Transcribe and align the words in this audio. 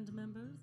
band 0.00 0.14
members. 0.14 0.59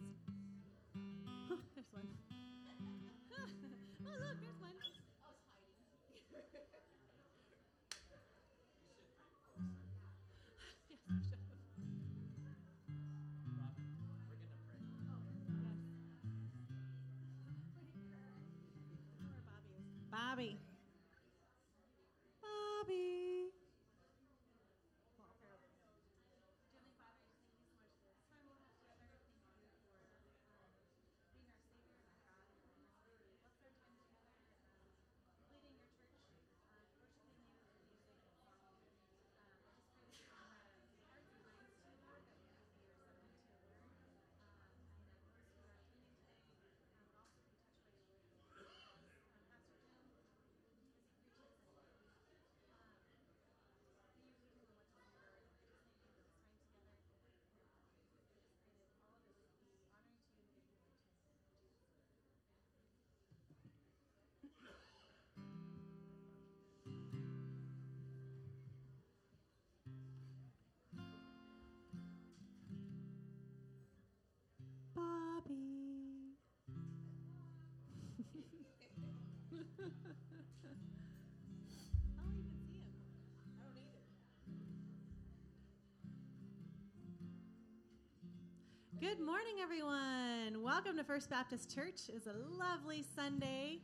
Good 89.08 89.26
morning, 89.26 89.56
everyone. 89.64 90.62
Welcome 90.62 90.98
to 90.98 91.04
First 91.04 91.30
Baptist 91.30 91.74
Church. 91.74 92.10
It's 92.10 92.28
a 92.28 92.36
lovely 92.60 93.06
Sunday. 93.16 93.80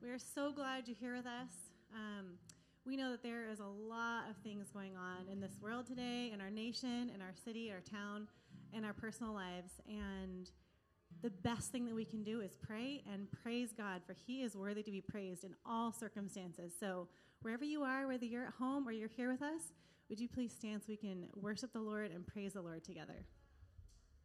We 0.00 0.08
are 0.08 0.18
so 0.18 0.52
glad 0.52 0.88
you're 0.88 0.96
here 0.96 1.14
with 1.14 1.26
us. 1.26 1.50
Um, 1.94 2.38
we 2.86 2.96
know 2.96 3.10
that 3.10 3.22
there 3.22 3.50
is 3.50 3.60
a 3.60 3.66
lot 3.66 4.22
of 4.30 4.38
things 4.38 4.70
going 4.70 4.96
on 4.96 5.28
in 5.30 5.38
this 5.38 5.52
world 5.60 5.86
today, 5.86 6.30
in 6.32 6.40
our 6.40 6.48
nation, 6.48 7.10
in 7.14 7.20
our 7.20 7.34
city, 7.44 7.70
our 7.70 7.80
town, 7.80 8.26
in 8.72 8.86
our 8.86 8.94
personal 8.94 9.34
lives. 9.34 9.72
And 9.86 10.50
the 11.20 11.28
best 11.28 11.70
thing 11.70 11.84
that 11.84 11.94
we 11.94 12.06
can 12.06 12.24
do 12.24 12.40
is 12.40 12.56
pray 12.56 13.02
and 13.12 13.28
praise 13.42 13.74
God, 13.76 14.00
for 14.06 14.14
He 14.14 14.42
is 14.42 14.56
worthy 14.56 14.82
to 14.82 14.90
be 14.90 15.02
praised 15.02 15.44
in 15.44 15.54
all 15.66 15.92
circumstances. 15.92 16.72
So, 16.80 17.06
wherever 17.42 17.66
you 17.66 17.82
are, 17.82 18.06
whether 18.06 18.24
you're 18.24 18.46
at 18.46 18.54
home 18.54 18.88
or 18.88 18.92
you're 18.92 19.10
here 19.14 19.30
with 19.30 19.42
us, 19.42 19.74
would 20.08 20.18
you 20.18 20.28
please 20.28 20.54
stand 20.54 20.80
so 20.80 20.86
we 20.88 20.96
can 20.96 21.26
worship 21.36 21.74
the 21.74 21.80
Lord 21.80 22.12
and 22.12 22.26
praise 22.26 22.54
the 22.54 22.62
Lord 22.62 22.82
together? 22.82 23.26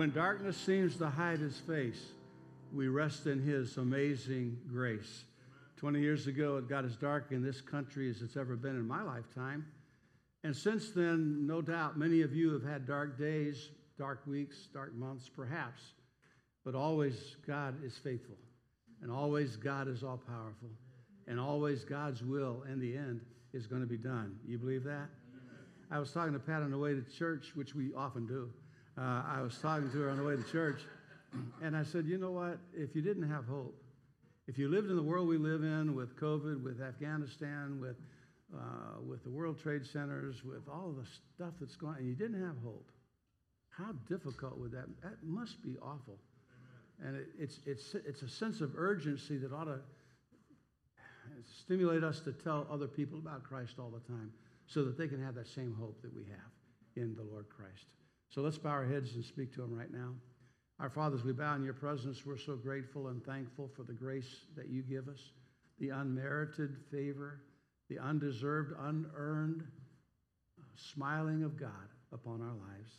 When 0.00 0.12
darkness 0.12 0.56
seems 0.56 0.96
to 0.96 1.10
hide 1.10 1.40
his 1.40 1.58
face, 1.58 2.12
we 2.72 2.88
rest 2.88 3.26
in 3.26 3.38
his 3.38 3.76
amazing 3.76 4.56
grace. 4.66 5.24
20 5.76 6.00
years 6.00 6.26
ago, 6.26 6.56
it 6.56 6.70
got 6.70 6.86
as 6.86 6.96
dark 6.96 7.32
in 7.32 7.42
this 7.42 7.60
country 7.60 8.08
as 8.08 8.22
it's 8.22 8.34
ever 8.34 8.56
been 8.56 8.76
in 8.76 8.88
my 8.88 9.02
lifetime. 9.02 9.66
And 10.42 10.56
since 10.56 10.92
then, 10.92 11.46
no 11.46 11.60
doubt, 11.60 11.98
many 11.98 12.22
of 12.22 12.34
you 12.34 12.50
have 12.54 12.64
had 12.64 12.86
dark 12.86 13.18
days, 13.18 13.72
dark 13.98 14.26
weeks, 14.26 14.68
dark 14.72 14.94
months, 14.94 15.28
perhaps. 15.28 15.82
But 16.64 16.74
always, 16.74 17.36
God 17.46 17.74
is 17.84 17.98
faithful. 17.98 18.38
And 19.02 19.12
always, 19.12 19.56
God 19.56 19.86
is 19.86 20.02
all 20.02 20.16
powerful. 20.16 20.70
And 21.26 21.38
always, 21.38 21.84
God's 21.84 22.22
will 22.22 22.64
in 22.72 22.80
the 22.80 22.96
end 22.96 23.20
is 23.52 23.66
going 23.66 23.82
to 23.82 23.86
be 23.86 23.98
done. 23.98 24.38
You 24.46 24.56
believe 24.56 24.84
that? 24.84 25.10
I 25.90 25.98
was 25.98 26.10
talking 26.10 26.32
to 26.32 26.38
Pat 26.38 26.62
on 26.62 26.70
the 26.70 26.78
way 26.78 26.94
to 26.94 27.02
church, 27.02 27.48
which 27.54 27.74
we 27.74 27.92
often 27.92 28.26
do. 28.26 28.50
Uh, 29.00 29.22
I 29.26 29.40
was 29.40 29.56
talking 29.56 29.90
to 29.90 29.98
her 30.00 30.10
on 30.10 30.18
the 30.18 30.24
way 30.24 30.36
to 30.36 30.42
church, 30.42 30.82
and 31.62 31.74
I 31.74 31.84
said, 31.84 32.04
You 32.04 32.18
know 32.18 32.32
what? 32.32 32.58
If 32.74 32.94
you 32.94 33.00
didn't 33.00 33.30
have 33.30 33.46
hope, 33.46 33.82
if 34.46 34.58
you 34.58 34.68
lived 34.68 34.90
in 34.90 34.96
the 34.96 35.02
world 35.02 35.26
we 35.26 35.38
live 35.38 35.62
in 35.62 35.94
with 35.94 36.20
COVID, 36.20 36.62
with 36.62 36.82
Afghanistan, 36.82 37.80
with, 37.80 37.96
uh, 38.54 39.00
with 39.08 39.24
the 39.24 39.30
World 39.30 39.58
Trade 39.58 39.86
Centers, 39.86 40.44
with 40.44 40.68
all 40.70 40.92
the 40.92 41.06
stuff 41.34 41.54
that's 41.58 41.76
going 41.76 41.94
on, 41.94 41.98
and 42.00 42.08
you 42.08 42.14
didn't 42.14 42.42
have 42.42 42.56
hope, 42.62 42.90
how 43.70 43.92
difficult 44.06 44.58
would 44.58 44.72
that 44.72 44.86
That 45.02 45.22
must 45.22 45.62
be 45.62 45.76
awful. 45.80 46.18
And 47.02 47.16
it, 47.16 47.28
it's, 47.38 47.60
it's, 47.64 47.94
it's 47.94 48.20
a 48.20 48.28
sense 48.28 48.60
of 48.60 48.72
urgency 48.76 49.38
that 49.38 49.50
ought 49.50 49.64
to 49.64 49.78
stimulate 51.62 52.04
us 52.04 52.20
to 52.20 52.32
tell 52.32 52.66
other 52.70 52.88
people 52.88 53.18
about 53.18 53.44
Christ 53.44 53.76
all 53.78 53.88
the 53.88 54.06
time 54.12 54.30
so 54.66 54.84
that 54.84 54.98
they 54.98 55.08
can 55.08 55.24
have 55.24 55.34
that 55.36 55.48
same 55.48 55.74
hope 55.80 56.02
that 56.02 56.14
we 56.14 56.24
have 56.24 56.50
in 56.96 57.14
the 57.14 57.22
Lord 57.22 57.46
Christ. 57.48 57.86
So 58.30 58.42
let's 58.42 58.58
bow 58.58 58.70
our 58.70 58.86
heads 58.86 59.14
and 59.14 59.24
speak 59.24 59.52
to 59.54 59.62
him 59.62 59.74
right 59.76 59.92
now. 59.92 60.14
Our 60.78 60.88
fathers, 60.88 61.24
we 61.24 61.32
bow 61.32 61.56
in 61.56 61.64
your 61.64 61.74
presence, 61.74 62.24
we're 62.24 62.38
so 62.38 62.56
grateful 62.56 63.08
and 63.08 63.22
thankful 63.24 63.68
for 63.76 63.82
the 63.82 63.92
grace 63.92 64.46
that 64.56 64.68
you 64.70 64.82
give 64.82 65.08
us, 65.08 65.20
the 65.78 65.90
unmerited 65.90 66.76
favor, 66.90 67.40
the 67.88 67.98
undeserved, 67.98 68.72
unearned 68.80 69.64
smiling 70.76 71.42
of 71.42 71.58
God 71.58 71.70
upon 72.12 72.40
our 72.40 72.54
lives. 72.54 72.92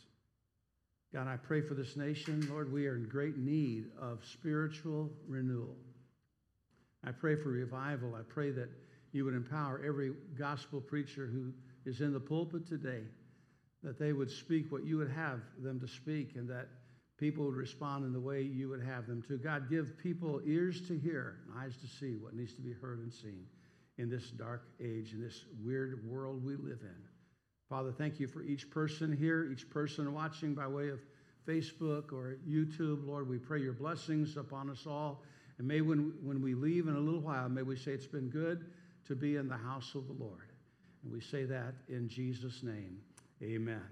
God, 1.12 1.26
I 1.26 1.36
pray 1.36 1.60
for 1.60 1.74
this 1.74 1.96
nation. 1.96 2.46
Lord, 2.50 2.72
we 2.72 2.86
are 2.86 2.96
in 2.96 3.08
great 3.08 3.36
need 3.36 3.86
of 4.00 4.24
spiritual 4.24 5.10
renewal. 5.26 5.76
I 7.04 7.10
pray 7.10 7.36
for 7.36 7.48
revival. 7.48 8.14
I 8.14 8.22
pray 8.22 8.50
that 8.52 8.70
you 9.12 9.24
would 9.24 9.34
empower 9.34 9.82
every 9.84 10.12
gospel 10.38 10.80
preacher 10.80 11.26
who 11.26 11.52
is 11.84 12.00
in 12.00 12.12
the 12.12 12.20
pulpit 12.20 12.66
today 12.66 13.02
that 13.82 13.98
they 13.98 14.12
would 14.12 14.30
speak 14.30 14.70
what 14.70 14.84
you 14.84 14.96
would 14.96 15.10
have 15.10 15.40
them 15.58 15.80
to 15.80 15.88
speak 15.88 16.36
and 16.36 16.48
that 16.48 16.68
people 17.18 17.44
would 17.44 17.56
respond 17.56 18.04
in 18.04 18.12
the 18.12 18.20
way 18.20 18.42
you 18.42 18.68
would 18.68 18.82
have 18.82 19.06
them 19.06 19.22
to. 19.22 19.38
God, 19.38 19.68
give 19.68 19.98
people 19.98 20.40
ears 20.44 20.80
to 20.88 20.98
hear 20.98 21.38
and 21.46 21.62
eyes 21.62 21.76
to 21.78 21.86
see 21.86 22.16
what 22.16 22.34
needs 22.34 22.54
to 22.54 22.60
be 22.60 22.72
heard 22.72 22.98
and 22.98 23.12
seen 23.12 23.46
in 23.98 24.08
this 24.08 24.30
dark 24.30 24.64
age, 24.80 25.12
in 25.12 25.20
this 25.20 25.44
weird 25.64 26.08
world 26.08 26.44
we 26.44 26.56
live 26.56 26.80
in. 26.82 27.02
Father, 27.68 27.92
thank 27.92 28.20
you 28.20 28.26
for 28.26 28.42
each 28.42 28.70
person 28.70 29.16
here, 29.16 29.48
each 29.50 29.68
person 29.70 30.12
watching 30.12 30.54
by 30.54 30.66
way 30.66 30.88
of 30.88 31.00
Facebook 31.46 32.12
or 32.12 32.38
YouTube. 32.48 33.06
Lord, 33.06 33.28
we 33.28 33.38
pray 33.38 33.60
your 33.60 33.72
blessings 33.72 34.36
upon 34.36 34.70
us 34.70 34.86
all. 34.86 35.22
And 35.58 35.66
may 35.66 35.80
when, 35.80 36.12
when 36.22 36.40
we 36.42 36.54
leave 36.54 36.88
in 36.88 36.96
a 36.96 37.00
little 37.00 37.20
while, 37.20 37.48
may 37.48 37.62
we 37.62 37.76
say 37.76 37.92
it's 37.92 38.06
been 38.06 38.28
good 38.28 38.66
to 39.06 39.14
be 39.14 39.36
in 39.36 39.48
the 39.48 39.56
house 39.56 39.94
of 39.94 40.06
the 40.06 40.12
Lord. 40.12 40.50
And 41.02 41.12
we 41.12 41.20
say 41.20 41.44
that 41.44 41.74
in 41.88 42.08
Jesus' 42.08 42.62
name. 42.62 42.98
Amen. 43.42 43.82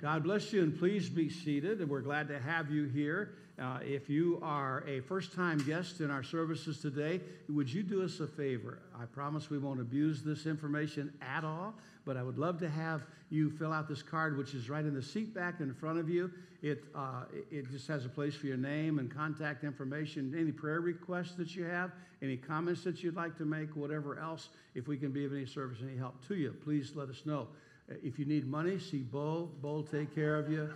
God 0.00 0.22
bless 0.22 0.52
you, 0.52 0.62
and 0.62 0.78
please 0.78 1.08
be 1.08 1.28
seated. 1.28 1.80
And 1.80 1.90
we're 1.90 2.00
glad 2.00 2.28
to 2.28 2.38
have 2.38 2.70
you 2.70 2.84
here. 2.84 3.34
Uh, 3.60 3.78
if 3.82 4.08
you 4.08 4.38
are 4.42 4.84
a 4.86 5.00
first 5.00 5.32
time 5.32 5.58
guest 5.58 6.00
in 6.00 6.10
our 6.10 6.22
services 6.22 6.80
today, 6.80 7.20
would 7.48 7.72
you 7.72 7.82
do 7.82 8.04
us 8.04 8.20
a 8.20 8.26
favor? 8.26 8.80
I 8.96 9.06
promise 9.06 9.50
we 9.50 9.58
won't 9.58 9.80
abuse 9.80 10.22
this 10.22 10.46
information 10.46 11.12
at 11.22 11.44
all, 11.44 11.74
but 12.04 12.16
I 12.16 12.22
would 12.22 12.38
love 12.38 12.60
to 12.60 12.68
have 12.68 13.02
you 13.30 13.50
fill 13.50 13.72
out 13.72 13.88
this 13.88 14.02
card, 14.02 14.36
which 14.36 14.54
is 14.54 14.70
right 14.70 14.84
in 14.84 14.94
the 14.94 15.02
seat 15.02 15.34
back 15.34 15.60
in 15.60 15.74
front 15.74 15.98
of 15.98 16.08
you. 16.08 16.30
It, 16.62 16.84
uh, 16.94 17.24
it 17.50 17.70
just 17.70 17.88
has 17.88 18.04
a 18.04 18.08
place 18.08 18.34
for 18.34 18.46
your 18.46 18.56
name 18.56 18.98
and 18.98 19.10
contact 19.10 19.64
information, 19.64 20.34
any 20.38 20.52
prayer 20.52 20.80
requests 20.80 21.34
that 21.36 21.56
you 21.56 21.64
have, 21.64 21.92
any 22.22 22.36
comments 22.36 22.84
that 22.84 23.02
you'd 23.02 23.16
like 23.16 23.36
to 23.38 23.44
make, 23.44 23.74
whatever 23.74 24.18
else. 24.18 24.50
If 24.74 24.86
we 24.86 24.96
can 24.96 25.10
be 25.10 25.24
of 25.24 25.32
any 25.32 25.46
service, 25.46 25.78
any 25.82 25.96
help 25.96 26.26
to 26.28 26.36
you, 26.36 26.54
please 26.64 26.92
let 26.94 27.08
us 27.08 27.22
know. 27.24 27.48
If 27.88 28.18
you 28.18 28.24
need 28.24 28.46
money, 28.46 28.78
see 28.78 29.02
Bo. 29.02 29.50
Bo 29.60 29.74
will 29.74 29.82
take 29.82 30.14
care 30.14 30.36
of 30.36 30.50
you. 30.50 30.70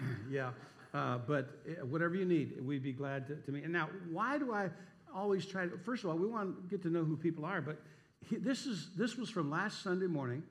yeah. 0.30 0.50
Uh, 0.94 1.18
but 1.18 1.60
uh, 1.68 1.84
whatever 1.84 2.14
you 2.14 2.24
need, 2.24 2.64
we'd 2.64 2.82
be 2.82 2.92
glad 2.92 3.26
to, 3.26 3.36
to 3.36 3.52
meet. 3.52 3.64
And 3.64 3.72
now, 3.72 3.88
why 4.10 4.38
do 4.38 4.54
I 4.54 4.70
always 5.14 5.44
try 5.44 5.66
to? 5.66 5.76
First 5.78 6.04
of 6.04 6.10
all, 6.10 6.16
we 6.16 6.26
want 6.26 6.56
to 6.56 6.70
get 6.70 6.82
to 6.82 6.90
know 6.90 7.04
who 7.04 7.16
people 7.16 7.44
are, 7.44 7.60
but 7.60 7.82
he, 8.20 8.36
this 8.36 8.66
is 8.66 8.90
this 8.96 9.16
was 9.16 9.28
from 9.28 9.50
last 9.50 9.82
Sunday 9.82 10.06
morning. 10.06 10.42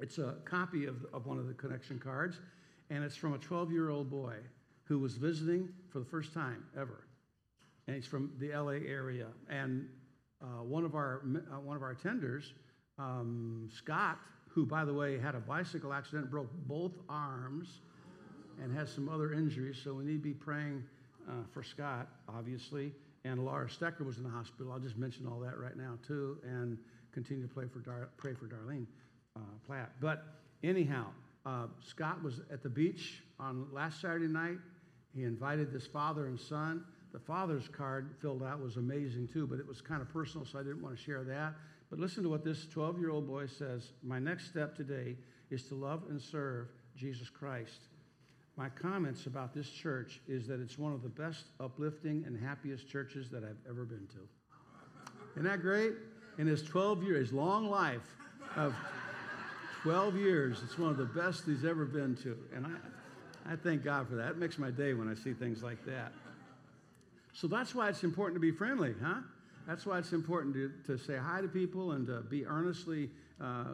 It's 0.00 0.18
a 0.18 0.36
copy 0.44 0.86
of, 0.86 1.04
of 1.12 1.26
one 1.26 1.38
of 1.38 1.46
the 1.46 1.54
connection 1.54 1.98
cards, 1.98 2.40
and 2.90 3.04
it's 3.04 3.14
from 3.14 3.34
a 3.34 3.38
12 3.38 3.70
year 3.70 3.90
old 3.90 4.10
boy 4.10 4.36
who 4.84 4.98
was 4.98 5.16
visiting 5.16 5.68
for 5.90 6.00
the 6.00 6.04
first 6.04 6.34
time 6.34 6.64
ever, 6.76 7.06
and 7.86 7.94
he's 7.94 8.06
from 8.06 8.32
the 8.38 8.52
LA 8.52 8.80
area. 8.88 9.28
And 9.48 9.86
uh, 10.42 10.64
one 10.64 10.84
of 10.84 10.94
our 10.94 11.22
uh, 11.52 11.60
one 11.60 11.76
of 11.76 11.82
our 11.82 11.94
attenders, 11.94 12.46
um, 12.98 13.68
Scott, 13.72 14.18
who, 14.54 14.66
by 14.66 14.84
the 14.84 14.92
way, 14.92 15.18
had 15.18 15.34
a 15.34 15.40
bicycle 15.40 15.92
accident, 15.92 16.30
broke 16.30 16.50
both 16.66 16.92
arms, 17.08 17.80
and 18.62 18.76
has 18.76 18.90
some 18.90 19.08
other 19.08 19.32
injuries. 19.32 19.80
So 19.82 19.94
we 19.94 20.04
need 20.04 20.22
to 20.22 20.28
be 20.28 20.34
praying 20.34 20.84
uh, 21.28 21.32
for 21.52 21.62
Scott, 21.62 22.08
obviously. 22.28 22.92
And 23.24 23.44
Laura 23.44 23.66
Stecker 23.68 24.04
was 24.04 24.18
in 24.18 24.24
the 24.24 24.30
hospital. 24.30 24.72
I'll 24.72 24.78
just 24.78 24.98
mention 24.98 25.26
all 25.26 25.40
that 25.40 25.58
right 25.58 25.76
now, 25.76 25.98
too, 26.06 26.38
and 26.44 26.76
continue 27.12 27.46
to 27.46 27.52
pray 27.52 27.66
for, 27.66 27.78
Dar- 27.78 28.10
pray 28.16 28.34
for 28.34 28.46
Darlene 28.46 28.86
uh, 29.36 29.40
Platt. 29.66 29.92
But 30.00 30.24
anyhow, 30.62 31.06
uh, 31.46 31.66
Scott 31.80 32.22
was 32.22 32.40
at 32.52 32.62
the 32.62 32.68
beach 32.68 33.22
on 33.38 33.66
last 33.72 34.00
Saturday 34.00 34.26
night. 34.26 34.58
He 35.14 35.24
invited 35.24 35.72
this 35.72 35.86
father 35.86 36.26
and 36.26 36.38
son. 36.38 36.84
The 37.12 37.20
father's 37.20 37.68
card 37.68 38.14
filled 38.20 38.42
out 38.42 38.60
was 38.60 38.76
amazing, 38.76 39.28
too, 39.28 39.46
but 39.46 39.58
it 39.58 39.66
was 39.66 39.80
kind 39.80 40.02
of 40.02 40.08
personal, 40.08 40.46
so 40.46 40.58
I 40.58 40.62
didn't 40.62 40.82
want 40.82 40.96
to 40.96 41.02
share 41.02 41.22
that. 41.24 41.54
But 41.92 42.00
listen 42.00 42.22
to 42.22 42.30
what 42.30 42.42
this 42.42 42.66
12 42.68 42.98
year 42.98 43.10
old 43.10 43.28
boy 43.28 43.46
says 43.46 43.92
My 44.02 44.18
next 44.18 44.46
step 44.46 44.74
today 44.74 45.14
is 45.50 45.64
to 45.64 45.74
love 45.74 46.04
and 46.08 46.18
serve 46.18 46.68
Jesus 46.96 47.28
Christ. 47.28 47.88
My 48.56 48.70
comments 48.70 49.26
about 49.26 49.52
this 49.52 49.68
church 49.68 50.18
is 50.26 50.46
that 50.46 50.58
it's 50.58 50.78
one 50.78 50.94
of 50.94 51.02
the 51.02 51.10
best, 51.10 51.44
uplifting, 51.60 52.24
and 52.26 52.34
happiest 52.42 52.88
churches 52.88 53.28
that 53.28 53.44
I've 53.44 53.58
ever 53.68 53.84
been 53.84 54.06
to. 54.06 54.20
Isn't 55.32 55.44
that 55.44 55.60
great? 55.60 55.92
In 56.38 56.46
his 56.46 56.62
12 56.62 57.02
years, 57.02 57.28
his 57.28 57.32
long 57.34 57.68
life 57.68 58.16
of 58.56 58.74
12 59.82 60.16
years, 60.16 60.62
it's 60.64 60.78
one 60.78 60.88
of 60.88 60.96
the 60.96 61.04
best 61.04 61.44
he's 61.44 61.66
ever 61.66 61.84
been 61.84 62.16
to. 62.22 62.38
And 62.56 62.66
I, 62.66 63.52
I 63.52 63.56
thank 63.56 63.84
God 63.84 64.08
for 64.08 64.14
that. 64.14 64.30
It 64.30 64.38
makes 64.38 64.56
my 64.56 64.70
day 64.70 64.94
when 64.94 65.10
I 65.10 65.14
see 65.14 65.34
things 65.34 65.62
like 65.62 65.84
that. 65.84 66.14
So 67.34 67.48
that's 67.48 67.74
why 67.74 67.90
it's 67.90 68.02
important 68.02 68.36
to 68.36 68.40
be 68.40 68.50
friendly, 68.50 68.94
huh? 69.02 69.16
That's 69.66 69.86
why 69.86 69.98
it's 69.98 70.12
important 70.12 70.54
to, 70.54 70.72
to 70.86 70.98
say 70.98 71.16
hi 71.16 71.40
to 71.40 71.48
people 71.48 71.92
and 71.92 72.06
to 72.06 72.20
be 72.22 72.44
earnestly 72.46 73.10
uh, 73.40 73.64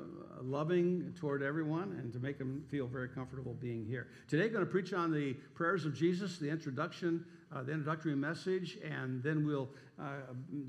loving 0.42 1.14
toward 1.18 1.42
everyone 1.42 1.96
and 2.00 2.12
to 2.12 2.18
make 2.18 2.38
them 2.38 2.64
feel 2.70 2.86
very 2.86 3.08
comfortable 3.08 3.54
being 3.54 3.84
here. 3.86 4.08
Today, 4.28 4.48
going 4.48 4.64
to 4.64 4.70
preach 4.70 4.92
on 4.92 5.12
the 5.12 5.34
prayers 5.54 5.84
of 5.84 5.94
Jesus, 5.94 6.38
the 6.38 6.48
introduction, 6.48 7.24
uh, 7.52 7.62
the 7.62 7.72
introductory 7.72 8.14
message, 8.14 8.78
and 8.88 9.22
then 9.22 9.46
we'll 9.46 9.68
uh, 10.00 10.18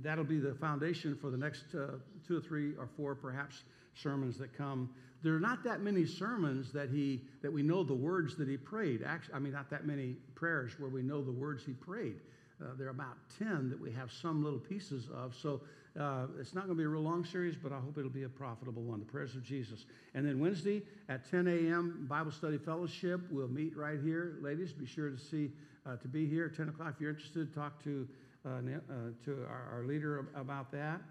that'll 0.02 0.24
be 0.24 0.40
the 0.40 0.56
foundation 0.56 1.16
for 1.16 1.30
the 1.30 1.38
next 1.38 1.76
uh, 1.76 1.98
two 2.28 2.38
or 2.38 2.42
three 2.42 2.74
or 2.78 2.88
four, 2.98 3.16
perhaps, 3.16 3.64
sermons 3.94 4.38
that 4.38 4.58
come. 4.58 4.90
There 5.22 5.36
are 5.36 5.40
not 5.40 5.64
that 5.66 5.82
many 5.82 6.06
sermons 6.06 6.72
that 6.72 6.90
he 6.90 7.22
that 7.42 7.52
we 7.52 7.62
know 7.62 7.84
the 7.84 7.94
words 7.94 8.36
that 8.38 8.48
he 8.48 8.58
prayed. 8.58 9.04
Actually, 9.06 9.36
I 9.36 9.40
mean, 9.40 9.54
not 9.54 9.70
that 9.70 9.86
many 9.86 10.16
prayers 10.36 10.80
where 10.80 10.90
we 10.90 11.04
know 11.04 11.22
the 11.22 11.32
words 11.32 11.64
he 11.66 11.74
prayed. 11.74 12.16
Uh, 12.62 12.68
there 12.78 12.88
are 12.88 12.92
about 12.92 13.18
10 13.38 13.70
that 13.70 13.80
we 13.80 13.92
have 13.92 14.12
some 14.12 14.44
little 14.44 14.60
pieces 14.60 15.08
of. 15.14 15.36
So 15.36 15.62
uh, 16.00 16.28
it's 16.40 16.54
not 16.54 16.66
going 16.66 16.78
to 16.78 16.82
be 16.82 16.86
a 16.86 16.90
real 16.90 17.02
long 17.02 17.26
series, 17.26 17.56
but 17.56 17.72
I 17.72 17.80
hope 17.80 17.98
it'll 17.98 18.10
be 18.10 18.24
a 18.24 18.30
profitable 18.30 18.84
one. 18.84 19.00
The 19.00 19.06
prayers 19.06 19.36
of 19.36 19.44
Jesus. 19.44 19.86
And 20.14 20.26
then 20.26 20.40
Wednesday 20.40 20.84
at 21.08 21.30
10 21.30 21.48
a.m. 21.48 22.06
Bible 22.10 22.32
Study 22.32 22.58
Fellowship. 22.58 23.22
We'll 23.32 23.48
meet 23.48 23.76
right 23.76 24.00
here, 24.04 24.38
ladies. 24.42 24.74
Be 24.74 24.86
sure 24.86 25.10
to 25.10 25.18
see 25.18 25.52
uh, 25.86 25.96
to 25.98 26.08
be 26.08 26.28
here 26.28 26.46
at 26.52 26.58
10 26.58 26.70
o'clock. 26.70 26.94
If 26.96 27.02
you're 27.02 27.12
interested, 27.12 27.54
talk 27.54 27.84
to 27.84 28.08
uh, 28.46 28.50
uh, 28.50 28.94
to 29.26 29.46
our, 29.50 29.80
our, 29.80 29.84
leader 29.86 30.28
about 30.34 30.72
that. 30.72 31.02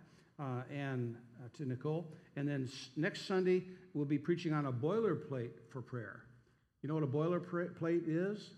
Uh, 0.41 0.63
and 0.73 1.17
to 1.57 1.67
Nicole. 1.67 2.07
And 2.37 2.49
then 2.49 2.71
next 2.97 3.27
Sunday, 3.27 3.65
we'll 3.93 4.07
be 4.07 4.19
preaching 4.19 4.53
on 4.53 4.67
a 4.67 4.73
boilerplate 4.73 5.51
for 5.69 5.83
prayer. 5.83 6.23
You 6.81 6.89
know 6.89 6.95
what 6.95 7.03
a 7.03 7.07
boilerplate 7.07 8.05
is? 8.07 8.51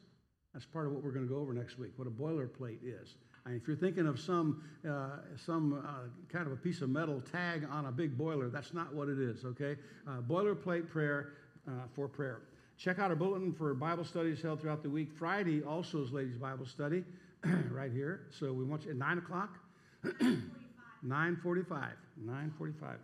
That's 0.52 0.66
part 0.66 0.86
of 0.86 0.92
what 0.92 1.04
we're 1.04 1.12
going 1.12 1.26
to 1.26 1.32
go 1.32 1.40
over 1.40 1.52
next 1.52 1.78
week, 1.78 1.92
what 1.96 2.08
a 2.08 2.10
boilerplate 2.10 2.78
is. 2.82 3.14
And 3.46 3.56
if 3.60 3.66
you're 3.66 3.76
thinking 3.76 4.06
of 4.06 4.20
some, 4.20 4.62
uh, 4.88 5.18
some 5.36 5.84
uh, 5.86 6.08
kind 6.30 6.46
of 6.46 6.52
a 6.52 6.56
piece 6.56 6.82
of 6.82 6.90
metal 6.90 7.20
tag 7.20 7.66
on 7.70 7.86
a 7.86 7.92
big 7.92 8.18
boiler, 8.18 8.48
that's 8.48 8.74
not 8.74 8.94
what 8.94 9.08
it 9.08 9.18
is, 9.18 9.44
okay? 9.44 9.76
Uh, 10.06 10.20
boilerplate 10.20 10.90
prayer 10.90 11.32
uh, 11.66 11.72
for 11.94 12.08
prayer. 12.08 12.42
Check 12.76 12.98
out 12.98 13.10
our 13.10 13.16
bulletin 13.16 13.52
for 13.52 13.72
Bible 13.74 14.04
studies 14.04 14.42
held 14.42 14.60
throughout 14.60 14.82
the 14.82 14.90
week. 14.90 15.12
Friday 15.12 15.62
also 15.62 16.02
is 16.02 16.12
Ladies' 16.12 16.38
Bible 16.38 16.66
Study 16.66 17.04
right 17.70 17.92
here. 17.92 18.22
So 18.30 18.52
we 18.52 18.64
want 18.64 18.84
you 18.84 18.90
at 18.90 18.96
9 18.96 19.18
o'clock. 19.18 19.58
945. 20.02 21.92
945. 22.16 22.98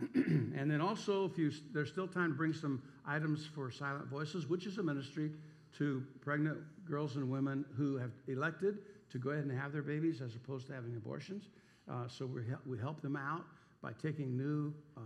and 0.56 0.70
then 0.70 0.80
also, 0.80 1.26
if 1.26 1.36
you 1.36 1.52
there's 1.72 1.90
still 1.90 2.08
time 2.08 2.30
to 2.30 2.34
bring 2.34 2.54
some 2.54 2.82
items 3.06 3.46
for 3.54 3.70
Silent 3.70 4.06
Voices, 4.06 4.46
which 4.46 4.66
is 4.66 4.78
a 4.78 4.82
ministry 4.82 5.30
to 5.78 6.02
pregnant 6.20 6.58
girls 6.88 7.16
and 7.16 7.30
women 7.30 7.64
who 7.76 7.96
have 7.96 8.10
elected 8.28 8.78
to 9.10 9.18
go 9.18 9.30
ahead 9.30 9.44
and 9.44 9.58
have 9.58 9.72
their 9.72 9.82
babies 9.82 10.20
as 10.20 10.34
opposed 10.34 10.66
to 10.68 10.72
having 10.72 10.96
abortions. 10.96 11.48
Uh, 11.90 12.06
so 12.08 12.26
we, 12.26 12.42
we 12.66 12.78
help 12.78 13.00
them 13.02 13.16
out 13.16 13.44
by 13.82 13.92
taking 14.02 14.36
new 14.36 14.72
uh, 14.96 15.00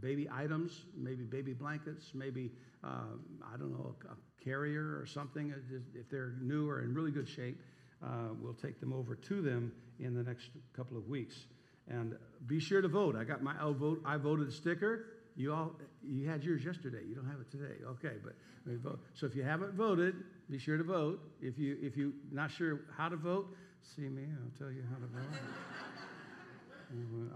baby 0.00 0.28
items, 0.30 0.84
maybe 0.96 1.24
baby 1.24 1.52
blankets, 1.52 2.10
maybe, 2.14 2.50
uh, 2.82 3.16
I 3.52 3.56
don't 3.56 3.72
know, 3.72 3.94
a 4.10 4.44
carrier 4.44 4.98
or 5.00 5.06
something. 5.06 5.54
If 5.94 6.10
they're 6.10 6.34
new 6.40 6.68
or 6.68 6.82
in 6.82 6.94
really 6.94 7.12
good 7.12 7.28
shape, 7.28 7.60
uh, 8.02 8.28
we'll 8.40 8.54
take 8.54 8.80
them 8.80 8.92
over 8.92 9.14
to 9.14 9.40
them 9.40 9.72
in 10.00 10.14
the 10.14 10.22
next 10.22 10.50
couple 10.76 10.96
of 10.96 11.08
weeks. 11.08 11.46
And 11.88 12.16
be 12.46 12.60
sure 12.60 12.80
to 12.80 12.88
vote. 12.88 13.14
I 13.16 13.24
got 13.24 13.42
my 13.42 13.54
I, 13.60 13.72
vote, 13.72 14.02
I 14.04 14.16
voted 14.16 14.52
sticker. 14.52 15.06
You 15.36 15.52
all, 15.52 15.72
you 16.02 16.28
had 16.28 16.44
yours 16.44 16.64
yesterday. 16.64 17.00
You 17.08 17.14
don't 17.14 17.26
have 17.26 17.40
it 17.40 17.50
today. 17.50 17.74
Okay, 17.84 18.16
but 18.22 18.34
vote. 18.82 19.00
So 19.14 19.26
if 19.26 19.34
you 19.34 19.42
haven't 19.42 19.74
voted, 19.74 20.14
be 20.50 20.58
sure 20.58 20.78
to 20.78 20.84
vote. 20.84 21.20
If 21.42 21.58
you 21.58 21.76
if 21.82 21.96
you 21.96 22.12
not 22.30 22.50
sure 22.50 22.80
how 22.96 23.08
to 23.08 23.16
vote, 23.16 23.54
see 23.96 24.08
me. 24.08 24.22
I'll 24.22 24.58
tell 24.58 24.70
you 24.70 24.82
how 24.88 24.96
to 24.96 25.06
vote. 25.06 25.40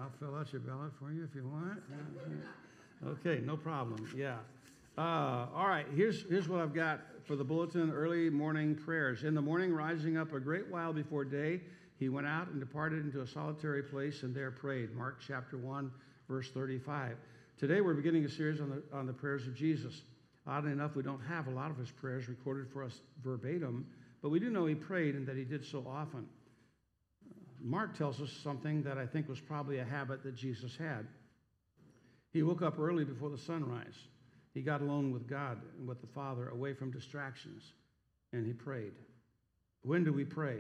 I'll 0.01 0.13
fill 0.19 0.37
out 0.37 0.53
your 0.53 0.61
ballot 0.61 0.93
for 0.99 1.13
you 1.13 1.25
if 1.25 1.35
you 1.35 1.47
want. 1.47 1.81
Okay, 3.07 3.41
no 3.45 3.57
problem. 3.57 4.09
Yeah. 4.17 4.37
Uh, 4.97 5.47
all 5.55 5.69
right, 5.69 5.87
here's, 5.95 6.25
here's 6.29 6.49
what 6.49 6.61
I've 6.61 6.75
got 6.75 7.01
for 7.25 7.37
the 7.37 7.45
bulletin 7.45 7.93
early 7.93 8.29
morning 8.31 8.75
prayers. 8.75 9.23
In 9.23 9.35
the 9.35 9.41
morning, 9.41 9.73
rising 9.73 10.17
up 10.17 10.33
a 10.33 10.41
great 10.41 10.69
while 10.69 10.93
before 10.93 11.25
day, 11.25 11.61
he 11.99 12.09
went 12.09 12.27
out 12.27 12.49
and 12.49 12.59
departed 12.59 13.05
into 13.05 13.21
a 13.21 13.27
solitary 13.27 13.83
place 13.83 14.25
and 14.25 14.35
there 14.35 14.51
prayed. 14.51 14.95
Mark 14.97 15.21
chapter 15.25 15.57
1, 15.57 15.91
verse 16.29 16.51
35. 16.51 17.17
Today 17.59 17.81
we're 17.81 17.95
beginning 17.95 18.25
a 18.25 18.29
series 18.29 18.61
on 18.61 18.71
the, 18.71 18.97
on 18.97 19.05
the 19.05 19.13
prayers 19.13 19.49
of 19.49 19.55
Jesus. 19.57 20.03
Oddly 20.47 20.71
enough, 20.71 20.95
we 20.95 21.03
don't 21.03 21.21
have 21.23 21.49
a 21.49 21.51
lot 21.51 21.73
of 21.73 21.77
his 21.77 21.91
prayers 21.91 22.29
recorded 22.29 22.69
for 22.73 22.85
us 22.85 23.01
verbatim, 23.25 23.85
but 24.23 24.29
we 24.29 24.39
do 24.39 24.49
know 24.49 24.67
he 24.67 24.77
prayed 24.77 25.17
and 25.17 25.27
that 25.27 25.37
he 25.37 25.43
did 25.43 25.65
so 25.65 25.85
often. 25.89 26.25
Mark 27.61 27.99
tells 27.99 28.21
us 28.21 28.31
something 28.45 28.85
that 28.85 28.97
I 28.97 29.07
think 29.07 29.29
was 29.29 29.41
probably 29.41 29.79
a 29.79 29.85
habit 29.85 30.23
that 30.23 30.37
Jesus 30.37 30.77
had. 30.77 31.05
He 32.31 32.45
woke 32.45 32.63
up 32.63 32.79
early 32.79 33.05
before 33.05 33.29
the 33.29 33.39
sunrise. 33.39 34.07
He 34.55 34.63
got 34.63 34.81
alone 34.81 35.13
with 35.13 35.27
God 35.27 35.59
and 35.79 35.89
with 35.89 36.01
the 36.01 36.07
Father, 36.07 36.51
away 36.51 36.75
from 36.75 36.93
distractions, 36.93 37.65
and 38.33 38.47
he 38.47 38.53
prayed. 38.53 38.93
When 39.83 40.05
do 40.05 40.13
we 40.13 40.25
pray? 40.25 40.59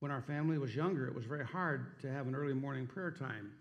When 0.00 0.10
our 0.10 0.22
family 0.22 0.56
was 0.56 0.74
younger, 0.74 1.06
it 1.06 1.14
was 1.14 1.26
very 1.26 1.44
hard 1.44 2.00
to 2.00 2.10
have 2.10 2.26
an 2.26 2.34
early 2.34 2.54
morning 2.54 2.86
prayer 2.86 3.10
time. 3.10 3.52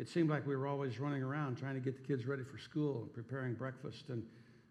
It 0.00 0.08
seemed 0.08 0.30
like 0.30 0.46
we 0.46 0.56
were 0.56 0.66
always 0.66 0.98
running 0.98 1.22
around 1.22 1.58
trying 1.58 1.74
to 1.74 1.80
get 1.80 1.94
the 1.94 2.02
kids 2.02 2.24
ready 2.26 2.42
for 2.42 2.56
school 2.56 3.02
and 3.02 3.12
preparing 3.12 3.52
breakfast 3.52 4.08
and 4.08 4.22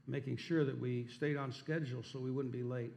making 0.08 0.38
sure 0.38 0.66
that 0.66 0.82
we 0.82 1.06
stayed 1.06 1.38
on 1.38 1.52
schedule 1.52 2.02
so 2.02 2.18
we 2.18 2.32
wouldn't 2.32 2.52
be 2.52 2.64
late. 2.64 2.94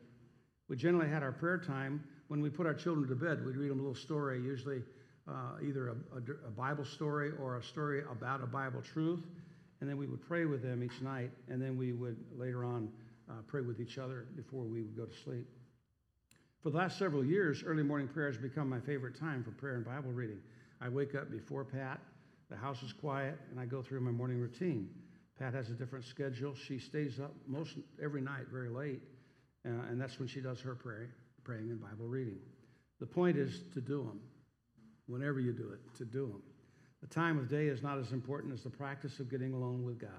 We 0.66 0.76
generally 0.76 1.10
had 1.10 1.22
our 1.22 1.32
prayer 1.32 1.58
time 1.58 2.02
when 2.28 2.40
we 2.40 2.48
put 2.48 2.64
our 2.64 2.72
children 2.72 3.06
to 3.08 3.14
bed. 3.14 3.44
We'd 3.44 3.58
read 3.58 3.70
them 3.70 3.80
a 3.80 3.82
little 3.82 3.94
story, 3.94 4.40
usually 4.40 4.82
uh, 5.28 5.58
either 5.62 5.88
a, 5.88 5.92
a, 6.16 6.48
a 6.48 6.50
Bible 6.50 6.86
story 6.86 7.32
or 7.38 7.58
a 7.58 7.62
story 7.62 8.02
about 8.10 8.42
a 8.42 8.46
Bible 8.46 8.80
truth, 8.80 9.20
and 9.82 9.90
then 9.90 9.98
we 9.98 10.06
would 10.06 10.22
pray 10.22 10.46
with 10.46 10.62
them 10.62 10.82
each 10.82 11.02
night, 11.02 11.32
and 11.50 11.60
then 11.60 11.76
we 11.76 11.92
would 11.92 12.16
later 12.34 12.64
on 12.64 12.88
uh, 13.28 13.34
pray 13.46 13.60
with 13.60 13.78
each 13.78 13.98
other 13.98 14.24
before 14.36 14.64
we 14.64 14.80
would 14.80 14.96
go 14.96 15.04
to 15.04 15.14
sleep. 15.22 15.46
For 16.62 16.70
the 16.70 16.78
last 16.78 16.98
several 16.98 17.26
years, 17.26 17.62
early 17.62 17.82
morning 17.82 18.08
prayer 18.08 18.28
has 18.28 18.38
become 18.38 18.70
my 18.70 18.80
favorite 18.80 19.20
time 19.20 19.44
for 19.44 19.50
prayer 19.50 19.74
and 19.74 19.84
Bible 19.84 20.12
reading. 20.12 20.38
I 20.80 20.88
wake 20.88 21.14
up 21.14 21.30
before 21.30 21.64
Pat, 21.64 22.00
the 22.52 22.58
house 22.58 22.82
is 22.82 22.92
quiet, 22.92 23.38
and 23.50 23.58
I 23.58 23.64
go 23.64 23.80
through 23.80 24.00
my 24.00 24.10
morning 24.10 24.38
routine. 24.38 24.90
Pat 25.38 25.54
has 25.54 25.70
a 25.70 25.72
different 25.72 26.04
schedule. 26.04 26.54
She 26.54 26.78
stays 26.78 27.18
up 27.18 27.32
most 27.46 27.76
every 28.02 28.20
night 28.20 28.48
very 28.52 28.68
late, 28.68 29.00
uh, 29.66 29.70
and 29.88 29.98
that's 29.98 30.18
when 30.18 30.28
she 30.28 30.42
does 30.42 30.60
her 30.60 30.74
prayer, 30.74 31.08
praying 31.44 31.70
and 31.70 31.80
Bible 31.80 32.06
reading. 32.06 32.38
The 33.00 33.06
point 33.06 33.38
is 33.38 33.62
to 33.72 33.80
do 33.80 34.02
them. 34.04 34.20
Whenever 35.06 35.40
you 35.40 35.52
do 35.52 35.72
it, 35.72 35.80
to 35.96 36.04
do 36.04 36.26
them. 36.26 36.42
The 37.00 37.06
time 37.08 37.38
of 37.38 37.48
day 37.48 37.66
is 37.66 37.82
not 37.82 37.98
as 37.98 38.12
important 38.12 38.52
as 38.52 38.62
the 38.62 38.70
practice 38.70 39.18
of 39.18 39.30
getting 39.30 39.54
alone 39.54 39.82
with 39.82 39.98
God. 39.98 40.10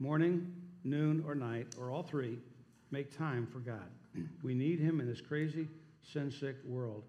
Morning, 0.00 0.52
noon, 0.82 1.24
or 1.26 1.36
night, 1.36 1.68
or 1.78 1.92
all 1.92 2.02
three, 2.02 2.38
make 2.90 3.16
time 3.16 3.46
for 3.46 3.60
God. 3.60 3.88
We 4.42 4.52
need 4.52 4.80
Him 4.80 5.00
in 5.00 5.06
this 5.06 5.20
crazy, 5.20 5.68
sin 6.12 6.30
sick 6.30 6.56
world. 6.66 7.04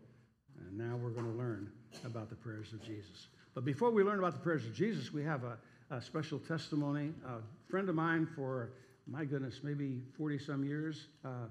And 0.60 0.78
now 0.78 0.96
we're 0.96 1.10
going 1.10 1.26
to 1.30 1.38
learn 1.38 1.72
about 2.06 2.30
the 2.30 2.36
prayers 2.36 2.72
of 2.72 2.82
Jesus. 2.84 3.28
But 3.54 3.66
before 3.66 3.92
we 3.92 4.04
learn 4.04 4.20
about 4.20 4.34
the 4.34 4.39
prayers 4.39 4.66
of 4.66 4.74
Jesus, 4.74 5.13
we 5.13 5.24
have 5.24 5.44
a, 5.44 5.58
a 5.92 6.02
special 6.02 6.39
testimony. 6.39 7.13
A 7.28 7.38
friend 7.70 7.88
of 7.88 7.96
mine 7.96 8.28
for, 8.36 8.72
my 9.06 9.26
goodness, 9.26 9.60
maybe 9.62 10.02
40 10.18 10.39
some 10.39 10.66
years, 10.66 11.08
uh, 11.24 11.48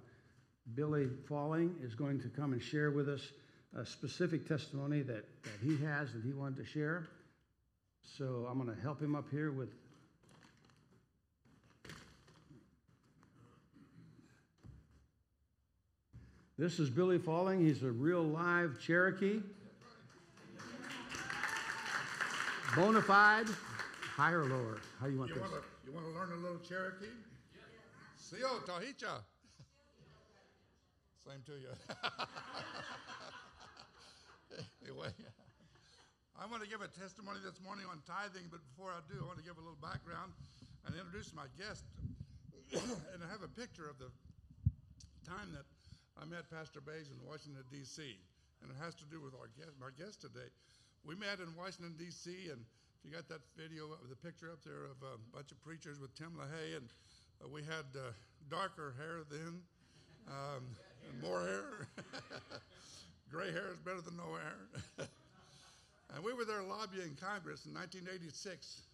Billy 0.74 1.08
Falling, 1.28 1.76
is 1.82 1.94
going 1.94 2.20
to 2.20 2.28
come 2.28 2.52
and 2.52 2.62
share 2.62 2.90
with 2.90 3.08
us 3.08 3.20
a 3.76 3.86
specific 3.86 4.46
testimony 4.46 5.02
that, 5.02 5.24
that 5.42 5.52
he 5.62 5.76
has 5.84 6.12
that 6.12 6.22
he 6.24 6.32
wanted 6.32 6.56
to 6.56 6.64
share. 6.64 7.08
So 8.18 8.46
I'm 8.50 8.62
going 8.62 8.74
to 8.74 8.82
help 8.82 9.00
him 9.00 9.14
up 9.14 9.26
here 9.30 9.52
with 9.52 9.68
This 16.58 16.78
is 16.78 16.90
Billy 16.90 17.18
Falling. 17.18 17.64
He's 17.64 17.82
a 17.82 17.90
real 17.90 18.22
live 18.22 18.78
Cherokee. 18.78 19.40
Bona 22.74 23.02
fide, 23.02 23.48
higher 24.16 24.40
or 24.40 24.48
lower? 24.48 24.80
How 24.96 25.04
do 25.04 25.12
you 25.12 25.18
want 25.18 25.28
you 25.28 25.36
this? 25.36 25.44
Want 25.44 25.60
to, 25.60 25.68
you 25.84 25.92
want 25.92 26.08
to 26.08 26.12
learn 26.16 26.32
a 26.32 26.40
little 26.40 26.56
Cherokee? 26.64 27.12
Sio 28.16 28.64
Tahicha. 28.64 29.20
Same 31.20 31.44
to 31.44 31.52
you. 31.52 31.68
anyway, 34.88 35.12
I 36.40 36.48
want 36.48 36.64
to 36.64 36.68
give 36.68 36.80
a 36.80 36.88
testimony 36.88 37.44
this 37.44 37.60
morning 37.60 37.84
on 37.92 38.00
tithing, 38.08 38.48
but 38.48 38.64
before 38.72 38.88
I 38.88 39.04
do, 39.04 39.20
I 39.20 39.28
want 39.28 39.36
to 39.36 39.44
give 39.44 39.60
a 39.60 39.60
little 39.60 39.76
background 39.84 40.32
and 40.88 40.96
introduce 40.96 41.36
my 41.36 41.52
guest. 41.60 41.84
and 42.72 43.20
I 43.20 43.28
have 43.28 43.44
a 43.44 43.52
picture 43.52 43.84
of 43.84 44.00
the 44.00 44.08
time 45.28 45.52
that 45.52 45.68
I 46.16 46.24
met 46.24 46.48
Pastor 46.48 46.80
Bays 46.80 47.12
in 47.12 47.20
Washington, 47.20 47.68
D.C., 47.68 48.00
and 48.64 48.72
it 48.72 48.80
has 48.80 48.96
to 48.96 49.04
do 49.12 49.20
with 49.20 49.36
our 49.36 49.52
guest, 49.60 49.76
my 49.76 49.92
guest 49.92 50.24
today. 50.24 50.48
We 51.04 51.16
met 51.16 51.40
in 51.40 51.50
Washington, 51.58 51.94
D.C., 51.98 52.30
and 52.50 52.62
if 52.62 53.00
you 53.02 53.10
got 53.10 53.28
that 53.28 53.42
video 53.58 53.90
of 53.90 54.08
the 54.08 54.14
picture 54.14 54.50
up 54.52 54.62
there 54.64 54.86
of 54.86 55.02
a 55.02 55.18
bunch 55.34 55.50
of 55.50 55.58
preachers 55.64 55.98
with 55.98 56.14
Tim 56.14 56.30
LaHaye, 56.38 56.76
and 56.76 56.86
uh, 57.42 57.48
we 57.48 57.62
had 57.62 57.90
uh, 57.98 58.14
darker 58.48 58.94
hair 58.96 59.26
then, 59.28 59.58
um, 60.30 60.62
and 61.10 61.20
more 61.20 61.40
hair. 61.42 61.88
Gray 63.32 63.50
hair 63.50 63.74
is 63.74 63.78
better 63.82 64.00
than 64.00 64.16
no 64.16 64.38
hair. 64.38 65.08
and 66.14 66.22
we 66.22 66.32
were 66.32 66.44
there 66.44 66.62
lobbying 66.62 67.18
Congress 67.18 67.66
in 67.66 67.74
1986 67.74 68.86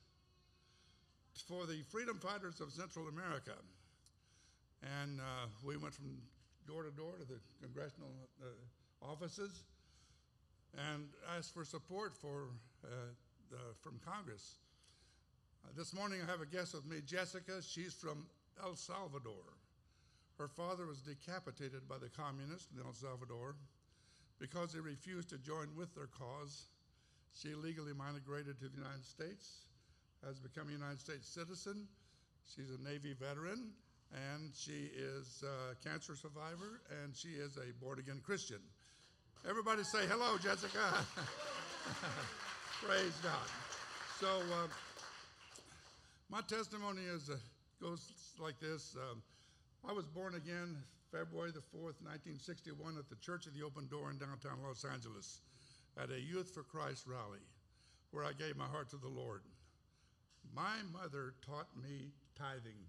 for 1.47 1.67
the 1.67 1.83
freedom 1.93 2.19
fighters 2.19 2.61
of 2.61 2.73
Central 2.73 3.09
America. 3.09 3.53
And 5.03 5.21
uh, 5.21 5.53
we 5.63 5.77
went 5.77 5.93
from 5.93 6.17
door 6.67 6.85
to 6.85 6.91
door 6.91 7.21
to 7.21 7.27
the 7.29 7.41
congressional 7.61 8.15
uh, 8.41 9.05
offices 9.05 9.65
and 10.79 11.09
asked 11.37 11.55
for 11.55 11.65
support 11.65 12.15
for, 12.15 12.49
uh, 12.85 12.89
the, 13.51 13.59
from 13.81 13.99
Congress. 14.05 14.57
Uh, 15.65 15.71
this 15.77 15.95
morning 15.95 16.21
I 16.27 16.31
have 16.31 16.41
a 16.41 16.47
guest 16.47 16.75
with 16.75 16.87
me, 16.87 16.99
Jessica. 17.05 17.61
She's 17.63 17.93
from 17.93 18.27
El 18.63 18.77
Salvador. 18.77 19.59
Her 20.39 20.49
father 20.49 20.87
was 20.87 21.01
decapitated 21.01 21.89
by 21.89 21.99
the 21.99 22.09
communists 22.09 22.69
in 22.73 22.85
El 22.85 22.93
Salvador 22.93 23.57
because 24.39 24.73
they 24.73 24.81
refused 24.81 25.31
to 25.31 25.39
join 25.39 25.69
with 25.77 25.95
their 25.95 26.07
cause. 26.07 26.67
She 27.35 27.51
illegally 27.51 27.93
migrated 27.93 28.59
to 28.61 28.69
the 28.69 28.77
United 28.77 29.05
States, 29.05 29.67
has 30.25 30.39
become 30.39 30.69
a 30.69 30.73
United 30.73 31.01
States 31.01 31.27
citizen. 31.29 31.89
She's 32.47 32.71
a 32.71 32.83
Navy 32.83 33.15
veteran, 33.19 33.73
and 34.15 34.53
she 34.55 34.91
is 34.97 35.43
a 35.43 35.75
cancer 35.87 36.15
survivor, 36.15 36.81
and 37.03 37.15
she 37.15 37.31
is 37.31 37.57
a 37.57 37.73
born 37.85 37.99
again 37.99 38.21
Christian. 38.25 38.61
Everybody 39.47 39.85
say 39.85 40.05
hello, 40.07 40.37
Jessica. 40.37 40.81
Praise 42.83 43.15
God. 43.23 43.49
So, 44.19 44.27
uh, 44.27 44.67
my 46.29 46.41
testimony 46.43 47.03
is 47.03 47.31
uh, 47.31 47.37
goes 47.81 48.13
like 48.41 48.59
this. 48.59 48.97
Um, 48.97 49.23
I 49.89 49.93
was 49.93 50.07
born 50.07 50.35
again 50.35 50.77
February 51.13 51.53
the 51.53 51.63
4th, 51.71 52.03
1961, 52.03 52.99
at 52.99 53.09
the 53.09 53.17
Church 53.17 53.47
of 53.47 53.55
the 53.55 53.63
Open 53.63 53.87
Door 53.87 54.11
in 54.11 54.19
downtown 54.19 54.59
Los 54.67 54.85
Angeles 54.85 55.41
at 55.97 56.11
a 56.11 56.19
Youth 56.19 56.51
for 56.53 56.65
Christ 56.65 57.07
rally 57.07 57.41
where 58.11 58.25
I 58.25 58.33
gave 58.33 58.57
my 58.57 58.67
heart 58.67 58.91
to 58.91 58.97
the 58.97 59.09
Lord. 59.09 59.43
My 60.55 60.83
mother 60.93 61.35
taught 61.47 61.69
me 61.81 62.11
tithing. 62.37 62.81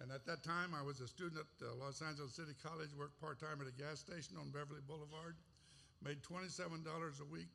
And 0.00 0.10
at 0.10 0.26
that 0.26 0.42
time, 0.42 0.74
I 0.74 0.82
was 0.82 1.00
a 1.00 1.06
student 1.06 1.44
at 1.44 1.66
uh, 1.66 1.74
Los 1.76 2.02
Angeles 2.02 2.34
City 2.34 2.52
College, 2.62 2.90
worked 2.98 3.20
part 3.20 3.38
time 3.38 3.60
at 3.60 3.68
a 3.68 3.76
gas 3.76 4.00
station 4.00 4.36
on 4.40 4.50
Beverly 4.50 4.82
Boulevard, 4.86 5.36
made 6.04 6.22
$27 6.22 6.60
a 6.60 7.24
week, 7.32 7.48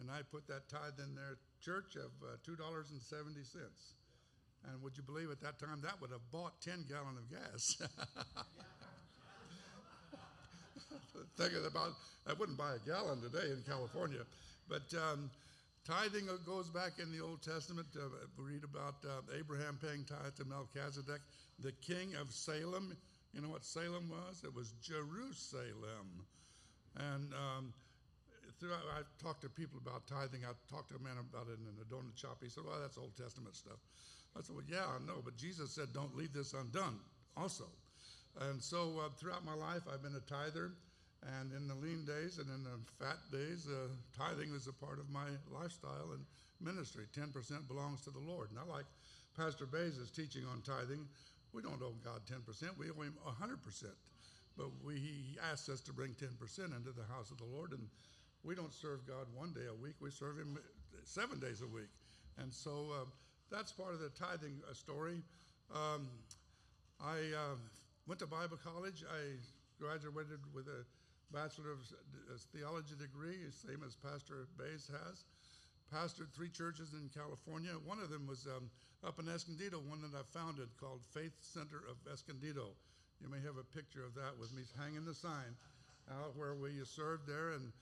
and 0.00 0.10
I 0.10 0.22
put 0.30 0.46
that 0.48 0.68
tithe 0.68 0.98
in 0.98 1.14
their 1.14 1.38
church 1.62 1.94
of 1.96 2.10
uh, 2.22 2.36
$2.70. 2.42 2.90
And 4.66 4.82
would 4.82 4.96
you 4.96 5.04
believe 5.04 5.30
at 5.30 5.40
that 5.42 5.58
time 5.60 5.80
that 5.82 6.00
would 6.00 6.10
have 6.10 6.24
bought 6.32 6.60
10 6.60 6.86
gallon 6.88 7.16
of 7.16 7.30
gas? 7.30 7.76
Thinking 11.36 11.64
about, 11.66 11.92
I 12.26 12.32
wouldn't 12.32 12.58
buy 12.58 12.74
a 12.74 12.78
gallon 12.86 13.20
today 13.20 13.52
in 13.52 13.62
California. 13.68 14.26
But 14.68 14.92
um, 14.94 15.30
tithing 15.86 16.28
goes 16.46 16.68
back 16.70 16.98
in 16.98 17.12
the 17.12 17.22
Old 17.22 17.42
Testament. 17.42 17.86
Uh, 17.94 18.08
we 18.36 18.54
read 18.54 18.64
about 18.64 18.96
uh, 19.04 19.20
Abraham 19.38 19.78
paying 19.80 20.04
tithe 20.04 20.34
to 20.38 20.44
Melchizedek, 20.44 21.20
the 21.60 21.72
king 21.82 22.16
of 22.20 22.32
Salem. 22.32 22.96
You 23.32 23.42
know 23.42 23.48
what 23.48 23.64
Salem 23.64 24.08
was? 24.08 24.42
It 24.42 24.54
was 24.54 24.72
Jerusalem. 24.82 26.24
And 26.96 27.32
um, 27.34 27.72
throughout, 28.60 28.86
I 28.94 29.02
talked 29.22 29.42
to 29.42 29.48
people 29.48 29.78
about 29.82 30.06
tithing. 30.06 30.44
I 30.44 30.54
talked 30.70 30.90
to 30.90 30.96
a 30.96 31.02
man 31.02 31.18
about 31.18 31.48
it 31.50 31.58
in 31.58 31.74
a 31.80 31.86
donut 31.90 32.16
shop. 32.16 32.38
He 32.42 32.48
said, 32.48 32.64
Well, 32.66 32.78
that's 32.80 32.98
Old 32.98 33.16
Testament 33.16 33.56
stuff. 33.56 33.78
I 34.36 34.42
said, 34.42 34.54
Well, 34.54 34.68
yeah, 34.68 34.86
I 34.86 34.98
know, 35.06 35.22
but 35.24 35.36
Jesus 35.36 35.70
said, 35.72 35.92
Don't 35.92 36.16
leave 36.16 36.32
this 36.32 36.54
undone 36.54 36.98
also. 37.36 37.66
And 38.40 38.62
so 38.62 39.00
uh, 39.04 39.08
throughout 39.18 39.44
my 39.44 39.54
life, 39.54 39.82
I've 39.92 40.02
been 40.02 40.16
a 40.16 40.26
tither. 40.30 40.72
And 41.40 41.52
in 41.56 41.66
the 41.66 41.74
lean 41.74 42.04
days 42.04 42.36
and 42.36 42.50
in 42.52 42.64
the 42.64 42.76
fat 43.00 43.16
days, 43.32 43.66
uh, 43.66 43.88
tithing 44.12 44.52
is 44.52 44.68
a 44.68 44.74
part 44.74 44.98
of 44.98 45.08
my 45.08 45.24
lifestyle 45.48 46.12
and 46.12 46.20
ministry. 46.60 47.04
10% 47.16 47.32
belongs 47.66 48.02
to 48.02 48.10
the 48.10 48.20
Lord. 48.20 48.52
Not 48.52 48.68
like 48.68 48.84
Pastor 49.36 49.64
Bays 49.64 49.96
teaching 50.14 50.44
on 50.52 50.60
tithing. 50.60 51.08
We 51.54 51.62
don't 51.62 51.80
owe 51.80 51.94
God 52.04 52.20
10%, 52.26 52.76
we 52.76 52.90
owe 52.90 53.02
Him 53.02 53.14
100%. 53.24 53.84
But 54.56 54.68
we, 54.84 54.94
He 54.94 55.38
asks 55.50 55.68
us 55.68 55.80
to 55.82 55.92
bring 55.92 56.14
10% 56.14 56.30
into 56.76 56.92
the 56.92 57.04
house 57.10 57.30
of 57.30 57.38
the 57.38 57.44
Lord. 57.44 57.72
And 57.72 57.88
we 58.42 58.54
don't 58.54 58.72
serve 58.72 59.06
God 59.06 59.26
one 59.34 59.52
day 59.52 59.66
a 59.70 59.74
week, 59.74 59.94
we 60.00 60.10
serve 60.10 60.38
Him 60.38 60.58
seven 61.04 61.38
days 61.38 61.62
a 61.62 61.66
week. 61.66 61.90
And 62.38 62.52
so 62.52 62.88
uh, 62.92 63.04
that's 63.50 63.72
part 63.72 63.94
of 63.94 64.00
the 64.00 64.10
tithing 64.10 64.60
uh, 64.68 64.74
story. 64.74 65.22
Um, 65.74 66.08
I 67.00 67.18
uh, 67.34 67.56
went 68.06 68.20
to 68.20 68.26
Bible 68.26 68.58
college. 68.62 69.04
I 69.08 69.38
graduated 69.80 70.40
with 70.54 70.66
a 70.68 70.84
Bachelor 71.32 71.72
of 71.72 71.82
Theology 72.54 72.94
degree, 72.94 73.42
same 73.50 73.82
as 73.84 73.96
Pastor 73.96 74.46
Bays 74.58 74.90
has. 74.90 75.24
Pastored 75.92 76.32
three 76.34 76.48
churches 76.48 76.92
in 76.94 77.10
California. 77.10 77.72
One 77.84 77.98
of 77.98 78.10
them 78.10 78.26
was 78.26 78.46
um, 78.46 78.70
up 79.06 79.18
in 79.18 79.28
Escondido, 79.28 79.78
one 79.78 80.00
that 80.02 80.14
I 80.14 80.22
founded 80.36 80.68
called 80.80 81.02
Faith 81.12 81.34
Center 81.40 81.82
of 81.90 81.96
Escondido. 82.12 82.70
You 83.20 83.28
may 83.30 83.40
have 83.44 83.56
a 83.56 83.64
picture 83.76 84.04
of 84.04 84.14
that 84.14 84.38
with 84.38 84.52
me 84.54 84.62
hanging 84.78 85.04
the 85.04 85.14
sign 85.14 85.56
out 86.10 86.36
where 86.36 86.54
we 86.54 86.70
served 86.84 87.26
there. 87.26 87.52
And 87.52 87.72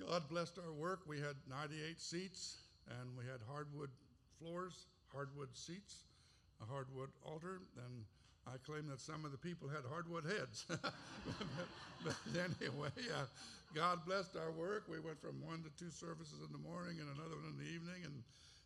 God 0.00 0.28
blessed 0.28 0.58
our 0.58 0.72
work. 0.72 1.00
We 1.06 1.18
had 1.18 1.36
98 1.48 2.00
seats, 2.00 2.56
and 2.88 3.10
we 3.16 3.24
had 3.24 3.40
hardwood 3.48 3.90
floors, 4.38 4.86
hardwood 5.14 5.48
seats, 5.54 6.04
a 6.62 6.66
hardwood 6.66 7.10
altar, 7.24 7.60
and 7.76 8.04
I 8.46 8.58
claim 8.66 8.88
that 8.88 9.00
some 9.00 9.24
of 9.24 9.30
the 9.30 9.38
people 9.38 9.68
had 9.68 9.86
hardwood 9.88 10.24
heads. 10.24 10.66
but 10.68 12.16
anyway, 12.34 12.90
uh, 13.14 13.26
God 13.74 14.04
blessed 14.04 14.36
our 14.36 14.50
work. 14.50 14.84
We 14.90 14.98
went 14.98 15.20
from 15.20 15.38
one 15.46 15.62
to 15.62 15.70
two 15.78 15.90
services 15.90 16.42
in 16.44 16.50
the 16.50 16.58
morning 16.58 16.98
and 16.98 17.06
another 17.14 17.38
one 17.38 17.54
in 17.54 17.58
the 17.58 17.70
evening, 17.70 18.02
and 18.04 18.22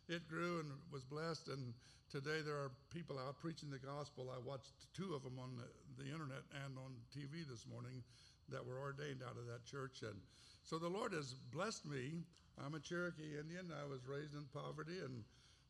it 0.07 0.27
grew 0.27 0.59
and 0.59 0.71
was 0.91 1.03
blessed. 1.03 1.47
And 1.47 1.73
today 2.11 2.41
there 2.43 2.55
are 2.55 2.71
people 2.93 3.19
out 3.19 3.39
preaching 3.39 3.69
the 3.69 3.79
gospel. 3.79 4.31
I 4.31 4.39
watched 4.39 4.71
two 4.95 5.13
of 5.13 5.23
them 5.23 5.39
on 5.39 5.55
the, 5.59 5.67
the 6.01 6.09
internet 6.09 6.43
and 6.65 6.77
on 6.79 6.95
TV 7.11 7.43
this 7.47 7.65
morning 7.67 8.03
that 8.49 8.65
were 8.65 8.79
ordained 8.79 9.21
out 9.23 9.35
of 9.35 9.45
that 9.51 9.65
church. 9.67 10.03
And 10.03 10.15
so 10.63 10.79
the 10.79 10.87
Lord 10.87 11.11
has 11.13 11.35
blessed 11.51 11.85
me. 11.85 12.23
I'm 12.63 12.75
a 12.75 12.79
Cherokee 12.79 13.35
Indian. 13.35 13.71
I 13.75 13.85
was 13.87 14.07
raised 14.07 14.33
in 14.33 14.47
poverty 14.55 15.03
and 15.03 15.23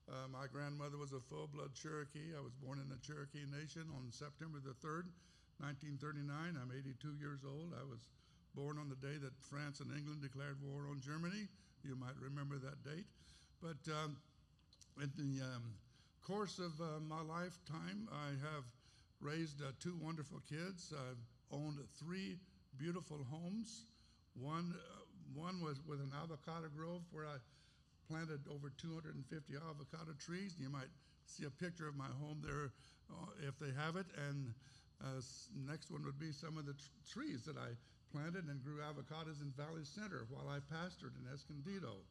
uh, 0.08 0.30
my 0.32 0.48
grandmother 0.48 0.96
was 0.96 1.12
a 1.12 1.20
full 1.20 1.52
blood 1.52 1.76
Cherokee. 1.76 2.32
I 2.32 2.40
was 2.40 2.56
born 2.56 2.80
in 2.80 2.88
the 2.88 3.02
Cherokee 3.04 3.44
Nation 3.44 3.92
on 3.92 4.08
September 4.08 4.64
the 4.64 4.72
3rd, 4.80 5.12
1939. 5.60 6.32
I'm 6.56 6.72
82 6.72 7.20
years 7.20 7.44
old. 7.44 7.76
I 7.76 7.84
was 7.84 8.08
born 8.56 8.80
on 8.80 8.88
the 8.88 9.00
day 9.04 9.20
that 9.20 9.36
France 9.52 9.84
and 9.84 9.92
England 9.92 10.24
declared 10.24 10.64
war 10.64 10.88
on 10.88 11.04
Germany. 11.04 11.52
You 11.84 12.00
might 12.00 12.16
remember 12.24 12.56
that 12.56 12.80
date. 12.88 13.04
But 13.62 13.92
um, 13.92 14.18
in 15.02 15.12
the 15.18 15.44
um, 15.44 15.64
course 16.22 16.60
of 16.60 16.80
uh, 16.80 17.00
my 17.08 17.22
lifetime, 17.22 18.08
I 18.12 18.30
have 18.54 18.64
raised 19.22 19.62
uh, 19.62 19.72
two 19.80 19.96
wonderful 20.02 20.40
kids. 20.48 20.94
I've 20.94 21.18
owned 21.52 21.78
three 22.00 22.38
beautiful 22.78 23.26
homes. 23.32 23.86
One, 24.40 24.74
uh, 24.76 25.02
one 25.34 25.60
was 25.62 25.82
with 25.88 26.00
an 26.00 26.12
avocado 26.22 26.70
grove 26.76 27.02
where 27.12 27.26
I 27.26 27.38
planted 28.08 28.42
over 28.48 28.72
250 28.78 29.54
avocado 29.56 30.14
trees. 30.20 30.56
You 30.60 30.70
might 30.70 30.92
see 31.26 31.46
a 31.46 31.50
picture 31.50 31.88
of 31.88 31.96
my 31.96 32.10
home 32.22 32.40
there 32.46 32.72
uh, 33.10 33.48
if 33.48 33.58
they 33.60 33.74
have 33.76 33.96
it. 33.96 34.06
And 34.30 34.54
uh, 35.02 35.22
next 35.68 35.92
one 35.92 36.06
would 36.06 36.20
be 36.20 36.32
some 36.32 36.58
of 36.58 36.66
the 36.66 36.74
tr- 36.74 37.20
trees 37.20 37.44
that 37.46 37.58
I 37.58 37.74
planted 38.14 38.46
and 38.48 38.64
grew 38.64 38.80
avocados 38.86 39.42
in 39.42 39.52
Valley 39.58 39.84
Center 39.84 40.26
while 40.30 40.48
I 40.48 40.62
pastored 40.74 41.18
in 41.18 41.26
Escondido. 41.34 42.06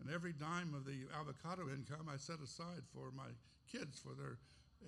And 0.00 0.10
every 0.14 0.32
dime 0.32 0.74
of 0.74 0.84
the 0.84 1.06
avocado 1.18 1.68
income 1.68 2.06
I 2.06 2.16
set 2.16 2.40
aside 2.40 2.86
for 2.94 3.10
my 3.10 3.30
kids 3.70 3.98
for 3.98 4.14
their 4.14 4.38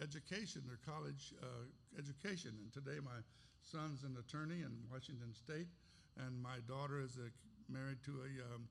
education, 0.01 0.63
their 0.67 0.81
college 0.87 1.35
uh, 1.43 1.67
education. 1.99 2.55
And 2.63 2.73
today 2.73 3.03
my 3.03 3.21
son's 3.61 4.05
an 4.05 4.17
attorney 4.19 4.63
in 4.63 4.73
Washington 4.91 5.35
State, 5.35 5.69
and 6.17 6.41
my 6.41 6.63
daughter 6.67 7.01
is 7.01 7.19
a, 7.19 7.29
married 7.71 7.99
to 8.07 8.23
a 8.23 8.31
um, 8.55 8.69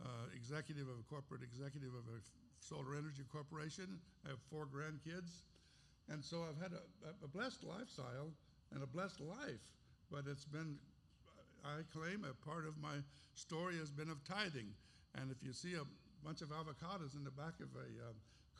uh, 0.00 0.26
executive 0.34 0.88
of 0.88 0.96
a 0.98 1.06
corporate 1.10 1.42
executive 1.42 1.90
of 1.90 2.06
a 2.08 2.18
solar 2.60 2.94
energy 2.94 3.22
corporation. 3.30 3.98
I 4.24 4.30
have 4.30 4.42
four 4.50 4.66
grandkids. 4.66 5.42
And 6.08 6.24
so 6.24 6.42
I've 6.42 6.60
had 6.60 6.72
a, 6.72 7.24
a 7.24 7.28
blessed 7.28 7.62
lifestyle 7.62 8.32
and 8.72 8.82
a 8.82 8.86
blessed 8.86 9.20
life, 9.20 9.62
but 10.10 10.24
it's 10.26 10.44
been, 10.44 10.76
I 11.64 11.82
claim, 11.92 12.24
a 12.24 12.34
part 12.46 12.66
of 12.66 12.76
my 12.78 12.98
story 13.34 13.78
has 13.78 13.90
been 13.90 14.10
of 14.10 14.24
tithing. 14.24 14.74
And 15.14 15.30
if 15.30 15.42
you 15.42 15.52
see 15.52 15.74
a 15.74 15.86
bunch 16.24 16.42
of 16.42 16.48
avocados 16.50 17.16
in 17.16 17.24
the 17.24 17.30
back 17.30 17.58
of 17.60 17.68
a 17.74 17.88
uh, 18.10 18.12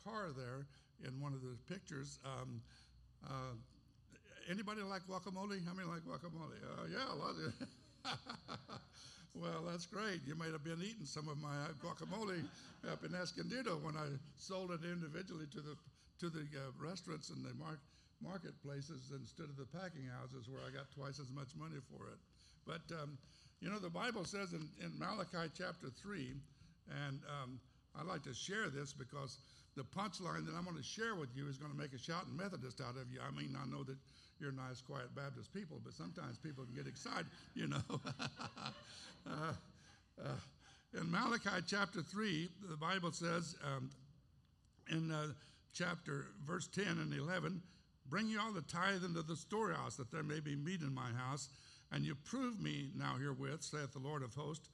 car 0.03 0.29
there 0.35 0.65
in 1.07 1.19
one 1.21 1.33
of 1.33 1.41
the 1.41 1.55
pictures, 1.71 2.19
um, 2.25 2.61
uh, 3.25 3.55
anybody 4.49 4.81
like 4.81 5.03
guacamole? 5.07 5.63
How 5.65 5.73
many 5.73 5.87
like 5.87 6.01
guacamole? 6.01 6.57
Uh, 6.63 6.87
yeah, 6.91 7.13
a 7.13 7.15
lot 7.15 7.35
of 7.37 7.53
Well, 9.33 9.63
that's 9.63 9.85
great. 9.85 10.19
You 10.27 10.35
might 10.35 10.51
have 10.51 10.63
been 10.63 10.83
eating 10.83 11.05
some 11.05 11.29
of 11.29 11.37
my 11.39 11.71
guacamole 11.79 12.43
up 12.91 13.05
in 13.05 13.15
Escondido 13.15 13.79
when 13.79 13.95
I 13.95 14.11
sold 14.35 14.71
it 14.71 14.83
individually 14.83 15.47
to 15.55 15.61
the 15.61 15.75
to 16.19 16.29
the 16.29 16.45
uh, 16.53 16.69
restaurants 16.77 17.29
and 17.31 17.43
the 17.43 17.53
mar- 17.55 17.79
marketplaces 18.21 19.09
instead 19.15 19.49
of 19.49 19.57
the 19.57 19.65
packing 19.65 20.05
houses 20.19 20.49
where 20.49 20.61
I 20.61 20.69
got 20.69 20.91
twice 20.91 21.17
as 21.17 21.31
much 21.31 21.55
money 21.57 21.79
for 21.89 22.11
it. 22.11 22.19
But 22.67 22.83
um, 22.93 23.17
you 23.61 23.69
know, 23.69 23.79
the 23.79 23.89
Bible 23.89 24.25
says 24.25 24.53
in, 24.53 24.67
in 24.83 24.91
Malachi 24.97 25.51
chapter 25.55 25.87
three, 26.01 26.33
and 27.07 27.19
um, 27.41 27.59
I 27.95 28.03
like 28.03 28.23
to 28.23 28.33
share 28.33 28.69
this 28.69 28.91
because 28.91 29.37
the 29.77 29.83
punchline 29.83 30.45
that 30.47 30.55
I'm 30.57 30.65
going 30.65 30.77
to 30.77 30.83
share 30.83 31.15
with 31.15 31.29
you 31.35 31.47
is 31.47 31.57
going 31.57 31.71
to 31.71 31.77
make 31.77 31.93
a 31.93 31.97
shouting 31.97 32.35
Methodist 32.35 32.81
out 32.81 32.97
of 32.97 33.11
you. 33.11 33.19
I 33.25 33.31
mean, 33.31 33.55
I 33.55 33.69
know 33.69 33.83
that 33.83 33.95
you're 34.39 34.51
nice, 34.51 34.81
quiet 34.81 35.13
Baptist 35.15 35.53
people, 35.53 35.79
but 35.83 35.93
sometimes 35.93 36.37
people 36.39 36.65
can 36.65 36.73
get 36.73 36.87
excited, 36.87 37.27
you 37.53 37.67
know. 37.67 37.83
uh, 39.29 39.53
uh, 40.19 40.99
in 40.99 41.09
Malachi 41.09 41.63
chapter 41.67 42.01
3, 42.01 42.49
the 42.69 42.75
Bible 42.75 43.11
says 43.11 43.55
um, 43.63 43.89
in 44.89 45.11
uh, 45.11 45.27
chapter, 45.73 46.25
verse 46.45 46.67
10 46.67 46.85
and 46.87 47.13
11, 47.13 47.61
Bring 48.09 48.27
you 48.27 48.41
all 48.41 48.51
the 48.51 48.61
tithe 48.63 49.05
into 49.05 49.21
the 49.21 49.37
storehouse, 49.37 49.95
that 49.95 50.11
there 50.11 50.23
may 50.23 50.41
be 50.41 50.53
meat 50.53 50.81
in 50.81 50.93
my 50.93 51.11
house. 51.15 51.47
And 51.91 52.05
you 52.05 52.15
prove 52.15 52.59
me 52.59 52.89
now 52.95 53.15
herewith, 53.17 53.63
saith 53.63 53.93
the 53.93 53.99
Lord 53.99 54.23
of 54.23 54.33
hosts, 54.33 54.69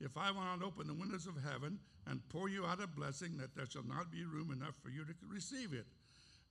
if 0.00 0.16
I 0.16 0.30
will 0.30 0.40
not 0.40 0.62
open 0.62 0.86
the 0.86 0.94
windows 0.94 1.26
of 1.26 1.34
heaven 1.42 1.78
and 2.06 2.26
pour 2.28 2.48
you 2.48 2.66
out 2.66 2.82
a 2.82 2.86
blessing, 2.86 3.36
that 3.38 3.54
there 3.54 3.66
shall 3.66 3.84
not 3.84 4.10
be 4.10 4.24
room 4.24 4.50
enough 4.50 4.74
for 4.82 4.90
you 4.90 5.04
to 5.04 5.14
receive 5.28 5.72
it. 5.72 5.86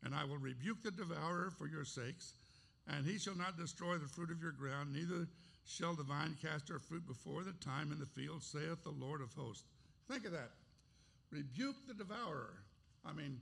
And 0.03 0.15
I 0.15 0.23
will 0.23 0.38
rebuke 0.38 0.81
the 0.84 0.91
devourer 0.91 1.51
for 1.57 1.67
your 1.67 1.84
sakes, 1.84 2.34
and 2.88 3.05
he 3.05 3.19
shall 3.19 3.36
not 3.36 3.57
destroy 3.57 3.97
the 3.97 4.07
fruit 4.07 4.31
of 4.31 4.41
your 4.41 4.53
ground, 4.53 4.93
neither 4.93 5.27
shall 5.65 5.93
the 5.93 6.03
vine 6.03 6.38
cast 6.41 6.69
her 6.69 6.79
fruit 6.79 7.05
before 7.07 7.43
the 7.43 7.53
time 7.53 7.91
in 7.91 7.99
the 7.99 8.05
field, 8.05 8.41
saith 8.41 8.84
the 8.84 8.95
Lord 8.97 9.21
of 9.21 9.34
hosts. 9.34 9.65
Think 10.10 10.25
of 10.25 10.31
that. 10.31 10.51
Rebuke 11.29 11.75
the 11.88 11.93
devourer. 11.93 12.53
I 13.05 13.13
mean, 13.13 13.39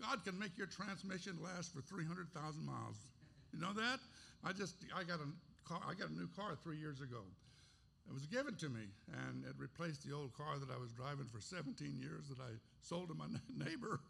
God 0.00 0.24
can 0.24 0.38
make 0.38 0.58
your 0.58 0.66
transmission 0.66 1.38
last 1.42 1.72
for 1.72 1.80
300,000 1.82 2.64
miles. 2.64 2.96
You 3.52 3.60
know 3.60 3.72
that? 3.72 4.00
I 4.44 4.52
just, 4.52 4.74
I 4.96 5.04
got 5.04 5.20
a 5.20 5.28
car, 5.64 5.80
I 5.88 5.94
got 5.94 6.10
a 6.10 6.14
new 6.14 6.28
car 6.36 6.56
three 6.62 6.76
years 6.76 7.00
ago. 7.00 7.22
it 8.08 8.12
was 8.12 8.26
given 8.26 8.54
to 8.56 8.68
me, 8.68 8.86
and 9.28 9.44
it 9.44 9.54
replaced 9.58 10.06
the 10.06 10.14
old 10.14 10.34
car 10.34 10.58
that 10.58 10.70
I 10.70 10.78
was 10.78 10.92
driving 10.92 11.26
for 11.26 11.40
17 11.40 11.98
years 11.98 12.28
that 12.28 12.40
I 12.40 12.52
sold 12.80 13.08
to 13.08 13.14
my 13.14 13.26
neighbor. 13.66 14.00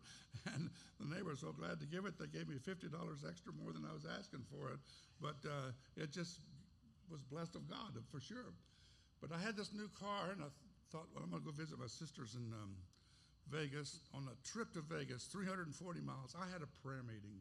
And 0.55 0.71
the 0.99 1.15
neighbor 1.15 1.31
was 1.31 1.41
so 1.41 1.53
glad 1.53 1.81
to 1.81 1.87
give 1.87 2.07
it, 2.07 2.19
they 2.19 2.27
gave 2.27 2.49
me 2.49 2.57
$50 2.57 2.89
extra 3.29 3.53
more 3.53 3.73
than 3.73 3.85
I 3.85 3.93
was 3.93 4.07
asking 4.07 4.45
for 4.51 4.71
it. 4.71 4.81
But 5.21 5.39
uh, 5.45 5.77
it 5.97 6.11
just 6.11 6.41
was 7.11 7.23
blessed 7.23 7.55
of 7.55 7.69
God, 7.69 7.93
for 8.11 8.21
sure. 8.21 8.57
But 9.21 9.31
I 9.31 9.39
had 9.39 9.57
this 9.57 9.73
new 9.73 9.89
car, 10.01 10.33
and 10.33 10.43
I 10.43 10.51
thought, 10.91 11.07
well, 11.15 11.23
I'm 11.23 11.31
going 11.31 11.43
to 11.43 11.47
go 11.47 11.53
visit 11.53 11.79
my 11.79 11.87
sisters 11.87 12.35
in 12.35 12.53
um, 12.53 12.75
Vegas 13.49 14.01
on 14.15 14.29
a 14.29 14.37
trip 14.47 14.73
to 14.75 14.81
Vegas, 14.81 15.25
340 15.25 16.01
miles. 16.01 16.35
I 16.35 16.51
had 16.51 16.63
a 16.63 16.71
prayer 16.83 17.03
meeting 17.03 17.41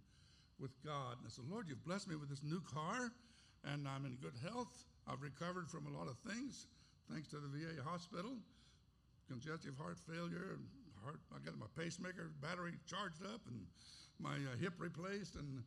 with 0.60 0.72
God, 0.86 1.18
and 1.18 1.26
I 1.26 1.30
said, 1.30 1.46
Lord, 1.50 1.68
you've 1.68 1.84
blessed 1.84 2.08
me 2.08 2.16
with 2.16 2.30
this 2.30 2.44
new 2.44 2.62
car, 2.62 3.12
and 3.64 3.88
I'm 3.88 4.06
in 4.06 4.16
good 4.22 4.36
health. 4.44 4.86
I've 5.08 5.22
recovered 5.22 5.70
from 5.70 5.88
a 5.88 5.98
lot 5.98 6.08
of 6.08 6.18
things 6.20 6.68
thanks 7.12 7.28
to 7.30 7.38
the 7.38 7.48
VA 7.48 7.82
hospital, 7.84 8.32
congestive 9.28 9.76
heart 9.78 9.98
failure, 10.00 10.58
heart. 11.04 11.20
I 11.36 11.44
got 11.44 11.58
my 11.58 11.68
pacemaker 11.78 12.32
battery 12.42 12.74
charged 12.86 13.24
up, 13.26 13.42
and 13.48 13.66
my 14.20 14.36
uh, 14.36 14.58
hip 14.60 14.74
replaced. 14.78 15.36
And 15.36 15.64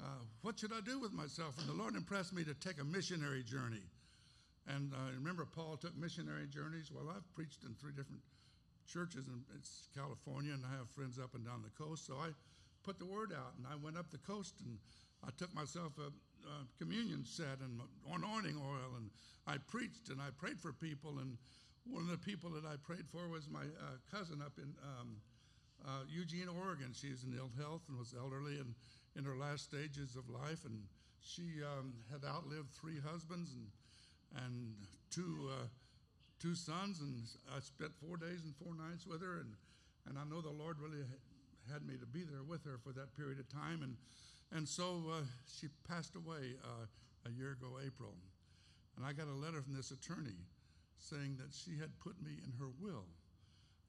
uh, 0.00 0.22
what 0.42 0.58
should 0.58 0.72
I 0.72 0.80
do 0.80 0.98
with 0.98 1.12
myself? 1.12 1.58
And 1.58 1.68
the 1.68 1.74
Lord 1.74 1.96
impressed 1.96 2.32
me 2.32 2.44
to 2.44 2.54
take 2.54 2.80
a 2.80 2.84
missionary 2.84 3.42
journey. 3.42 3.84
And 4.68 4.92
I 4.94 5.10
uh, 5.10 5.12
remember 5.14 5.44
Paul 5.44 5.76
took 5.76 5.96
missionary 5.96 6.46
journeys. 6.46 6.90
Well, 6.90 7.12
I've 7.14 7.26
preached 7.34 7.64
in 7.64 7.74
three 7.74 7.92
different 7.92 8.22
churches 8.86 9.26
in 9.28 9.42
California, 9.94 10.52
and 10.52 10.62
I 10.64 10.76
have 10.78 10.88
friends 10.90 11.18
up 11.18 11.34
and 11.34 11.44
down 11.44 11.62
the 11.62 11.74
coast. 11.76 12.06
So 12.06 12.14
I 12.14 12.30
put 12.84 12.98
the 12.98 13.06
word 13.06 13.32
out, 13.32 13.54
and 13.58 13.66
I 13.66 13.76
went 13.76 13.98
up 13.98 14.10
the 14.10 14.18
coast 14.18 14.54
and 14.64 14.78
I 15.24 15.30
took 15.36 15.54
myself 15.54 15.92
a, 15.98 16.10
a 16.44 16.66
communion 16.78 17.24
set 17.24 17.60
and 17.60 17.80
anointing 18.12 18.56
oil, 18.56 18.96
and 18.96 19.10
I 19.46 19.58
preached 19.58 20.08
and 20.10 20.20
I 20.20 20.30
prayed 20.36 20.60
for 20.60 20.72
people. 20.72 21.18
And 21.18 21.38
one 21.84 22.02
of 22.02 22.10
the 22.10 22.18
people 22.18 22.50
that 22.50 22.64
I 22.64 22.76
prayed 22.82 23.06
for 23.10 23.28
was 23.28 23.48
my 23.48 23.62
uh, 23.62 23.96
cousin 24.10 24.42
up 24.42 24.52
in 24.58 24.74
um, 24.82 25.16
uh, 25.84 26.02
Eugene, 26.08 26.48
Oregon. 26.48 26.92
She's 26.92 27.24
in 27.24 27.32
ill 27.36 27.50
health 27.58 27.82
and 27.88 27.98
was 27.98 28.14
elderly 28.18 28.58
and 28.58 28.74
in 29.16 29.24
her 29.24 29.36
last 29.36 29.64
stages 29.64 30.16
of 30.16 30.28
life, 30.28 30.64
and 30.64 30.82
she 31.20 31.64
um, 31.64 31.94
had 32.12 32.20
outlived 32.24 32.70
three 32.72 33.00
husbands 33.00 33.52
and 33.54 33.66
and 34.44 34.74
two 35.10 35.48
uh, 35.50 35.66
two 36.40 36.54
sons. 36.54 37.00
And 37.00 37.24
I 37.54 37.60
spent 37.60 37.92
four 37.96 38.16
days 38.16 38.44
and 38.44 38.54
four 38.56 38.74
nights 38.74 39.06
with 39.06 39.22
her, 39.22 39.40
and 39.40 39.54
and 40.08 40.18
I 40.18 40.24
know 40.24 40.40
the 40.40 40.50
Lord 40.50 40.76
really 40.78 41.02
had 41.72 41.82
me 41.86 41.96
to 41.98 42.06
be 42.06 42.22
there 42.22 42.44
with 42.46 42.64
her 42.64 42.78
for 42.78 42.92
that 42.92 43.16
period 43.16 43.40
of 43.40 43.48
time, 43.48 43.82
and 43.82 43.96
and 44.54 44.68
so 44.68 45.02
uh, 45.10 45.22
she 45.46 45.68
passed 45.88 46.14
away 46.14 46.54
uh, 46.62 46.86
a 47.26 47.30
year 47.32 47.52
ago, 47.52 47.78
April. 47.84 48.14
And 48.96 49.04
I 49.04 49.12
got 49.12 49.28
a 49.28 49.34
letter 49.34 49.60
from 49.60 49.74
this 49.74 49.90
attorney 49.90 50.38
saying 50.98 51.36
that 51.38 51.52
she 51.52 51.76
had 51.76 51.92
put 52.00 52.16
me 52.22 52.32
in 52.40 52.52
her 52.58 52.70
will. 52.80 53.04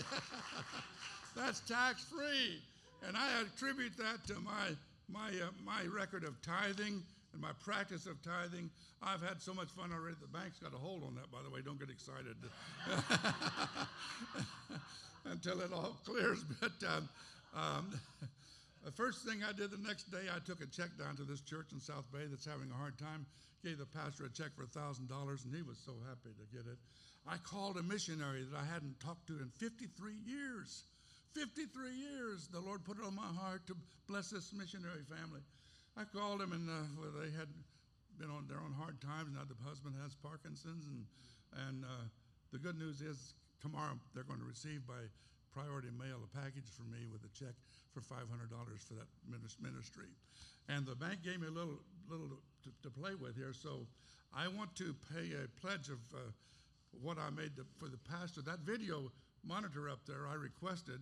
That's 1.35 1.59
tax 1.61 2.03
free. 2.03 2.61
And 3.07 3.15
I 3.15 3.41
attribute 3.41 3.95
that 3.97 4.25
to 4.27 4.35
my, 4.41 4.75
my, 5.07 5.29
uh, 5.29 5.51
my 5.65 5.85
record 5.85 6.23
of 6.23 6.41
tithing 6.41 7.03
and 7.33 7.41
my 7.41 7.51
practice 7.63 8.05
of 8.05 8.21
tithing. 8.21 8.69
I've 9.01 9.21
had 9.21 9.41
so 9.41 9.53
much 9.53 9.69
fun 9.69 9.91
already. 9.93 10.15
The 10.21 10.27
bank's 10.27 10.59
got 10.59 10.73
a 10.73 10.77
hold 10.77 11.03
on 11.03 11.15
that, 11.15 11.31
by 11.31 11.39
the 11.43 11.49
way. 11.49 11.61
Don't 11.61 11.79
get 11.79 11.89
excited 11.89 12.35
until 15.25 15.61
it 15.61 15.71
all 15.73 15.97
clears. 16.05 16.43
But 16.59 16.71
um, 16.87 17.09
um, 17.55 17.99
the 18.85 18.91
first 18.91 19.25
thing 19.25 19.41
I 19.47 19.53
did 19.53 19.71
the 19.71 19.87
next 19.87 20.11
day, 20.11 20.27
I 20.33 20.39
took 20.39 20.61
a 20.61 20.67
check 20.67 20.89
down 20.97 21.15
to 21.17 21.23
this 21.23 21.41
church 21.41 21.71
in 21.71 21.79
South 21.79 22.05
Bay 22.11 22.25
that's 22.29 22.45
having 22.45 22.71
a 22.71 22.77
hard 22.77 22.97
time. 22.97 23.25
Gave 23.63 23.77
the 23.77 23.85
pastor 23.85 24.25
a 24.25 24.31
check 24.31 24.55
for 24.55 24.63
$1,000, 24.63 25.11
and 25.11 25.53
he 25.53 25.61
was 25.61 25.77
so 25.85 25.91
happy 26.07 26.31
to 26.31 26.55
get 26.55 26.65
it. 26.65 26.79
I 27.27 27.35
called 27.43 27.77
a 27.77 27.83
missionary 27.83 28.47
that 28.49 28.57
I 28.57 28.65
hadn't 28.65 28.99
talked 28.99 29.27
to 29.27 29.33
in 29.33 29.51
53 29.59 30.13
years. 30.25 30.85
53 31.35 31.93
years, 31.93 32.47
the 32.47 32.59
Lord 32.59 32.83
put 32.85 32.97
it 32.97 33.05
on 33.05 33.15
my 33.15 33.27
heart 33.37 33.67
to 33.67 33.75
bless 34.07 34.29
this 34.29 34.53
missionary 34.53 35.03
family. 35.07 35.41
I 35.97 36.03
called 36.05 36.41
him, 36.41 36.51
and 36.53 36.69
uh, 36.69 36.85
well, 36.99 37.13
they 37.21 37.31
had 37.31 37.49
been 38.17 38.29
on 38.29 38.47
their 38.47 38.59
own 38.59 38.75
hard 38.77 38.99
times. 39.01 39.31
Now 39.33 39.47
the 39.47 39.57
husband 39.63 39.95
has 40.03 40.15
Parkinson's, 40.15 40.87
and 40.87 41.05
and 41.67 41.83
uh, 41.83 42.05
the 42.51 42.59
good 42.59 42.77
news 42.77 43.01
is 43.01 43.33
tomorrow 43.61 43.97
they're 44.13 44.27
going 44.27 44.39
to 44.39 44.45
receive 44.45 44.85
by 44.85 45.01
priority 45.51 45.89
mail 45.97 46.21
a 46.21 46.29
package 46.37 46.69
from 46.69 46.91
me 46.91 47.09
with 47.11 47.25
a 47.25 47.31
check 47.33 47.57
for 47.91 48.01
$500 48.01 48.21
for 48.85 48.93
that 48.93 49.09
ministry. 49.27 50.13
And 50.69 50.85
the 50.85 50.95
bank 50.95 51.23
gave 51.23 51.41
me 51.41 51.47
a 51.47 51.51
little 51.51 51.79
little 52.09 52.29
to, 52.63 52.69
to 52.83 52.89
play 52.89 53.15
with 53.15 53.35
here, 53.35 53.53
so 53.53 53.87
I 54.33 54.47
want 54.47 54.75
to 54.75 54.95
pay 55.13 55.33
a 55.33 55.47
pledge 55.59 55.89
of 55.89 55.99
uh, 56.13 56.29
what 57.01 57.17
I 57.17 57.29
made 57.29 57.51
for 57.77 57.89
the 57.89 57.97
pastor. 57.97 58.41
That 58.41 58.59
video 58.59 59.11
monitor 59.43 59.89
up 59.89 60.05
there, 60.05 60.27
I 60.29 60.35
requested 60.35 60.99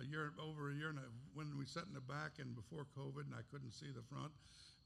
a 0.00 0.04
year 0.04 0.32
over 0.42 0.70
a 0.70 0.74
year 0.74 0.90
and 0.90 1.00
when 1.34 1.56
we 1.58 1.64
sat 1.64 1.84
in 1.88 1.94
the 1.94 2.04
back 2.04 2.38
and 2.38 2.54
before 2.54 2.86
COVID 2.96 3.24
and 3.26 3.34
I 3.34 3.42
couldn't 3.50 3.72
see 3.72 3.90
the 3.94 4.02
front. 4.02 4.32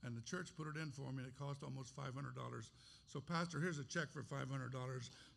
And 0.02 0.16
the 0.16 0.22
church 0.22 0.56
put 0.56 0.66
it 0.66 0.80
in 0.80 0.90
for 0.92 1.12
me, 1.12 1.18
and 1.18 1.26
it 1.26 1.36
cost 1.36 1.62
almost 1.62 1.94
$500. 1.94 2.08
So, 3.06 3.20
Pastor, 3.20 3.60
here's 3.60 3.78
a 3.78 3.84
check 3.84 4.08
for 4.10 4.22
$500 4.22 4.72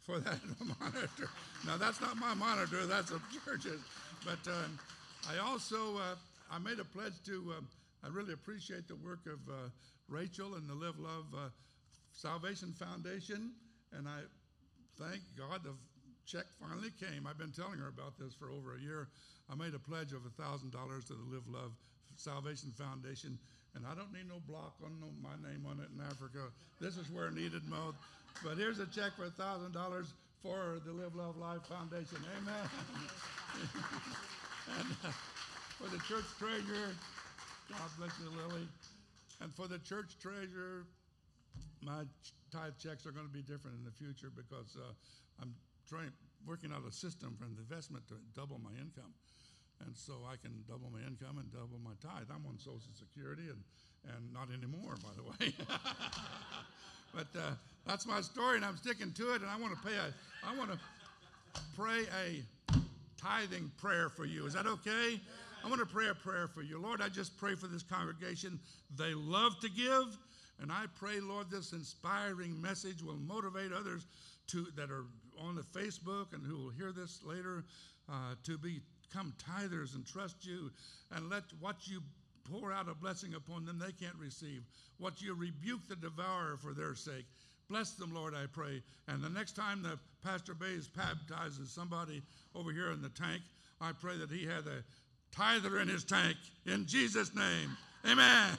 for 0.05 0.19
that 0.21 0.39
monitor. 0.79 1.27
Now, 1.67 1.75
that's 1.75 1.99
not 1.99 2.15
my 2.15 2.33
monitor, 2.33 2.85
that's 2.85 3.11
a 3.11 3.19
church's. 3.43 3.81
But 4.23 4.39
um, 4.47 4.79
I 5.29 5.45
also 5.45 5.97
uh, 5.97 6.15
I 6.53 6.59
made 6.59 6.79
a 6.79 6.85
pledge 6.85 7.13
to, 7.25 7.55
uh, 7.57 7.61
I 8.05 8.09
really 8.09 8.33
appreciate 8.33 8.87
the 8.87 8.95
work 8.95 9.25
of 9.25 9.39
uh, 9.49 9.69
Rachel 10.07 10.55
and 10.55 10.69
the 10.69 10.75
Live 10.75 10.99
Love 10.99 11.25
uh, 11.35 11.49
Salvation 12.13 12.73
Foundation. 12.73 13.51
And 13.91 14.07
I 14.07 14.19
thank 14.99 15.21
God 15.35 15.63
the 15.63 15.73
check 16.25 16.45
finally 16.61 16.91
came. 16.99 17.25
I've 17.27 17.39
been 17.39 17.51
telling 17.51 17.79
her 17.79 17.87
about 17.87 18.19
this 18.19 18.33
for 18.33 18.49
over 18.51 18.75
a 18.75 18.79
year. 18.79 19.07
I 19.51 19.55
made 19.55 19.73
a 19.73 19.79
pledge 19.79 20.13
of 20.13 20.21
$1,000 20.21 20.71
to 20.71 21.13
the 21.13 21.27
Live 21.29 21.47
Love 21.47 21.71
Salvation 22.15 22.71
Foundation, 22.77 23.37
and 23.75 23.85
I 23.85 23.95
don't 23.95 24.13
need 24.13 24.27
no 24.29 24.39
block 24.47 24.75
on 24.83 24.99
no, 25.01 25.07
my 25.21 25.35
name 25.47 25.65
on 25.65 25.79
it 25.79 25.89
in 25.93 26.03
Africa. 26.05 26.51
This 26.79 26.97
is 26.97 27.09
where 27.09 27.31
needed 27.31 27.67
most. 27.67 27.97
But 28.43 28.57
here's 28.57 28.79
a 28.79 28.87
check 28.87 29.13
for 29.15 29.27
$1,000 29.27 29.73
for 30.41 30.79
the 30.85 30.91
Live 30.91 31.15
Love 31.15 31.37
Life 31.37 31.63
Foundation. 31.67 32.17
Amen. 32.37 32.69
and 34.79 34.89
uh, 35.05 35.11
for 35.77 35.89
the 35.89 36.01
church 36.03 36.25
treasurer, 36.39 36.95
God 37.69 37.89
bless 37.97 38.11
you, 38.19 38.29
Lily. 38.29 38.67
And 39.41 39.53
for 39.53 39.67
the 39.67 39.79
church 39.79 40.17
treasurer, 40.21 40.85
my 41.81 42.03
tithe 42.51 42.73
checks 42.79 43.05
are 43.05 43.11
going 43.11 43.27
to 43.27 43.33
be 43.33 43.41
different 43.41 43.77
in 43.77 43.83
the 43.83 43.91
future 43.91 44.31
because 44.35 44.77
uh, 44.77 44.93
I'm 45.41 45.53
trying 45.89 46.11
working 46.47 46.71
out 46.71 46.83
a 46.87 46.91
system 46.91 47.35
for 47.39 47.45
an 47.45 47.55
investment 47.57 48.07
to 48.07 48.15
double 48.35 48.59
my 48.63 48.71
income 48.71 49.11
and 49.85 49.95
so 49.97 50.13
I 50.29 50.35
can 50.35 50.63
double 50.67 50.89
my 50.91 50.99
income 50.99 51.37
and 51.37 51.51
double 51.51 51.79
my 51.83 51.93
tithe. 52.01 52.27
I'm 52.29 52.45
on 52.47 52.57
Social 52.57 52.93
Security 52.93 53.43
and, 53.49 53.61
and 54.15 54.33
not 54.33 54.49
anymore, 54.51 54.95
by 55.03 55.09
the 55.15 55.23
way. 55.23 55.53
but 57.13 57.27
uh, 57.39 57.51
that's 57.85 58.05
my 58.05 58.21
story, 58.21 58.57
and 58.57 58.65
I'm 58.65 58.77
sticking 58.77 59.11
to 59.13 59.33
it. 59.33 59.41
And 59.41 59.49
I 59.49 59.57
want 59.59 59.73
to 59.75 59.87
pay 59.87 59.95
a, 59.95 60.13
I 60.47 60.57
want 60.57 60.71
to 60.71 60.79
pray 61.77 62.05
a 62.25 62.43
tithing 63.21 63.71
prayer 63.77 64.09
for 64.09 64.25
you. 64.25 64.45
Is 64.45 64.53
that 64.53 64.67
okay? 64.67 65.19
I 65.63 65.69
want 65.69 65.79
to 65.79 65.85
pray 65.85 66.09
a 66.09 66.13
prayer 66.13 66.47
for 66.47 66.61
you. 66.61 66.81
Lord, 66.81 67.01
I 67.01 67.09
just 67.09 67.37
pray 67.37 67.55
for 67.55 67.67
this 67.67 67.83
congregation. 67.83 68.59
They 68.97 69.13
love 69.13 69.59
to 69.61 69.69
give, 69.69 70.17
and 70.59 70.71
I 70.71 70.85
pray, 70.99 71.19
Lord, 71.21 71.49
this 71.49 71.71
inspiring 71.71 72.61
message 72.61 73.01
will 73.01 73.15
motivate 73.15 73.71
others 73.71 74.05
to 74.47 74.67
that 74.75 74.91
are 74.91 75.05
on 75.39 75.55
the 75.55 75.61
Facebook 75.61 76.33
and 76.33 76.45
who 76.45 76.57
will 76.57 76.69
hear 76.69 76.91
this 76.91 77.21
later 77.23 77.63
uh, 78.09 78.35
to 78.43 78.57
be 78.57 78.81
come 79.13 79.33
tithers 79.49 79.95
and 79.95 80.05
trust 80.05 80.45
you 80.45 80.71
and 81.15 81.29
let 81.29 81.43
what 81.59 81.87
you 81.87 82.01
pour 82.51 82.73
out 82.73 82.89
a 82.89 82.93
blessing 82.93 83.35
upon 83.35 83.65
them 83.65 83.79
they 83.79 83.91
can't 83.91 84.17
receive. 84.19 84.63
What 84.97 85.21
you 85.21 85.33
rebuke 85.33 85.87
the 85.87 85.95
devourer 85.95 86.57
for 86.57 86.73
their 86.73 86.95
sake. 86.95 87.25
Bless 87.69 87.91
them, 87.91 88.13
Lord, 88.13 88.33
I 88.35 88.45
pray. 88.51 88.81
And 89.07 89.23
the 89.23 89.29
next 89.29 89.55
time 89.55 89.81
the 89.81 89.97
Pastor 90.23 90.53
Bays 90.53 90.87
baptizes 90.87 91.71
somebody 91.71 92.21
over 92.55 92.71
here 92.71 92.91
in 92.91 93.01
the 93.01 93.09
tank, 93.09 93.41
I 93.79 93.91
pray 93.93 94.17
that 94.17 94.29
he 94.29 94.45
had 94.45 94.67
a 94.67 94.83
tither 95.31 95.79
in 95.79 95.87
his 95.87 96.03
tank. 96.03 96.35
In 96.65 96.85
Jesus' 96.85 97.33
name, 97.33 97.77
Amen. 98.05 98.57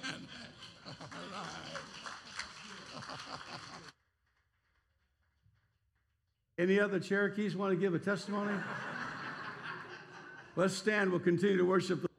Any 6.56 6.80
other 6.80 7.00
Cherokees 7.00 7.56
want 7.56 7.72
to 7.72 7.76
give 7.76 7.94
a 7.94 7.98
testimony? 7.98 8.54
Let's 10.56 10.74
stand. 10.74 11.10
We'll 11.10 11.20
continue 11.20 11.56
to 11.56 11.64
worship. 11.64 12.13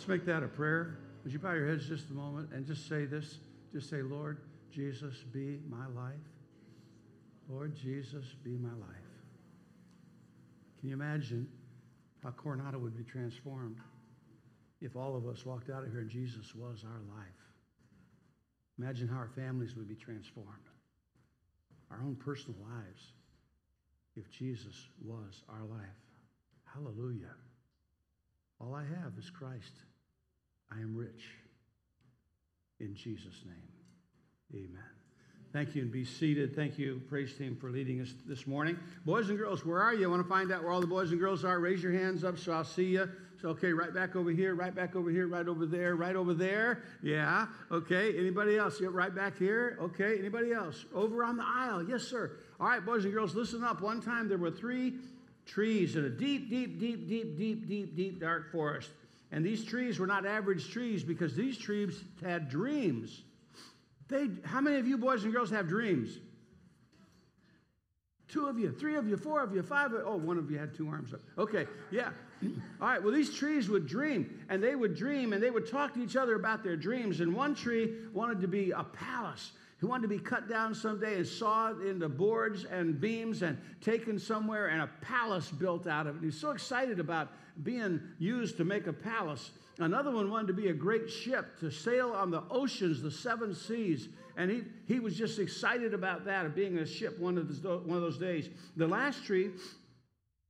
Let's 0.00 0.08
make 0.08 0.24
that 0.24 0.42
a 0.42 0.48
prayer. 0.48 0.96
Would 1.22 1.32
you 1.34 1.38
bow 1.38 1.52
your 1.52 1.68
heads 1.68 1.86
just 1.86 2.08
a 2.08 2.14
moment 2.14 2.48
and 2.54 2.64
just 2.64 2.88
say 2.88 3.04
this? 3.04 3.40
Just 3.70 3.90
say, 3.90 4.00
Lord 4.00 4.38
Jesus, 4.72 5.14
be 5.30 5.60
my 5.68 5.86
life. 5.88 6.14
Lord 7.50 7.76
Jesus, 7.76 8.24
be 8.42 8.56
my 8.56 8.70
life. 8.70 9.10
Can 10.78 10.88
you 10.88 10.94
imagine 10.94 11.46
how 12.24 12.30
Coronado 12.30 12.78
would 12.78 12.96
be 12.96 13.04
transformed 13.04 13.76
if 14.80 14.96
all 14.96 15.16
of 15.16 15.26
us 15.26 15.44
walked 15.44 15.68
out 15.68 15.84
of 15.84 15.90
here 15.90 16.00
and 16.00 16.08
Jesus 16.08 16.54
was 16.54 16.82
our 16.82 17.02
life? 17.14 17.28
Imagine 18.78 19.06
how 19.06 19.18
our 19.18 19.30
families 19.36 19.76
would 19.76 19.86
be 19.86 19.96
transformed, 19.96 20.70
our 21.90 22.00
own 22.02 22.16
personal 22.16 22.58
lives, 22.62 23.12
if 24.16 24.30
Jesus 24.30 24.88
was 25.04 25.42
our 25.50 25.66
life. 25.66 26.00
Hallelujah. 26.64 27.34
All 28.62 28.74
I 28.74 28.84
have 28.84 29.12
is 29.18 29.28
Christ. 29.28 29.74
I 30.72 30.80
am 30.80 30.96
rich. 30.96 31.24
In 32.78 32.94
Jesus' 32.94 33.42
name, 33.44 34.64
amen. 34.64 34.84
Thank 35.52 35.74
you 35.74 35.82
and 35.82 35.90
be 35.90 36.04
seated. 36.04 36.54
Thank 36.54 36.78
you, 36.78 37.02
praise 37.08 37.34
team, 37.34 37.56
for 37.60 37.70
leading 37.70 38.00
us 38.00 38.14
this 38.24 38.46
morning. 38.46 38.78
Boys 39.04 39.30
and 39.30 39.38
girls, 39.38 39.66
where 39.66 39.82
are 39.82 39.92
you? 39.92 40.06
I 40.06 40.10
want 40.10 40.22
to 40.22 40.28
find 40.28 40.52
out 40.52 40.62
where 40.62 40.70
all 40.70 40.80
the 40.80 40.86
boys 40.86 41.10
and 41.10 41.18
girls 41.18 41.44
are. 41.44 41.58
Raise 41.58 41.82
your 41.82 41.92
hands 41.92 42.22
up 42.22 42.38
so 42.38 42.52
I'll 42.52 42.64
see 42.64 42.84
you. 42.84 43.10
So, 43.42 43.48
okay, 43.48 43.72
right 43.72 43.92
back 43.92 44.14
over 44.14 44.30
here, 44.30 44.54
right 44.54 44.72
back 44.72 44.94
over 44.94 45.10
here, 45.10 45.26
right 45.26 45.48
over 45.48 45.66
there, 45.66 45.96
right 45.96 46.14
over 46.14 46.34
there. 46.34 46.82
Yeah, 47.02 47.46
okay. 47.72 48.16
Anybody 48.16 48.58
else? 48.58 48.80
Yeah, 48.80 48.88
right 48.92 49.14
back 49.14 49.38
here. 49.38 49.76
Okay, 49.80 50.18
anybody 50.18 50.52
else? 50.52 50.84
Over 50.94 51.24
on 51.24 51.36
the 51.36 51.44
aisle. 51.44 51.82
Yes, 51.82 52.02
sir. 52.02 52.32
All 52.60 52.68
right, 52.68 52.84
boys 52.84 53.04
and 53.04 53.12
girls, 53.12 53.34
listen 53.34 53.64
up. 53.64 53.80
One 53.80 54.00
time 54.00 54.28
there 54.28 54.38
were 54.38 54.50
three 54.50 54.94
trees 55.46 55.96
in 55.96 56.04
a 56.04 56.10
deep, 56.10 56.48
deep, 56.48 56.78
deep, 56.78 57.08
deep, 57.08 57.36
deep, 57.36 57.66
deep, 57.66 57.96
deep, 57.96 58.20
dark 58.20 58.52
forest. 58.52 58.90
And 59.32 59.44
these 59.44 59.64
trees 59.64 59.98
were 59.98 60.06
not 60.06 60.26
average 60.26 60.70
trees 60.70 61.04
because 61.04 61.34
these 61.34 61.56
trees 61.56 62.02
had 62.22 62.48
dreams. 62.48 63.22
They, 64.08 64.28
how 64.44 64.60
many 64.60 64.78
of 64.78 64.88
you 64.88 64.98
boys 64.98 65.22
and 65.24 65.32
girls 65.32 65.50
have 65.50 65.68
dreams? 65.68 66.18
Two 68.28 68.46
of 68.46 68.58
you, 68.58 68.70
three 68.70 68.96
of 68.96 69.08
you, 69.08 69.16
four 69.16 69.42
of 69.42 69.54
you, 69.54 69.62
five 69.62 69.92
of 69.92 70.00
you. 70.00 70.04
Oh, 70.06 70.16
one 70.16 70.38
of 70.38 70.50
you 70.50 70.58
had 70.58 70.74
two 70.74 70.88
arms 70.88 71.12
up. 71.12 71.20
Okay, 71.36 71.66
yeah. 71.90 72.10
All 72.80 72.88
right, 72.88 73.02
well, 73.02 73.12
these 73.12 73.34
trees 73.34 73.68
would 73.68 73.86
dream, 73.86 74.38
and 74.48 74.62
they 74.62 74.76
would 74.76 74.96
dream, 74.96 75.32
and 75.32 75.42
they 75.42 75.50
would 75.50 75.68
talk 75.68 75.94
to 75.94 76.02
each 76.02 76.16
other 76.16 76.36
about 76.36 76.62
their 76.62 76.76
dreams. 76.76 77.20
And 77.20 77.34
one 77.34 77.54
tree 77.54 77.92
wanted 78.12 78.40
to 78.40 78.48
be 78.48 78.70
a 78.70 78.84
palace. 78.84 79.52
He 79.80 79.86
wanted 79.86 80.02
to 80.02 80.08
be 80.08 80.18
cut 80.18 80.48
down 80.48 80.74
someday 80.74 81.16
and 81.16 81.26
sawed 81.26 81.82
into 81.82 82.08
boards 82.08 82.64
and 82.64 83.00
beams 83.00 83.42
and 83.42 83.58
taken 83.80 84.18
somewhere 84.18 84.68
and 84.68 84.82
a 84.82 84.90
palace 85.00 85.50
built 85.50 85.86
out 85.86 86.06
of 86.06 86.16
it. 86.16 86.20
He 86.20 86.26
was 86.26 86.38
so 86.38 86.50
excited 86.50 87.00
about 87.00 87.28
being 87.62 88.00
used 88.18 88.56
to 88.58 88.64
make 88.64 88.86
a 88.86 88.92
palace. 88.92 89.50
Another 89.78 90.10
one 90.10 90.30
wanted 90.30 90.48
to 90.48 90.52
be 90.52 90.68
a 90.68 90.74
great 90.74 91.08
ship 91.10 91.58
to 91.60 91.70
sail 91.70 92.10
on 92.10 92.30
the 92.30 92.42
oceans, 92.50 93.00
the 93.00 93.10
seven 93.10 93.54
seas. 93.54 94.08
And 94.36 94.50
he, 94.50 94.62
he 94.86 95.00
was 95.00 95.16
just 95.16 95.38
excited 95.38 95.94
about 95.94 96.24
that, 96.26 96.46
of 96.46 96.54
being 96.54 96.78
a 96.78 96.86
ship 96.86 97.18
one 97.18 97.38
of, 97.38 97.62
those, 97.62 97.84
one 97.84 97.96
of 97.96 98.02
those 98.02 98.18
days. 98.18 98.48
The 98.76 98.86
last 98.86 99.24
tree 99.24 99.50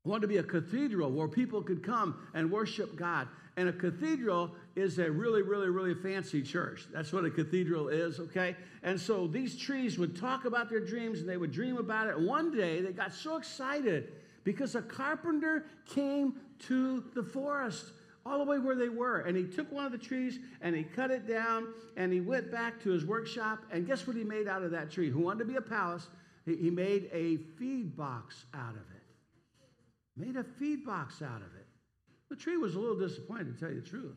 wanted 0.05 0.23
to 0.23 0.29
be 0.29 0.39
a 0.39 0.43
cathedral 0.43 1.11
where 1.11 1.29
people 1.29 1.63
could 1.63 1.83
come 1.83 2.27
and 2.35 2.51
worship 2.51 2.97
God. 2.97 3.29
And 3.57 3.69
a 3.69 3.73
cathedral 3.73 4.53
is 4.75 4.99
a 4.99 5.11
really, 5.11 5.43
really, 5.43 5.69
really 5.69 5.95
fancy 5.95 6.43
church. 6.43 6.87
That's 6.93 7.13
what 7.13 7.25
a 7.25 7.31
cathedral 7.31 7.89
is, 7.89 8.19
okay? 8.19 8.57
And 8.83 8.99
so 8.99 9.27
these 9.27 9.57
trees 9.57 9.99
would 9.99 10.17
talk 10.19 10.45
about 10.45 10.71
their 10.71 10.81
dreams 10.81 11.21
and 11.21 11.29
they 11.29 11.37
would 11.37 11.53
dream 11.53 11.77
about 11.77 12.09
it. 12.09 12.19
One 12.19 12.57
day 12.57 12.81
they 12.81 12.93
got 12.93 13.13
so 13.13 13.37
excited 13.37 14.13
because 14.45 14.75
a 14.75 14.83
carpenter 14.83 15.67
came 15.87 16.35
to 16.69 17.05
the 17.15 17.23
forest 17.23 17.87
all 18.27 18.39
the 18.39 18.45
way 18.45 18.59
where 18.59 18.77
they 18.77 18.89
were. 18.89 19.21
And 19.21 19.37
he 19.37 19.45
took 19.45 19.71
one 19.73 19.85
of 19.85 19.93
the 19.93 19.99
trees 19.99 20.39
and 20.61 20.75
he 20.75 20.83
cut 20.83 21.11
it 21.11 21.27
down 21.27 21.69
and 21.97 22.13
he 22.13 22.21
went 22.21 22.51
back 22.51 22.83
to 22.83 22.91
his 22.91 23.05
workshop. 23.05 23.61
And 23.71 23.87
guess 23.87 24.07
what 24.07 24.17
he 24.17 24.25
made 24.25 24.47
out 24.47 24.63
of 24.63 24.71
that 24.73 24.91
tree? 24.91 25.11
Who 25.11 25.21
wanted 25.21 25.41
to 25.41 25.45
be 25.47 25.57
a 25.57 25.61
palace? 25.61 26.09
He, 26.45 26.71
made 26.71 27.09
a 27.13 27.37
feed 27.59 27.97
box 27.97 28.45
out 28.55 28.71
of 28.71 28.77
it. 28.77 30.17
Made 30.17 30.37
a 30.37 30.45
feed 30.45 30.85
box 30.85 31.23
out 31.23 31.37
of 31.37 31.55
it. 31.59 31.67
The 32.29 32.37
tree 32.37 32.57
was 32.57 32.75
a 32.75 32.79
little 32.79 32.99
disappointed, 32.99 33.55
to 33.55 33.61
tell 33.61 33.75
you 33.75 33.81
the 33.81 33.89
truth. 33.89 34.17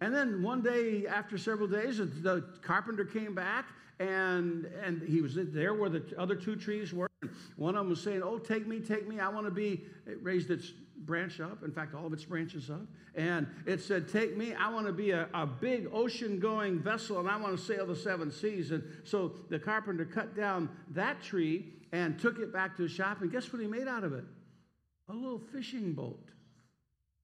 And 0.00 0.14
then 0.14 0.42
one 0.42 0.62
day, 0.62 1.06
after 1.06 1.36
several 1.38 1.66
days, 1.66 1.98
the 1.98 2.44
carpenter 2.62 3.04
came 3.04 3.34
back 3.34 3.66
and, 3.98 4.66
and 4.84 5.02
he 5.02 5.20
was 5.20 5.34
there 5.34 5.74
where 5.74 5.90
the 5.90 6.04
other 6.16 6.36
two 6.36 6.54
trees 6.54 6.92
were. 6.92 7.08
One 7.56 7.74
of 7.74 7.80
them 7.80 7.90
was 7.90 8.00
saying, 8.00 8.22
Oh, 8.22 8.38
take 8.38 8.66
me, 8.66 8.80
take 8.80 9.08
me. 9.08 9.18
I 9.18 9.28
want 9.28 9.46
to 9.46 9.50
be, 9.50 9.86
raised 10.22 10.50
its 10.50 10.72
branch 11.00 11.40
up. 11.40 11.62
In 11.62 11.72
fact, 11.72 11.94
all 11.94 12.06
of 12.06 12.12
its 12.12 12.24
branches 12.24 12.70
up. 12.70 12.86
And 13.14 13.46
it 13.66 13.80
said, 13.80 14.08
Take 14.08 14.36
me. 14.36 14.54
I 14.54 14.70
want 14.70 14.86
to 14.86 14.92
be 14.92 15.10
a, 15.10 15.28
a 15.34 15.46
big 15.46 15.88
ocean 15.92 16.38
going 16.38 16.78
vessel 16.78 17.18
and 17.18 17.28
I 17.28 17.36
want 17.36 17.58
to 17.58 17.64
sail 17.64 17.86
the 17.86 17.96
seven 17.96 18.30
seas. 18.30 18.70
And 18.70 18.82
so 19.04 19.34
the 19.48 19.58
carpenter 19.58 20.04
cut 20.04 20.36
down 20.36 20.68
that 20.90 21.22
tree 21.22 21.72
and 21.92 22.18
took 22.18 22.38
it 22.38 22.52
back 22.52 22.76
to 22.76 22.82
his 22.82 22.92
shop. 22.92 23.22
And 23.22 23.32
guess 23.32 23.52
what 23.52 23.62
he 23.62 23.68
made 23.68 23.88
out 23.88 24.04
of 24.04 24.12
it? 24.12 24.24
A 25.08 25.12
little 25.12 25.40
fishing 25.52 25.92
boat 25.94 26.28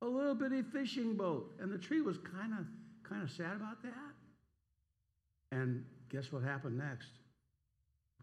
a 0.05 0.07
little 0.07 0.35
bitty 0.35 0.63
fishing 0.63 1.15
boat. 1.15 1.53
And 1.61 1.73
the 1.73 1.79
tree 1.79 2.01
was 2.01 2.19
kind 2.19 2.53
of 2.53 2.67
kind 3.09 3.23
of 3.23 3.31
sad 3.31 3.57
about 3.57 3.83
that. 3.83 4.13
And 5.53 5.85
guess 6.11 6.33
what 6.33 6.43
happened 6.43 6.79
next? 6.79 7.09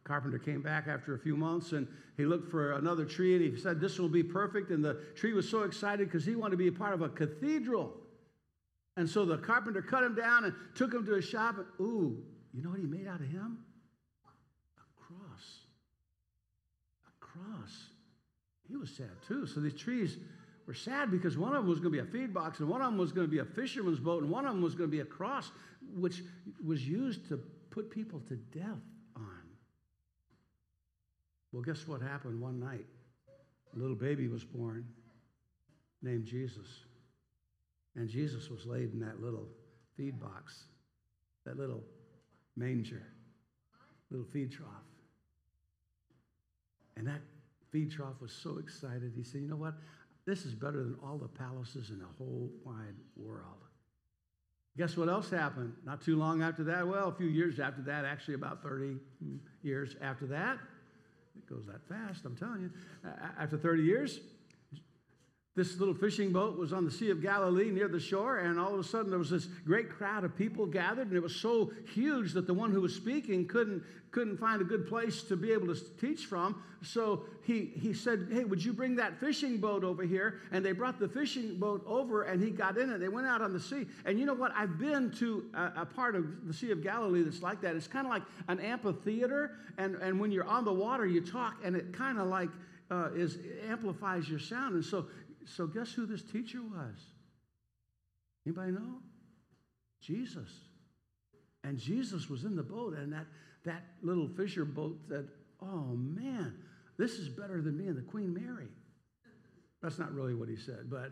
Carpenter 0.04 0.40
came 0.40 0.62
back 0.62 0.88
after 0.88 1.14
a 1.14 1.20
few 1.20 1.36
months 1.36 1.74
and 1.74 1.88
he 2.18 2.26
looked 2.26 2.50
for 2.50 2.74
another 2.74 3.06
tree 3.06 3.36
and 3.36 3.44
he 3.44 3.60
said, 3.60 3.80
This 3.80 4.00
will 4.00 4.10
be 4.10 4.24
perfect. 4.24 4.72
And 4.72 4.84
the 4.84 4.96
tree 5.16 5.34
was 5.34 5.48
so 5.48 5.64
excited 5.64 6.08
because 6.08 6.26
he 6.26 6.36
wanted 6.36 6.52
to 6.52 6.58
be 6.58 6.68
a 6.68 6.72
part 6.72 6.94
of 6.94 7.02
a 7.02 7.10
cathedral. 7.10 7.94
And 8.98 9.10
so 9.10 9.26
the 9.26 9.38
carpenter 9.38 9.82
cut 9.82 10.04
him 10.04 10.16
down 10.16 10.46
and 10.46 10.54
took 10.76 10.94
him 10.94 11.06
to 11.06 11.14
his 11.14 11.26
shop. 11.26 11.56
And, 11.58 11.66
ooh, 11.80 12.24
you 12.54 12.62
know 12.62 12.70
what 12.70 12.80
he 12.80 12.86
made 12.86 13.08
out 13.08 13.22
of 13.22 13.28
him? 13.28 13.60
A 14.78 15.02
cross. 15.02 15.60
A 17.08 17.26
cross. 17.26 17.88
He 18.68 18.76
was 18.76 18.90
sad 18.90 19.12
too. 19.28 19.46
So 19.46 19.60
these 19.60 19.76
trees 19.76 20.18
were 20.66 20.74
sad 20.74 21.12
because 21.12 21.38
one 21.38 21.52
of 21.52 21.64
them 21.64 21.68
was 21.68 21.80
going 21.80 21.94
to 21.94 22.04
be 22.04 22.08
a 22.08 22.12
feed 22.12 22.34
box 22.34 22.60
and 22.60 22.68
one 22.68 22.82
of 22.82 22.88
them 22.88 22.98
was 22.98 23.12
going 23.12 23.28
to 23.28 23.32
be 23.32 23.40
a 23.40 23.46
fisherman's 23.46 24.00
boat 24.00 24.24
and 24.24 24.32
one 24.32 24.46
of 24.46 24.54
them 24.54 24.62
was 24.62 24.76
going 24.76 24.90
to 24.90 24.96
be 24.96 25.02
a 25.02 25.06
cross, 25.06 25.52
which 25.96 26.24
was 26.66 26.88
used 26.88 27.28
to 27.30 27.38
put 27.70 27.90
people 27.90 28.20
to 28.28 28.36
death. 28.36 28.80
Well, 31.52 31.62
guess 31.62 31.88
what 31.88 32.02
happened 32.02 32.40
one 32.40 32.60
night? 32.60 32.86
A 33.76 33.80
little 33.80 33.96
baby 33.96 34.28
was 34.28 34.44
born 34.44 34.86
named 36.02 36.26
Jesus. 36.26 36.68
And 37.96 38.08
Jesus 38.08 38.50
was 38.50 38.66
laid 38.66 38.94
in 38.94 39.00
that 39.02 39.22
little 39.22 39.48
feed 39.98 40.20
box, 40.20 40.64
that 41.46 41.58
little 41.58 41.84
manger, 42.56 43.04
little 44.10 44.26
feed 44.26 44.52
trough. 44.52 44.70
And 46.96 47.08
that 47.08 47.22
feed 47.72 47.92
trough 47.92 48.22
was 48.22 48.32
so 48.32 48.58
excited. 48.58 49.14
He 49.16 49.24
said, 49.24 49.42
You 49.42 49.48
know 49.48 49.56
what? 49.58 49.76
This 50.26 50.46
is 50.46 50.54
better 50.54 50.84
than 50.84 50.96
all 51.04 51.18
the 51.18 51.28
palaces 51.28 51.90
in 51.90 52.00
the 52.00 52.06
whole 52.18 52.50
wide 52.64 52.96
world. 53.16 53.66
Guess 54.78 54.96
what 54.96 55.10
else 55.10 55.30
happened? 55.30 55.74
Not 55.84 56.02
too 56.02 56.16
long 56.16 56.42
after 56.42 56.64
that, 56.66 56.88
well, 56.88 57.10
a 57.10 57.14
few 57.14 57.28
years 57.28 57.60
after 57.60 57.82
that, 57.84 58.06
actually 58.06 58.36
about 58.36 58.64
30 58.64 58.96
years 59.64 59.96
after 60.02 60.28
that. 60.28 60.60
It 61.38 61.50
goes 61.50 61.66
that 61.68 61.88
fast, 61.88 62.26
I'm 62.26 62.36
telling 62.36 62.62
you. 62.62 62.72
After 63.40 63.58
30 63.58 63.84
years, 63.84 64.20
this 65.54 65.78
little 65.80 65.94
fishing 65.94 66.32
boat 66.32 66.58
was 66.58 66.72
on 66.72 66.86
the 66.86 66.92
Sea 66.92 67.10
of 67.10 67.22
Galilee 67.22 67.72
near 67.72 67.90
the 67.90 68.00
shore, 68.00 68.38
and 68.38 68.58
all 68.58 68.74
of 68.74 68.80
a 68.80 68.84
sudden 68.86 69.10
there 69.10 69.20
was 69.20 69.30
this 69.30 69.48
great 69.66 69.90
crowd 69.90 70.24
of 70.24 70.34
people 70.38 70.66
gathered, 70.66 71.08
and 71.08 71.18
it 71.18 71.22
was 71.22 71.36
so 71.36 71.74
huge 71.94 72.32
that 72.34 72.48
the 72.48 72.54
one 72.54 72.72
who 72.72 72.80
was 72.80 72.96
speaking 72.96 73.46
couldn't, 73.46 73.84
couldn't 74.12 74.38
find 74.38 74.62
a 74.62 74.64
good 74.64 74.88
place 74.88 75.24
to 75.24 75.36
be 75.36 75.52
able 75.52 75.68
to 75.68 75.76
teach 76.00 76.26
from. 76.26 76.64
So 76.84 77.26
he, 77.44 77.74
he 77.76 77.94
said, 77.94 78.30
Hey, 78.32 78.46
would 78.46 78.64
you 78.64 78.72
bring 78.72 78.96
that 78.96 79.20
fishing 79.20 79.58
boat 79.58 79.84
over 79.84 80.04
here? 80.04 80.40
And 80.54 80.64
they 80.64 80.72
brought 80.72 81.00
the 81.00 81.10
fishing 81.10 81.60
boat 81.60 81.84
over, 81.86 82.24
and 82.24 82.42
he 82.42 82.50
got 82.50 82.78
in 82.78 82.90
it. 82.90 83.00
They 83.00 83.10
went 83.10 83.28
out 83.28 83.42
on 83.42 83.52
the 83.52 83.60
sea. 83.60 83.88
And 84.06 84.18
you 84.18 84.26
know 84.26 84.34
what? 84.34 84.54
I've 84.56 84.80
been 84.80 85.12
to 85.20 85.50
a, 85.54 85.82
a 85.82 85.86
part 85.86 86.16
of 86.16 86.48
the 86.48 86.54
Sea 86.54 86.72
of 86.72 86.82
Galilee 86.82 87.24
that's 87.24 87.42
like 87.42 87.60
that. 87.62 87.76
It's 87.76 87.88
kind 87.88 88.08
of 88.08 88.12
like 88.14 88.24
an 88.48 88.62
amphitheater, 88.62 89.58
and, 89.78 89.96
and 89.96 90.18
when 90.18 90.32
you're 90.32 90.48
on 90.48 90.64
the 90.64 90.74
water, 90.74 91.06
you 91.06 91.20
talk, 91.20 91.58
and 91.62 91.76
it 91.76 91.92
kind 91.92 92.20
of 92.20 92.28
like 92.28 92.50
uh, 92.90 93.10
is 93.16 93.38
amplifies 93.68 94.30
your 94.30 94.40
sound. 94.40 94.76
And 94.76 94.84
so 94.84 95.08
so 95.56 95.68
guess 95.68 95.92
who 95.92 96.06
this 96.06 96.22
teacher 96.22 96.60
was? 96.62 96.98
Anybody 98.46 98.72
know? 98.72 99.00
Jesus. 100.02 100.50
And 101.64 101.78
Jesus 101.78 102.30
was 102.30 102.44
in 102.44 102.56
the 102.56 102.64
boat, 102.64 102.98
and 102.98 103.14
that, 103.14 103.28
that 103.66 103.84
little 104.02 104.28
fisher 104.28 104.66
boat 104.66 104.98
said, 105.08 105.28
Oh 105.62 105.96
man, 105.96 106.56
this 106.98 107.14
is 107.14 107.30
better 107.30 107.62
than 107.62 107.78
being 107.78 107.96
the 107.96 108.02
Queen 108.02 108.34
Mary. 108.34 108.70
That's 109.82 110.00
not 110.00 110.14
really 110.14 110.34
what 110.34 110.50
he 110.50 110.56
said, 110.56 110.90
but 110.90 111.12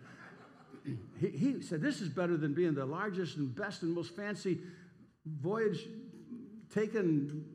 he, 1.20 1.28
he 1.28 1.62
said, 1.62 1.82
This 1.82 2.02
is 2.02 2.10
better 2.10 2.38
than 2.38 2.54
being 2.54 2.74
the 2.74 2.86
largest 2.86 3.38
and 3.38 3.56
best 3.56 3.84
and 3.84 3.94
most 3.94 4.16
fancy 4.16 4.60
voyage 5.26 5.86
taken 6.74 7.46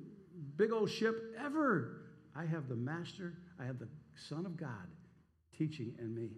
big 0.56 0.72
old 0.72 0.90
ship 0.90 1.34
ever. 1.44 2.02
I 2.36 2.44
have 2.44 2.68
the 2.68 2.76
Master, 2.76 3.34
I 3.60 3.64
have 3.64 3.78
the 3.78 3.88
Son 4.28 4.46
of 4.46 4.56
God 4.56 4.88
teaching 5.56 5.94
in 5.98 6.14
me. 6.14 6.30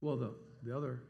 Well, 0.00 0.16
the, 0.16 0.34
the 0.62 0.76
other 0.76 1.00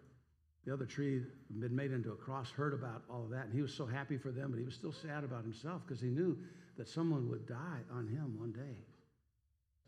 the 0.69 0.75
other 0.75 0.85
tree 0.85 1.15
had 1.15 1.61
been 1.61 1.75
made 1.75 1.93
into 1.93 2.13
a 2.13 2.17
cross, 2.17 2.51
heard 2.51 2.75
about 2.75 3.03
all 3.09 3.25
of 3.25 3.31
that, 3.31 3.47
and 3.47 3.55
he 3.55 3.63
was 3.63 3.73
so 3.73 3.87
happy 3.87 4.19
for 4.19 4.31
them, 4.31 4.51
but 4.51 4.59
he 4.59 4.67
was 4.67 4.75
still 4.75 4.93
sad 4.93 5.25
about 5.25 5.43
himself 5.43 5.81
because 5.87 5.99
he 5.99 6.09
knew 6.09 6.37
that 6.77 6.87
someone 6.87 7.27
would 7.31 7.47
die 7.47 7.81
on 7.91 8.07
him 8.07 8.39
one 8.39 8.53
day. 8.53 8.77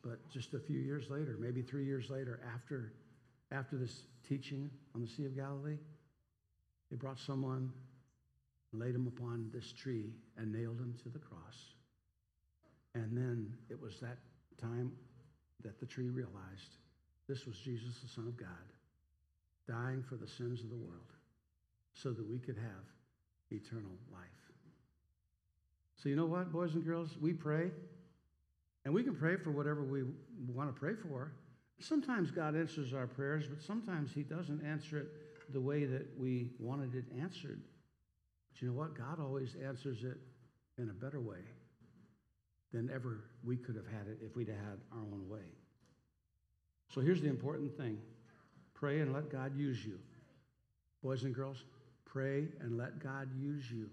But 0.03 0.27
just 0.31 0.55
a 0.55 0.59
few 0.59 0.79
years 0.79 1.11
later, 1.11 1.37
maybe 1.39 1.61
three 1.61 1.85
years 1.85 2.09
later, 2.09 2.41
after, 2.55 2.95
after 3.53 3.77
this 3.77 4.05
teaching 4.27 4.71
on 4.95 5.03
the 5.03 5.07
Sea 5.07 5.27
of 5.27 5.37
Galilee, 5.37 5.77
they 6.91 6.97
brought 6.97 7.19
someone, 7.19 7.71
laid 8.73 8.95
him 8.95 9.07
upon 9.07 9.51
this 9.53 9.73
tree, 9.73 10.15
and 10.39 10.51
nailed 10.51 10.81
him 10.81 10.95
to 11.03 11.11
the 11.11 11.19
cross. 11.19 11.75
And 12.95 13.15
then 13.15 13.53
it 13.69 13.79
was 13.79 14.01
that 14.01 14.17
time 14.59 14.93
that 15.63 15.79
the 15.79 15.85
tree 15.85 16.09
realized 16.09 16.77
this 17.29 17.45
was 17.45 17.59
Jesus, 17.59 17.99
the 18.03 18.09
Son 18.09 18.27
of 18.27 18.39
God, 18.39 18.49
dying 19.69 20.03
for 20.03 20.17
the 20.17 20.27
sins 20.27 20.63
of 20.63 20.71
the 20.71 20.77
world 20.77 21.13
so 21.95 22.11
that 22.13 22.29
we 22.29 22.39
could 22.39 22.57
have 22.57 22.85
eternal 23.51 23.93
life. 24.13 24.29
So, 25.97 26.09
you 26.09 26.17
know 26.17 26.27
what, 26.27 26.51
boys 26.51 26.75
and 26.75 26.85
girls? 26.85 27.11
We 27.21 27.33
pray, 27.33 27.71
and 28.85 28.95
we 28.95 29.03
can 29.03 29.15
pray 29.15 29.37
for 29.37 29.51
whatever 29.51 29.83
we 29.83 30.05
want 30.49 30.75
to 30.75 30.79
pray 30.79 30.95
for. 30.95 31.33
Sometimes 31.79 32.31
God 32.31 32.57
answers 32.57 32.95
our 32.95 33.07
prayers, 33.07 33.45
but 33.47 33.63
sometimes 33.63 34.11
He 34.13 34.23
doesn't 34.23 34.65
answer 34.65 34.99
it 34.99 35.09
the 35.53 35.61
way 35.61 35.85
that 35.85 36.07
we 36.19 36.51
wanted 36.59 36.95
it 36.95 37.05
answered. 37.21 37.61
But 38.53 38.63
you 38.63 38.69
know 38.69 38.75
what? 38.75 38.97
God 38.97 39.21
always 39.21 39.57
answers 39.63 40.05
it 40.05 40.17
in 40.79 40.89
a 40.89 40.93
better 40.93 41.21
way 41.21 41.41
than 42.73 42.91
ever 42.95 43.25
we 43.45 43.57
could 43.57 43.77
have 43.77 43.87
had 43.87 44.07
it 44.07 44.19
if 44.23 44.37
we'd 44.37 44.49
had 44.49 44.79
our 44.93 44.99
own 44.99 45.29
way. 45.29 45.53
So 46.95 47.01
here's 47.01 47.21
the 47.21 47.29
important 47.29 47.77
thing 47.77 47.99
pray 48.81 49.01
and 49.01 49.13
let 49.13 49.31
God 49.31 49.55
use 49.57 49.85
you. 49.85 49.99
Boys 51.03 51.25
and 51.25 51.35
girls, 51.35 51.65
pray 52.07 52.49
and 52.61 52.79
let 52.79 52.99
God 52.99 53.29
use 53.39 53.71
you 53.71 53.91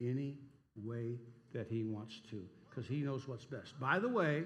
any 0.00 0.36
way 0.76 1.18
that 1.54 1.66
He 1.68 1.82
wants 1.82 2.20
to, 2.30 2.44
because 2.68 2.86
He 2.86 2.98
knows 2.98 3.26
what's 3.26 3.46
best. 3.46 3.78
By 3.80 3.98
the 3.98 4.08
way, 4.08 4.44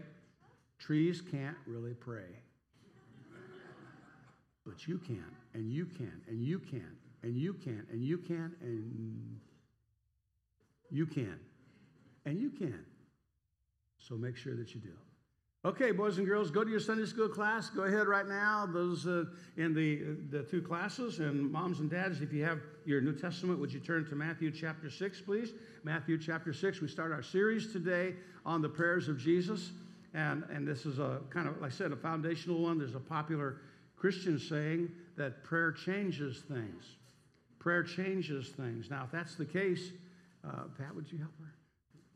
trees 0.78 1.20
can't 1.20 1.56
really 1.66 1.94
pray. 1.94 2.38
But 4.64 4.88
you 4.88 4.98
can, 4.98 5.24
and 5.52 5.70
you 5.70 5.84
can, 5.84 6.22
and 6.28 6.42
you 6.42 6.58
can, 6.58 6.96
and 7.22 7.36
you 7.36 7.52
can, 7.52 7.84
and 7.90 8.02
you 8.02 8.18
can, 8.18 8.54
and 8.62 9.40
you 10.90 11.06
can, 11.06 11.38
and 12.24 12.40
you 12.40 12.50
can. 12.50 12.84
So 13.98 14.14
make 14.14 14.36
sure 14.36 14.54
that 14.54 14.74
you 14.74 14.80
do. 14.80 14.92
Okay, 15.66 15.92
boys 15.92 16.18
and 16.18 16.26
girls, 16.26 16.50
go 16.50 16.62
to 16.62 16.70
your 16.70 16.78
Sunday 16.78 17.06
school 17.06 17.26
class. 17.26 17.70
Go 17.70 17.84
ahead 17.84 18.06
right 18.06 18.28
now. 18.28 18.68
Those 18.70 19.06
uh, 19.06 19.24
in 19.56 19.72
the 19.72 20.14
the 20.28 20.42
two 20.42 20.60
classes, 20.60 21.20
and 21.20 21.50
moms 21.50 21.80
and 21.80 21.88
dads, 21.88 22.20
if 22.20 22.34
you 22.34 22.44
have 22.44 22.60
your 22.84 23.00
New 23.00 23.14
Testament, 23.14 23.58
would 23.58 23.72
you 23.72 23.80
turn 23.80 24.04
to 24.10 24.14
Matthew 24.14 24.50
chapter 24.50 24.90
six, 24.90 25.22
please? 25.22 25.52
Matthew 25.82 26.18
chapter 26.18 26.52
six. 26.52 26.82
We 26.82 26.88
start 26.88 27.12
our 27.12 27.22
series 27.22 27.72
today 27.72 28.12
on 28.44 28.60
the 28.60 28.68
prayers 28.68 29.08
of 29.08 29.16
Jesus, 29.16 29.70
and 30.12 30.44
and 30.52 30.68
this 30.68 30.84
is 30.84 30.98
a 30.98 31.22
kind 31.30 31.48
of, 31.48 31.58
like 31.62 31.72
I 31.72 31.74
said, 31.74 31.92
a 31.92 31.96
foundational 31.96 32.60
one. 32.60 32.78
There's 32.78 32.94
a 32.94 33.00
popular 33.00 33.62
Christian 33.96 34.38
saying 34.38 34.90
that 35.16 35.44
prayer 35.44 35.72
changes 35.72 36.42
things. 36.46 36.84
Prayer 37.58 37.82
changes 37.82 38.48
things. 38.50 38.90
Now, 38.90 39.04
if 39.04 39.12
that's 39.12 39.34
the 39.36 39.46
case, 39.46 39.92
uh, 40.46 40.64
Pat, 40.76 40.94
would 40.94 41.10
you 41.10 41.16
help 41.16 41.32
her? 41.40 41.54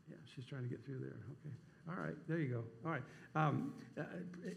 Yeah, 0.07 0.17
she's 0.35 0.45
trying 0.45 0.61
to 0.61 0.69
get 0.69 0.85
through 0.85 0.99
there. 0.99 1.17
Okay. 1.31 1.55
All 1.89 2.03
right, 2.03 2.15
there 2.27 2.37
you 2.37 2.49
go. 2.49 2.63
All 2.85 2.91
right. 2.91 3.01
Um, 3.35 3.73
uh, 3.97 4.03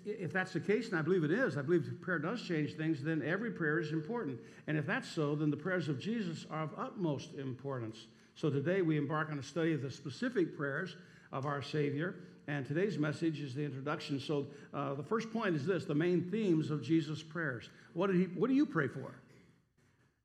if 0.04 0.32
that's 0.32 0.52
the 0.52 0.60
case, 0.60 0.88
and 0.88 0.98
I 0.98 1.02
believe 1.02 1.24
it 1.24 1.30
is, 1.30 1.56
I 1.56 1.62
believe 1.62 1.90
prayer 2.00 2.18
does 2.18 2.42
change 2.42 2.74
things, 2.74 3.02
then 3.02 3.22
every 3.24 3.50
prayer 3.50 3.78
is 3.78 3.92
important. 3.92 4.38
And 4.66 4.76
if 4.76 4.86
that's 4.86 5.08
so, 5.08 5.34
then 5.34 5.50
the 5.50 5.56
prayers 5.56 5.88
of 5.88 5.98
Jesus 5.98 6.46
are 6.50 6.64
of 6.64 6.70
utmost 6.76 7.34
importance. 7.34 8.06
So 8.34 8.50
today 8.50 8.82
we 8.82 8.96
embark 8.96 9.30
on 9.30 9.38
a 9.38 9.42
study 9.42 9.72
of 9.72 9.82
the 9.82 9.90
specific 9.90 10.56
prayers 10.56 10.96
of 11.32 11.46
our 11.46 11.62
Savior. 11.62 12.16
And 12.48 12.66
today's 12.66 12.98
message 12.98 13.40
is 13.40 13.54
the 13.54 13.64
introduction. 13.64 14.18
So 14.18 14.46
uh, 14.74 14.94
the 14.94 15.02
first 15.02 15.32
point 15.32 15.54
is 15.54 15.64
this 15.64 15.84
the 15.84 15.94
main 15.94 16.30
themes 16.30 16.70
of 16.70 16.82
Jesus' 16.82 17.22
prayers. 17.22 17.70
What, 17.94 18.08
did 18.08 18.16
he, 18.16 18.24
what 18.24 18.48
do 18.48 18.54
you 18.54 18.66
pray 18.66 18.88
for? 18.88 19.14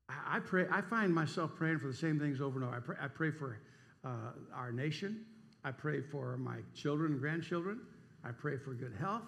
I, 0.09 0.37
I 0.37 0.39
pray, 0.39 0.65
I 0.71 0.81
find 0.81 1.13
myself 1.13 1.51
praying 1.55 1.79
for 1.79 1.87
the 1.87 1.93
same 1.93 2.19
things 2.19 2.41
over 2.41 2.59
and 2.59 2.67
over. 2.67 2.75
I 2.75 2.79
pray, 2.79 2.95
I 3.01 3.07
pray 3.07 3.31
for 3.31 3.59
uh, 4.03 4.31
our 4.53 4.71
nation. 4.71 5.25
I 5.63 5.71
pray 5.71 6.01
for 6.01 6.37
my 6.37 6.57
children 6.73 7.13
and 7.13 7.21
grandchildren. 7.21 7.81
I 8.23 8.31
pray 8.31 8.57
for 8.57 8.73
good 8.73 8.93
health. 8.99 9.23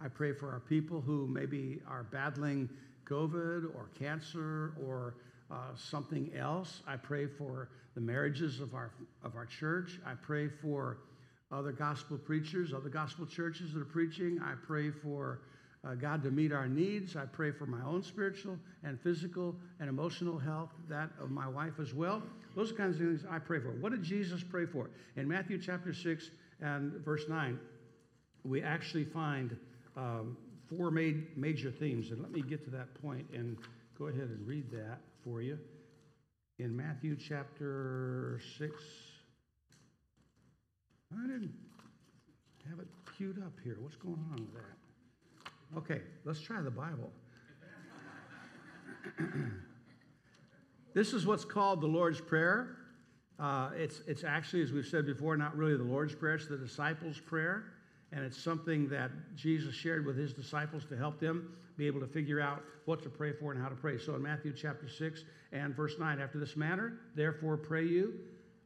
I 0.00 0.08
pray 0.08 0.32
for 0.32 0.50
our 0.50 0.60
people 0.60 1.00
who 1.00 1.26
maybe 1.26 1.80
are 1.88 2.04
battling 2.04 2.68
COVID 3.06 3.74
or 3.74 3.88
cancer 3.98 4.74
or 4.84 5.14
uh, 5.50 5.74
something 5.76 6.30
else. 6.36 6.82
I 6.86 6.96
pray 6.96 7.26
for 7.26 7.70
the 7.94 8.00
marriages 8.00 8.60
of 8.60 8.74
our, 8.74 8.92
of 9.22 9.36
our 9.36 9.46
church. 9.46 9.98
I 10.04 10.14
pray 10.14 10.48
for 10.48 10.98
other 11.52 11.72
gospel 11.72 12.18
preachers, 12.18 12.74
other 12.74 12.88
gospel 12.88 13.24
churches 13.26 13.72
that 13.72 13.80
are 13.80 13.84
preaching. 13.84 14.40
I 14.42 14.54
pray 14.66 14.90
for 14.90 15.40
uh, 15.86 15.94
God 15.94 16.22
to 16.24 16.30
meet 16.30 16.52
our 16.52 16.68
needs. 16.68 17.16
I 17.16 17.26
pray 17.26 17.52
for 17.52 17.66
my 17.66 17.82
own 17.86 18.02
spiritual 18.02 18.58
and 18.82 19.00
physical 19.00 19.54
and 19.78 19.88
emotional 19.88 20.38
health, 20.38 20.70
that 20.88 21.10
of 21.20 21.30
my 21.30 21.46
wife 21.46 21.78
as 21.80 21.94
well. 21.94 22.22
Those 22.56 22.72
kinds 22.72 22.96
of 22.96 23.02
things 23.02 23.24
I 23.30 23.38
pray 23.38 23.60
for. 23.60 23.68
What 23.68 23.92
did 23.92 24.02
Jesus 24.02 24.42
pray 24.42 24.64
for? 24.64 24.88
In 25.16 25.28
Matthew 25.28 25.58
chapter 25.60 25.92
6 25.92 26.30
and 26.62 26.94
verse 27.04 27.24
9, 27.28 27.60
we 28.44 28.62
actually 28.62 29.04
find 29.04 29.54
um, 29.94 30.38
four 30.66 30.90
major 30.90 31.70
themes. 31.70 32.10
And 32.12 32.22
let 32.22 32.32
me 32.32 32.40
get 32.40 32.64
to 32.64 32.70
that 32.70 32.94
point 33.02 33.26
and 33.34 33.58
go 33.98 34.06
ahead 34.06 34.30
and 34.30 34.46
read 34.48 34.70
that 34.70 35.00
for 35.22 35.42
you. 35.42 35.58
In 36.58 36.74
Matthew 36.74 37.14
chapter 37.14 38.40
6, 38.58 38.72
I 41.12 41.26
didn't 41.26 41.52
have 42.70 42.78
it 42.78 42.88
queued 43.18 43.38
up 43.44 43.52
here. 43.62 43.76
What's 43.80 43.96
going 43.96 44.24
on 44.32 44.36
with 44.36 44.54
that? 44.54 45.78
Okay, 45.78 46.00
let's 46.24 46.40
try 46.40 46.62
the 46.62 46.70
Bible. 46.70 47.12
this 50.96 51.12
is 51.12 51.26
what's 51.26 51.44
called 51.44 51.82
the 51.82 51.86
Lord's 51.86 52.22
Prayer. 52.22 52.78
Uh, 53.38 53.68
it's, 53.76 54.00
it's 54.06 54.24
actually, 54.24 54.62
as 54.62 54.72
we've 54.72 54.86
said 54.86 55.04
before, 55.04 55.36
not 55.36 55.54
really 55.54 55.76
the 55.76 55.84
Lord's 55.84 56.14
Prayer, 56.14 56.36
it's 56.36 56.46
the 56.46 56.56
disciples' 56.56 57.20
prayer. 57.20 57.64
And 58.12 58.24
it's 58.24 58.42
something 58.42 58.88
that 58.88 59.10
Jesus 59.36 59.74
shared 59.74 60.06
with 60.06 60.16
his 60.16 60.32
disciples 60.32 60.86
to 60.86 60.96
help 60.96 61.20
them 61.20 61.54
be 61.76 61.86
able 61.86 62.00
to 62.00 62.06
figure 62.06 62.40
out 62.40 62.62
what 62.86 63.02
to 63.02 63.10
pray 63.10 63.34
for 63.34 63.52
and 63.52 63.60
how 63.60 63.68
to 63.68 63.74
pray. 63.74 63.98
So 63.98 64.14
in 64.14 64.22
Matthew 64.22 64.54
chapter 64.56 64.88
6 64.88 65.24
and 65.52 65.76
verse 65.76 65.98
9, 65.98 66.18
after 66.18 66.38
this 66.38 66.56
manner, 66.56 66.94
therefore 67.14 67.58
pray 67.58 67.84
you, 67.84 68.14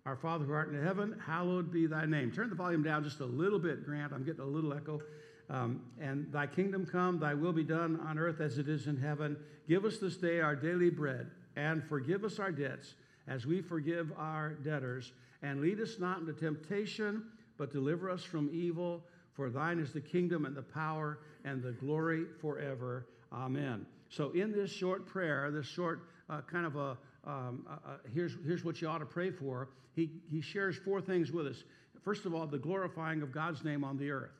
our 0.06 0.14
Father 0.14 0.44
who 0.44 0.52
art 0.52 0.72
in 0.72 0.80
heaven, 0.80 1.20
hallowed 1.26 1.72
be 1.72 1.88
thy 1.88 2.06
name. 2.06 2.30
Turn 2.30 2.48
the 2.48 2.54
volume 2.54 2.84
down 2.84 3.02
just 3.02 3.18
a 3.18 3.26
little 3.26 3.58
bit, 3.58 3.84
Grant. 3.84 4.12
I'm 4.12 4.22
getting 4.22 4.42
a 4.42 4.46
little 4.46 4.72
echo. 4.72 5.00
Um, 5.48 5.80
and 6.00 6.30
thy 6.32 6.46
kingdom 6.46 6.86
come, 6.86 7.18
thy 7.18 7.34
will 7.34 7.52
be 7.52 7.64
done 7.64 7.98
on 8.06 8.20
earth 8.20 8.40
as 8.40 8.58
it 8.58 8.68
is 8.68 8.86
in 8.86 8.96
heaven. 8.96 9.36
Give 9.68 9.84
us 9.84 9.98
this 9.98 10.16
day 10.16 10.40
our 10.40 10.54
daily 10.54 10.90
bread, 10.90 11.26
and 11.60 11.84
forgive 11.84 12.24
us 12.24 12.38
our 12.38 12.50
debts 12.50 12.94
as 13.28 13.46
we 13.46 13.60
forgive 13.60 14.12
our 14.16 14.54
debtors. 14.54 15.12
And 15.42 15.60
lead 15.60 15.80
us 15.80 15.98
not 15.98 16.20
into 16.20 16.32
temptation, 16.32 17.24
but 17.58 17.70
deliver 17.70 18.10
us 18.10 18.22
from 18.22 18.50
evil. 18.52 19.04
For 19.32 19.50
thine 19.50 19.78
is 19.78 19.92
the 19.92 20.00
kingdom 20.00 20.44
and 20.46 20.56
the 20.56 20.62
power 20.62 21.18
and 21.44 21.62
the 21.62 21.72
glory 21.72 22.24
forever. 22.40 23.06
Amen. 23.32 23.86
So, 24.08 24.30
in 24.30 24.52
this 24.52 24.70
short 24.72 25.06
prayer, 25.06 25.50
this 25.50 25.66
short 25.66 26.08
uh, 26.28 26.40
kind 26.42 26.66
of 26.66 26.76
a 26.76 26.98
um, 27.24 27.66
here's, 28.12 28.36
here's 28.46 28.64
what 28.64 28.80
you 28.80 28.88
ought 28.88 28.98
to 28.98 29.06
pray 29.06 29.30
for, 29.30 29.68
he, 29.94 30.10
he 30.30 30.40
shares 30.40 30.76
four 30.76 31.00
things 31.00 31.30
with 31.30 31.46
us. 31.46 31.64
First 32.02 32.24
of 32.24 32.34
all, 32.34 32.46
the 32.46 32.58
glorifying 32.58 33.22
of 33.22 33.32
God's 33.32 33.62
name 33.62 33.84
on 33.84 33.98
the 33.98 34.10
earth. 34.10 34.32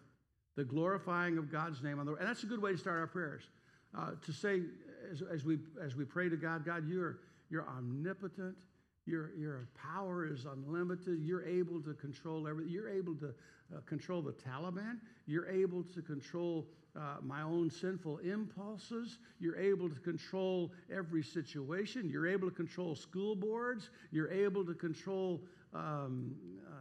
The 0.57 0.65
glorifying 0.65 1.37
of 1.37 1.53
God's 1.53 1.83
name 1.83 1.99
on 1.99 2.07
the 2.07 2.13
earth. 2.13 2.21
And 2.21 2.29
that's 2.29 2.43
a 2.43 2.47
good 2.47 2.63
way 2.63 2.73
to 2.73 2.79
start 2.79 2.99
our 2.99 3.07
prayers. 3.07 3.43
Uh, 3.97 4.13
to 4.25 4.33
say, 4.33 4.63
as, 5.11 5.23
as, 5.33 5.45
we, 5.45 5.59
as 5.83 5.97
we 5.97 6.05
pray 6.05 6.29
to 6.29 6.37
God, 6.37 6.65
God, 6.65 6.89
you're, 6.89 7.19
you're 7.51 7.67
omnipotent. 7.69 8.55
Your, 9.07 9.31
your 9.37 9.69
power 9.75 10.27
is 10.27 10.45
unlimited. 10.45 11.21
You're 11.23 11.45
able 11.45 11.81
to 11.83 11.95
control 11.95 12.47
everything. 12.47 12.73
You're 12.73 12.91
able 12.91 13.15
to 13.17 13.35
uh, 13.75 13.81
control 13.87 14.23
the 14.23 14.33
Taliban. 14.33 14.99
You're 15.27 15.49
able 15.49 15.83
to 15.95 16.03
control 16.03 16.67
uh, 16.97 17.17
my 17.23 17.43
own 17.43 17.71
sinful 17.71 18.19
impulses. 18.19 19.19
You're 19.39 19.59
able 19.59 19.89
to 19.89 20.01
control 20.01 20.73
every 20.95 21.23
situation. 21.23 22.09
You're 22.11 22.29
able 22.29 22.51
to 22.51 22.55
control 22.55 22.95
school 22.95 23.35
boards. 23.35 23.91
You're 24.11 24.31
able 24.31 24.65
to 24.65 24.75
control 24.75 25.41
um, 25.73 26.35
uh, 26.69 26.75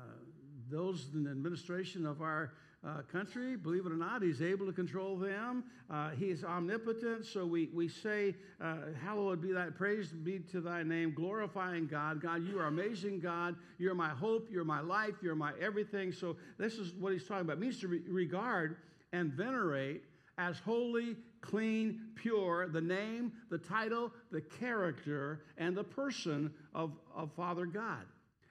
those 0.69 1.07
in 1.13 1.23
the 1.23 1.31
administration 1.31 2.05
of 2.05 2.21
our 2.21 2.53
uh, 2.85 3.01
country. 3.11 3.55
Believe 3.55 3.85
it 3.85 3.91
or 3.91 3.97
not, 3.97 4.21
He's 4.21 4.41
able 4.41 4.65
to 4.65 4.71
control 4.71 5.17
them. 5.17 5.65
Uh, 5.89 6.11
he 6.11 6.29
is 6.29 6.43
omnipotent. 6.43 7.25
So 7.25 7.45
we, 7.45 7.69
we 7.73 7.87
say, 7.87 8.35
uh, 8.61 8.77
Hallowed 9.03 9.41
be 9.41 9.51
thy 9.51 9.69
praise 9.69 10.09
be 10.09 10.39
to 10.51 10.61
thy 10.61 10.83
name, 10.83 11.13
glorifying 11.13 11.87
God. 11.87 12.21
God, 12.21 12.47
you 12.47 12.59
are 12.59 12.67
amazing, 12.67 13.19
God. 13.19 13.55
You're 13.77 13.95
my 13.95 14.09
hope. 14.09 14.47
You're 14.51 14.63
my 14.63 14.81
life. 14.81 15.15
You're 15.21 15.35
my 15.35 15.53
everything. 15.59 16.11
So 16.11 16.37
this 16.57 16.75
is 16.75 16.93
what 16.93 17.13
He's 17.13 17.25
talking 17.25 17.41
about. 17.41 17.57
It 17.57 17.59
means 17.59 17.79
to 17.81 17.87
re- 17.87 18.01
regard 18.07 18.77
and 19.11 19.33
venerate 19.33 20.03
as 20.37 20.57
holy, 20.59 21.17
clean, 21.41 21.99
pure, 22.15 22.69
the 22.69 22.81
name, 22.81 23.33
the 23.49 23.57
title, 23.57 24.11
the 24.31 24.41
character, 24.41 25.41
and 25.57 25.75
the 25.75 25.83
person 25.83 26.53
of, 26.73 26.93
of 27.13 27.29
Father 27.33 27.65
God. 27.65 28.05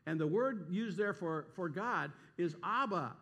And 0.07 0.21
the 0.21 0.27
word 0.27 0.67
used 0.71 0.97
there 0.97 1.15
for, 1.15 1.47
for 1.55 1.69
God 1.69 2.13
is 2.37 2.57
Abba. 2.63 3.13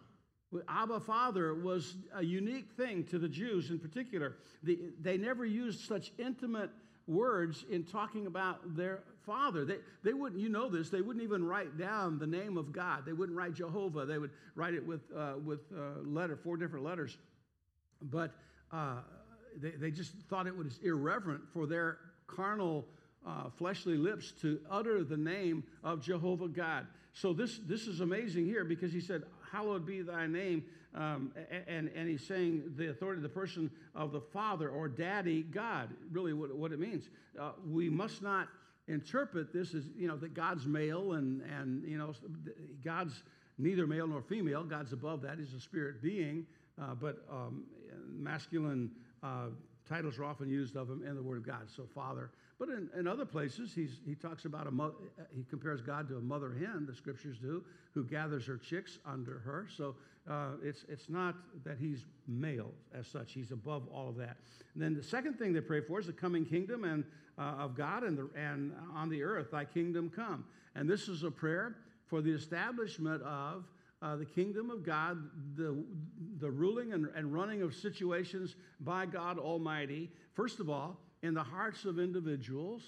Abba 0.68 1.00
Father 1.00 1.54
was 1.54 1.96
a 2.14 2.22
unique 2.22 2.70
thing 2.72 3.04
to 3.04 3.18
the 3.18 3.28
Jews 3.28 3.70
in 3.70 3.78
particular. 3.78 4.36
The, 4.62 4.78
they 5.00 5.16
never 5.16 5.44
used 5.44 5.86
such 5.86 6.12
intimate 6.18 6.70
words 7.06 7.64
in 7.70 7.84
talking 7.84 8.26
about 8.26 8.76
their 8.76 9.02
father. 9.24 9.64
They, 9.64 9.78
they 10.02 10.12
wouldn't, 10.12 10.40
you 10.40 10.48
know 10.48 10.68
this, 10.68 10.90
they 10.90 11.00
wouldn't 11.00 11.22
even 11.22 11.44
write 11.44 11.78
down 11.78 12.18
the 12.18 12.26
name 12.26 12.56
of 12.56 12.72
God. 12.72 13.04
They 13.04 13.12
wouldn't 13.12 13.36
write 13.36 13.54
Jehovah. 13.54 14.06
They 14.06 14.18
would 14.18 14.30
write 14.54 14.74
it 14.74 14.86
with, 14.86 15.02
uh, 15.16 15.34
with 15.44 15.60
uh, 15.76 16.00
letter, 16.04 16.36
four 16.36 16.56
different 16.56 16.84
letters. 16.84 17.16
But 18.02 18.32
uh, 18.72 18.96
they, 19.56 19.70
they 19.70 19.90
just 19.90 20.12
thought 20.28 20.46
it 20.46 20.56
was 20.56 20.78
irreverent 20.82 21.42
for 21.52 21.66
their 21.66 21.98
carnal, 22.26 22.86
uh, 23.26 23.50
fleshly 23.56 23.96
lips 23.96 24.32
to 24.42 24.60
utter 24.70 25.02
the 25.04 25.16
name 25.16 25.64
of 25.82 26.00
Jehovah 26.02 26.48
God. 26.48 26.86
So 27.12 27.32
this, 27.32 27.58
this 27.66 27.86
is 27.86 28.00
amazing 28.00 28.44
here 28.44 28.64
because 28.64 28.92
he 28.92 29.00
said, 29.00 29.22
Hallowed 29.50 29.86
be 29.86 30.02
thy 30.02 30.26
name. 30.26 30.64
Um, 30.94 31.32
and, 31.68 31.90
and 31.94 32.08
he's 32.08 32.26
saying 32.26 32.72
the 32.76 32.90
authority 32.90 33.18
of 33.18 33.22
the 33.22 33.28
person 33.28 33.70
of 33.94 34.12
the 34.12 34.20
Father 34.20 34.70
or 34.70 34.88
Daddy 34.88 35.42
God, 35.42 35.90
really 36.10 36.32
what, 36.32 36.54
what 36.56 36.72
it 36.72 36.80
means. 36.80 37.10
Uh, 37.38 37.50
we 37.70 37.90
must 37.90 38.22
not 38.22 38.48
interpret 38.88 39.52
this 39.52 39.74
as, 39.74 39.84
you 39.96 40.08
know, 40.08 40.16
that 40.16 40.32
God's 40.32 40.64
male 40.66 41.14
and, 41.14 41.42
and, 41.42 41.86
you 41.86 41.98
know, 41.98 42.14
God's 42.84 43.22
neither 43.58 43.86
male 43.86 44.06
nor 44.06 44.22
female. 44.22 44.64
God's 44.64 44.92
above 44.92 45.22
that. 45.22 45.38
He's 45.38 45.52
a 45.52 45.60
spirit 45.60 46.00
being. 46.02 46.46
Uh, 46.80 46.94
but 46.94 47.24
um, 47.30 47.64
masculine 48.08 48.90
uh, 49.22 49.48
titles 49.88 50.18
are 50.18 50.24
often 50.24 50.48
used 50.48 50.76
of 50.76 50.88
him 50.88 51.02
in 51.06 51.14
the 51.14 51.22
Word 51.22 51.38
of 51.38 51.46
God. 51.46 51.68
So, 51.74 51.86
Father. 51.94 52.30
But 52.58 52.70
in, 52.70 52.88
in 52.98 53.06
other 53.06 53.26
places, 53.26 53.72
he's, 53.74 54.00
he 54.06 54.14
talks 54.14 54.46
about 54.46 54.66
a 54.66 54.90
he 55.34 55.44
compares 55.44 55.82
God 55.82 56.08
to 56.08 56.16
a 56.16 56.20
mother 56.20 56.54
hen, 56.54 56.86
the 56.88 56.94
scriptures 56.94 57.36
do, 57.38 57.62
who 57.92 58.02
gathers 58.02 58.46
her 58.46 58.56
chicks 58.56 58.98
under 59.04 59.40
her. 59.40 59.66
So 59.76 59.94
uh, 60.28 60.52
it's, 60.62 60.84
it's 60.88 61.10
not 61.10 61.34
that 61.64 61.76
he's 61.78 62.06
male 62.26 62.72
as 62.94 63.06
such. 63.06 63.32
He's 63.32 63.52
above 63.52 63.82
all 63.92 64.08
of 64.08 64.16
that. 64.16 64.38
And 64.74 64.82
then 64.82 64.94
the 64.94 65.02
second 65.02 65.34
thing 65.34 65.52
they 65.52 65.60
pray 65.60 65.82
for 65.82 66.00
is 66.00 66.06
the 66.06 66.14
coming 66.14 66.46
kingdom 66.46 66.84
and, 66.84 67.04
uh, 67.38 67.62
of 67.62 67.76
God 67.76 68.04
and, 68.04 68.16
the, 68.16 68.30
and 68.34 68.72
on 68.94 69.10
the 69.10 69.22
earth, 69.22 69.50
thy 69.50 69.66
kingdom 69.66 70.10
come. 70.14 70.44
And 70.74 70.88
this 70.88 71.08
is 71.08 71.24
a 71.24 71.30
prayer 71.30 71.76
for 72.06 72.22
the 72.22 72.32
establishment 72.32 73.22
of 73.22 73.64
uh, 74.00 74.16
the 74.16 74.24
kingdom 74.24 74.70
of 74.70 74.84
God, 74.84 75.18
the, 75.56 75.76
the 76.38 76.50
ruling 76.50 76.92
and, 76.92 77.08
and 77.14 77.32
running 77.32 77.62
of 77.62 77.74
situations 77.74 78.56
by 78.80 79.04
God 79.06 79.38
Almighty, 79.38 80.10
first 80.34 80.60
of 80.60 80.70
all, 80.70 80.98
in 81.26 81.34
the 81.34 81.42
hearts 81.42 81.84
of 81.84 81.98
individuals, 81.98 82.82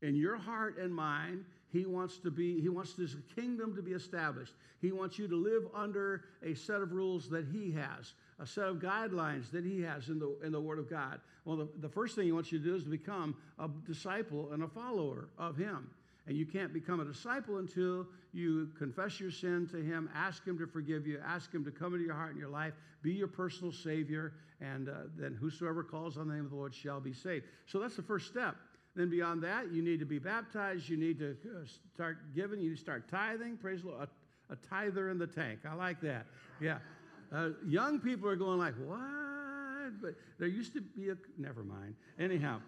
in 0.00 0.16
your 0.16 0.36
heart 0.36 0.78
and 0.78 0.92
mine, 0.92 1.44
he 1.68 1.86
wants 1.86 2.18
to 2.18 2.30
be, 2.30 2.60
he 2.60 2.68
wants 2.68 2.94
this 2.94 3.14
kingdom 3.34 3.76
to 3.76 3.82
be 3.82 3.92
established. 3.92 4.54
He 4.80 4.92
wants 4.92 5.18
you 5.18 5.28
to 5.28 5.36
live 5.36 5.62
under 5.74 6.24
a 6.42 6.54
set 6.54 6.80
of 6.80 6.92
rules 6.92 7.28
that 7.30 7.46
he 7.46 7.70
has, 7.72 8.14
a 8.40 8.46
set 8.46 8.66
of 8.66 8.76
guidelines 8.76 9.50
that 9.52 9.64
he 9.64 9.80
has 9.82 10.08
in 10.08 10.18
the, 10.18 10.36
in 10.44 10.52
the 10.52 10.60
Word 10.60 10.78
of 10.78 10.90
God. 10.90 11.20
Well, 11.44 11.56
the, 11.56 11.68
the 11.80 11.88
first 11.88 12.16
thing 12.16 12.24
he 12.24 12.32
wants 12.32 12.50
you 12.50 12.58
to 12.58 12.64
do 12.64 12.74
is 12.74 12.84
to 12.84 12.90
become 12.90 13.36
a 13.58 13.68
disciple 13.86 14.50
and 14.52 14.62
a 14.62 14.68
follower 14.68 15.28
of 15.38 15.56
him. 15.56 15.90
And 16.26 16.36
you 16.36 16.46
can't 16.46 16.72
become 16.72 17.00
a 17.00 17.04
disciple 17.04 17.58
until 17.58 18.06
you 18.32 18.70
confess 18.78 19.18
your 19.18 19.30
sin 19.30 19.68
to 19.72 19.82
Him, 19.82 20.08
ask 20.14 20.46
Him 20.46 20.56
to 20.58 20.66
forgive 20.66 21.06
you, 21.06 21.20
ask 21.26 21.52
Him 21.52 21.64
to 21.64 21.70
come 21.70 21.94
into 21.94 22.06
your 22.06 22.14
heart 22.14 22.30
and 22.30 22.38
your 22.38 22.48
life, 22.48 22.74
be 23.02 23.12
your 23.12 23.28
personal 23.28 23.72
Savior, 23.72 24.34
and 24.60 24.88
uh, 24.88 24.92
then 25.18 25.34
whosoever 25.34 25.82
calls 25.82 26.16
on 26.16 26.28
the 26.28 26.34
name 26.34 26.44
of 26.44 26.50
the 26.50 26.56
Lord 26.56 26.74
shall 26.74 27.00
be 27.00 27.12
saved. 27.12 27.46
So 27.66 27.80
that's 27.80 27.96
the 27.96 28.02
first 28.02 28.28
step. 28.28 28.56
Then 28.94 29.10
beyond 29.10 29.42
that, 29.42 29.72
you 29.72 29.82
need 29.82 30.00
to 30.00 30.06
be 30.06 30.18
baptized. 30.18 30.88
You 30.88 30.96
need 30.96 31.18
to 31.18 31.30
uh, 31.30 31.66
start 31.94 32.34
giving. 32.34 32.60
You 32.60 32.70
need 32.70 32.76
to 32.76 32.80
start 32.80 33.08
tithing. 33.10 33.56
Praise 33.56 33.82
the 33.82 33.88
Lord. 33.88 34.08
A, 34.50 34.52
a 34.52 34.56
tither 34.56 35.10
in 35.10 35.18
the 35.18 35.26
tank. 35.26 35.60
I 35.68 35.74
like 35.74 36.00
that. 36.02 36.26
Yeah. 36.60 36.78
Uh, 37.34 37.50
young 37.66 37.98
people 37.98 38.28
are 38.28 38.36
going 38.36 38.58
like, 38.58 38.74
what? 38.84 40.00
But 40.00 40.14
there 40.38 40.48
used 40.48 40.74
to 40.74 40.82
be 40.82 41.08
a, 41.08 41.16
never 41.38 41.64
mind. 41.64 41.94
Anyhow, 42.18 42.60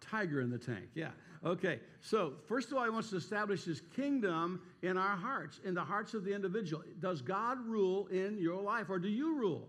tiger 0.00 0.40
in 0.40 0.50
the 0.50 0.58
tank. 0.58 0.88
Yeah. 0.94 1.10
Okay, 1.44 1.80
so 2.00 2.34
first 2.46 2.70
of 2.70 2.76
all, 2.76 2.84
he 2.84 2.90
wants 2.90 3.10
to 3.10 3.16
establish 3.16 3.64
his 3.64 3.80
kingdom 3.96 4.60
in 4.82 4.98
our 4.98 5.16
hearts, 5.16 5.60
in 5.64 5.74
the 5.74 5.82
hearts 5.82 6.12
of 6.12 6.24
the 6.24 6.34
individual. 6.34 6.82
Does 6.98 7.22
God 7.22 7.58
rule 7.66 8.08
in 8.08 8.38
your 8.38 8.60
life, 8.60 8.90
or 8.90 8.98
do 8.98 9.08
you 9.08 9.36
rule? 9.36 9.68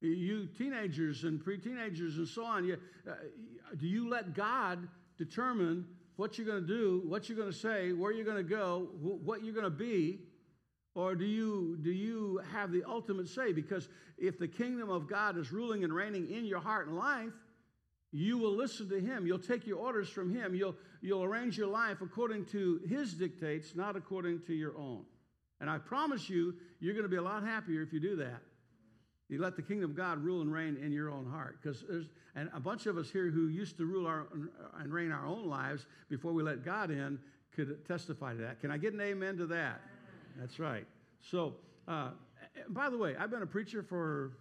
You 0.00 0.46
teenagers 0.46 1.24
and 1.24 1.44
pre 1.44 1.58
teenagers 1.58 2.16
and 2.16 2.26
so 2.26 2.44
on, 2.44 2.64
you, 2.64 2.78
uh, 3.06 3.12
do 3.76 3.86
you 3.86 4.08
let 4.08 4.34
God 4.34 4.88
determine 5.18 5.84
what 6.16 6.38
you're 6.38 6.46
going 6.46 6.62
to 6.62 6.66
do, 6.66 7.02
what 7.06 7.28
you're 7.28 7.36
going 7.36 7.52
to 7.52 7.56
say, 7.56 7.92
where 7.92 8.10
you're 8.10 8.24
going 8.24 8.38
to 8.38 8.42
go, 8.42 8.88
wh- 9.02 9.22
what 9.26 9.44
you're 9.44 9.54
going 9.54 9.64
to 9.64 9.70
be? 9.70 10.20
Or 10.94 11.14
do 11.14 11.24
you, 11.24 11.78
do 11.82 11.90
you 11.90 12.40
have 12.50 12.72
the 12.72 12.82
ultimate 12.84 13.28
say? 13.28 13.52
Because 13.52 13.88
if 14.18 14.38
the 14.38 14.48
kingdom 14.48 14.90
of 14.90 15.06
God 15.06 15.38
is 15.38 15.52
ruling 15.52 15.84
and 15.84 15.92
reigning 15.92 16.30
in 16.30 16.44
your 16.46 16.60
heart 16.60 16.88
and 16.88 16.96
life, 16.96 17.32
you 18.12 18.38
will 18.38 18.56
listen 18.56 18.88
to 18.88 19.00
him. 19.00 19.26
You'll 19.26 19.38
take 19.38 19.66
your 19.66 19.78
orders 19.78 20.08
from 20.08 20.34
him. 20.34 20.54
You'll, 20.54 20.74
you'll 21.00 21.24
arrange 21.24 21.56
your 21.56 21.68
life 21.68 22.00
according 22.00 22.46
to 22.46 22.80
his 22.88 23.14
dictates, 23.14 23.76
not 23.76 23.96
according 23.96 24.42
to 24.46 24.54
your 24.54 24.76
own. 24.76 25.04
And 25.60 25.70
I 25.70 25.78
promise 25.78 26.28
you, 26.28 26.54
you're 26.80 26.94
going 26.94 27.04
to 27.04 27.10
be 27.10 27.16
a 27.16 27.22
lot 27.22 27.44
happier 27.44 27.82
if 27.82 27.92
you 27.92 28.00
do 28.00 28.16
that. 28.16 28.40
You 29.28 29.40
let 29.40 29.54
the 29.54 29.62
kingdom 29.62 29.90
of 29.90 29.96
God 29.96 30.18
rule 30.18 30.40
and 30.40 30.52
reign 30.52 30.76
in 30.82 30.90
your 30.90 31.10
own 31.10 31.24
heart. 31.30 31.58
Because 31.62 31.84
there's 31.88 32.06
and 32.34 32.48
a 32.54 32.60
bunch 32.60 32.86
of 32.86 32.96
us 32.96 33.10
here 33.10 33.30
who 33.30 33.48
used 33.48 33.76
to 33.78 33.84
rule 33.84 34.06
our, 34.06 34.26
and 34.78 34.92
reign 34.92 35.10
our 35.10 35.26
own 35.26 35.48
lives 35.48 35.86
before 36.08 36.32
we 36.32 36.42
let 36.42 36.64
God 36.64 36.90
in 36.90 37.18
could 37.54 37.84
testify 37.86 38.32
to 38.34 38.40
that. 38.40 38.60
Can 38.60 38.70
I 38.70 38.78
get 38.78 38.94
an 38.94 39.00
amen 39.00 39.36
to 39.38 39.46
that? 39.46 39.80
That's 40.38 40.58
right. 40.58 40.86
So, 41.30 41.54
uh, 41.88 42.10
by 42.68 42.88
the 42.88 42.96
way, 42.96 43.16
I've 43.16 43.30
been 43.30 43.42
a 43.42 43.46
preacher 43.46 43.82
for 43.82 44.32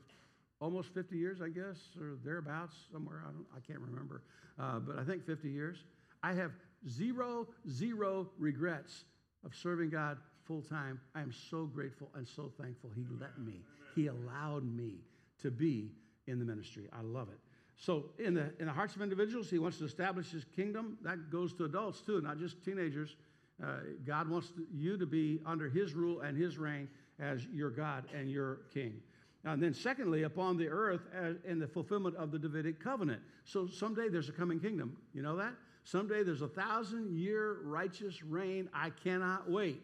almost 0.62 0.94
50 0.94 1.18
years, 1.18 1.42
I 1.42 1.50
guess, 1.50 1.78
or 2.00 2.18
thereabouts, 2.24 2.76
somewhere. 2.92 3.24
I, 3.28 3.32
don't, 3.32 3.46
I 3.56 3.60
can't 3.66 3.80
remember. 3.80 4.22
Uh, 4.60 4.80
but 4.80 5.00
I 5.00 5.04
think 5.04 5.26
50 5.26 5.50
years. 5.50 5.78
I 6.22 6.34
have 6.34 6.52
zero, 6.88 7.48
zero 7.70 8.30
regrets 8.38 9.06
of 9.46 9.56
serving 9.56 9.90
God 9.90 10.18
full 10.46 10.62
time. 10.62 11.00
I 11.16 11.22
am 11.22 11.32
so 11.32 11.66
grateful 11.66 12.10
and 12.16 12.28
so 12.28 12.52
thankful 12.60 12.90
He 12.96 13.06
let 13.20 13.40
me, 13.40 13.62
He 13.96 14.08
allowed 14.08 14.64
me 14.64 14.96
to 15.42 15.52
be 15.52 15.92
in 16.28 16.40
the 16.40 16.46
ministry. 16.46 16.90
I 16.92 17.02
love 17.02 17.30
it. 17.30 17.40
So, 17.78 18.08
in 18.20 18.34
the, 18.34 18.52
in 18.60 18.66
the 18.66 18.74
hearts 18.74 18.96
of 18.98 19.02
individuals, 19.02 19.50
He 19.50 19.60
wants 19.60 19.78
to 19.78 19.86
establish 19.86 20.32
His 20.32 20.44
kingdom. 20.44 20.98
That 21.02 21.32
goes 21.32 21.54
to 21.54 21.66
adults 21.66 22.02
too, 22.02 22.20
not 22.22 22.38
just 22.38 22.64
teenagers. 22.64 23.16
Uh, 23.64 23.78
God 24.06 24.30
wants 24.30 24.52
you 24.74 24.98
to 24.98 25.06
be 25.06 25.40
under 25.46 25.70
His 25.70 25.94
rule 25.94 26.22
and 26.22 26.38
His 26.38 26.58
reign 26.58 26.90
as 27.20 27.46
your 27.46 27.70
God 27.70 28.06
and 28.14 28.30
your 28.30 28.60
King. 28.74 29.02
And 29.46 29.64
then, 29.64 29.74
secondly, 29.74 30.24
upon 30.24 30.58
the 30.58 30.68
earth 30.68 31.02
in 31.46 31.60
the 31.60 31.68
fulfillment 31.68 32.16
of 32.18 32.32
the 32.32 32.40
Davidic 32.40 32.84
covenant. 32.84 33.22
So, 33.46 33.68
someday 33.68 34.10
there's 34.10 34.30
a 34.30 34.34
coming 34.34 34.60
kingdom. 34.60 34.98
You 35.14 35.22
know 35.22 35.38
that? 35.38 35.54
Someday 35.84 36.24
there's 36.24 36.42
a 36.42 36.48
thousand 36.48 37.18
year 37.18 37.60
righteous 37.64 38.22
reign. 38.22 38.70
I 38.74 38.90
cannot 38.90 39.50
wait. 39.50 39.82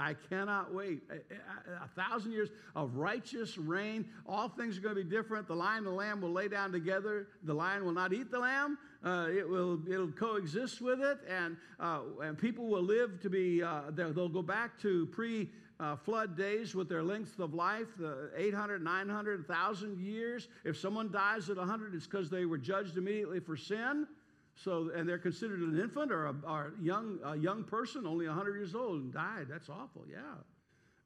I 0.00 0.14
cannot 0.30 0.74
wait. 0.74 1.02
A, 1.10 1.88
thousand 1.88 2.32
years 2.32 2.48
of 2.74 2.96
righteous 2.96 3.58
reign. 3.58 4.06
All 4.26 4.48
things 4.48 4.78
are 4.78 4.80
going 4.80 4.96
to 4.96 5.04
be 5.04 5.08
different. 5.08 5.46
The 5.46 5.54
lion 5.54 5.78
and 5.78 5.88
the 5.88 5.90
lamb 5.90 6.22
will 6.22 6.32
lay 6.32 6.48
down 6.48 6.72
together. 6.72 7.28
The 7.44 7.52
lion 7.52 7.84
will 7.84 7.92
not 7.92 8.14
eat 8.14 8.30
the 8.30 8.38
lamb. 8.38 8.78
Uh, 9.04 9.26
it 9.30 9.46
will 9.46 9.78
it'll 9.86 10.10
coexist 10.10 10.80
with 10.80 11.00
it, 11.00 11.18
and 11.28 11.56
uh, 11.78 12.00
and 12.22 12.38
people 12.38 12.66
will 12.66 12.82
live 12.82 13.20
to 13.20 13.28
be. 13.28 13.62
Uh, 13.62 13.82
they'll 13.90 14.28
go 14.28 14.42
back 14.42 14.80
to 14.80 15.06
pre 15.06 15.50
uh, 15.80 15.96
flood 15.96 16.36
days 16.36 16.74
with 16.74 16.88
their 16.88 17.02
length 17.02 17.38
of 17.38 17.54
life, 17.54 17.88
the 17.98 18.30
800, 18.36 18.82
900, 18.82 19.48
1,000 19.48 19.98
years. 19.98 20.48
If 20.64 20.76
someone 20.76 21.10
dies 21.10 21.48
at 21.48 21.56
100, 21.56 21.94
it's 21.94 22.06
because 22.06 22.28
they 22.28 22.44
were 22.44 22.58
judged 22.58 22.98
immediately 22.98 23.40
for 23.40 23.56
sin. 23.56 24.06
So, 24.54 24.90
and 24.94 25.08
they're 25.08 25.18
considered 25.18 25.60
an 25.60 25.80
infant 25.80 26.12
or 26.12 26.26
a, 26.26 26.34
or 26.46 26.74
young, 26.80 27.18
a 27.24 27.36
young 27.36 27.64
person, 27.64 28.06
only 28.06 28.26
100 28.26 28.56
years 28.56 28.74
old, 28.74 29.00
and 29.00 29.12
died. 29.12 29.46
That's 29.48 29.70
awful, 29.70 30.04
yeah. 30.10 30.18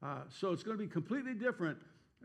Uh, 0.03 0.23
so 0.29 0.51
it's 0.51 0.63
going 0.63 0.77
to 0.77 0.83
be 0.83 0.89
completely 0.89 1.33
different 1.33 1.77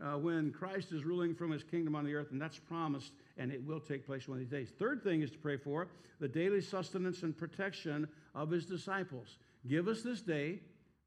uh, 0.03 0.17
when 0.17 0.51
Christ 0.51 0.91
is 0.91 1.05
ruling 1.05 1.33
from 1.33 1.51
his 1.51 1.63
kingdom 1.63 1.95
on 1.95 2.03
the 2.03 2.13
earth, 2.15 2.31
and 2.31 2.41
that's 2.41 2.59
promised, 2.59 3.13
and 3.37 3.49
it 3.51 3.65
will 3.65 3.79
take 3.79 4.05
place 4.05 4.27
one 4.27 4.39
of 4.39 4.39
these 4.41 4.51
days. 4.51 4.73
Third 4.77 5.03
thing 5.03 5.21
is 5.21 5.31
to 5.31 5.37
pray 5.37 5.55
for 5.55 5.87
the 6.19 6.27
daily 6.27 6.59
sustenance 6.59 7.23
and 7.23 7.37
protection 7.37 8.09
of 8.35 8.49
his 8.49 8.65
disciples. 8.65 9.37
Give 9.67 9.87
us 9.87 10.01
this 10.01 10.21
day 10.21 10.59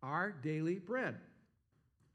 our 0.03 0.30
daily 0.30 0.76
bread. 0.78 1.16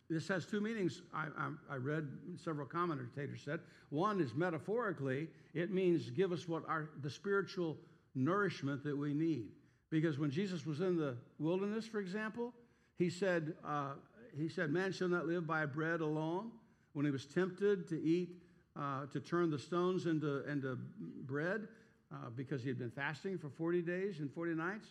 This 0.10 0.28
has 0.28 0.46
two 0.46 0.60
meanings. 0.60 1.02
I, 1.14 1.26
I, 1.38 1.74
I, 1.74 1.76
read 1.76 2.08
several 2.44 2.66
commentators 2.66 3.42
said. 3.46 3.60
One 3.90 4.20
is 4.20 4.34
metaphorically, 4.34 5.28
it 5.54 5.72
means 5.72 6.10
give 6.10 6.32
us 6.32 6.48
what 6.48 6.68
our 6.68 6.90
the 7.02 7.10
spiritual 7.10 7.78
nourishment 8.16 8.84
that 8.84 8.98
we 8.98 9.14
need. 9.14 9.50
Because 9.92 10.18
when 10.18 10.32
Jesus 10.32 10.66
was 10.66 10.82
in 10.82 10.98
the 10.98 11.16
wilderness, 11.38 11.86
for 11.86 12.00
example, 12.00 12.54
he 12.98 13.10
said, 13.10 13.54
uh, 13.64 13.94
he 14.36 14.50
said, 14.50 14.72
"Man 14.72 14.92
shall 14.92 15.10
not 15.10 15.28
live 15.28 15.46
by 15.46 15.66
bread 15.66 16.02
alone." 16.02 16.52
When 16.94 17.06
he 17.06 17.12
was 17.12 17.26
tempted 17.26 17.88
to 17.90 18.02
eat 18.02 18.42
uh, 18.80 19.06
to 19.08 19.20
turn 19.20 19.50
the 19.50 19.60
stones 19.60 20.06
into, 20.06 20.50
into 20.50 20.78
bread 21.26 21.68
uh, 22.12 22.30
because 22.36 22.62
he 22.62 22.70
had 22.70 22.80
been 22.80 22.92
fasting 22.92 23.38
for 23.38 23.50
40 23.50 23.82
days 23.82 24.20
and 24.20 24.32
40 24.32 24.56
nights. 24.56 24.88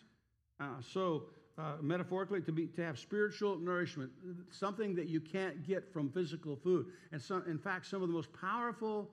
Uh, 0.59 0.65
so, 0.81 1.23
uh, 1.59 1.73
metaphorically, 1.81 2.41
to, 2.41 2.51
be, 2.51 2.67
to 2.67 2.81
have 2.81 2.97
spiritual 2.97 3.57
nourishment, 3.57 4.09
something 4.49 4.95
that 4.95 5.09
you 5.09 5.19
can't 5.19 5.67
get 5.67 5.91
from 5.91 6.09
physical 6.09 6.55
food. 6.55 6.85
And 7.11 7.21
so, 7.21 7.41
in 7.47 7.57
fact, 7.57 7.85
some 7.87 8.01
of 8.01 8.07
the 8.07 8.13
most 8.13 8.29
powerful 8.31 9.09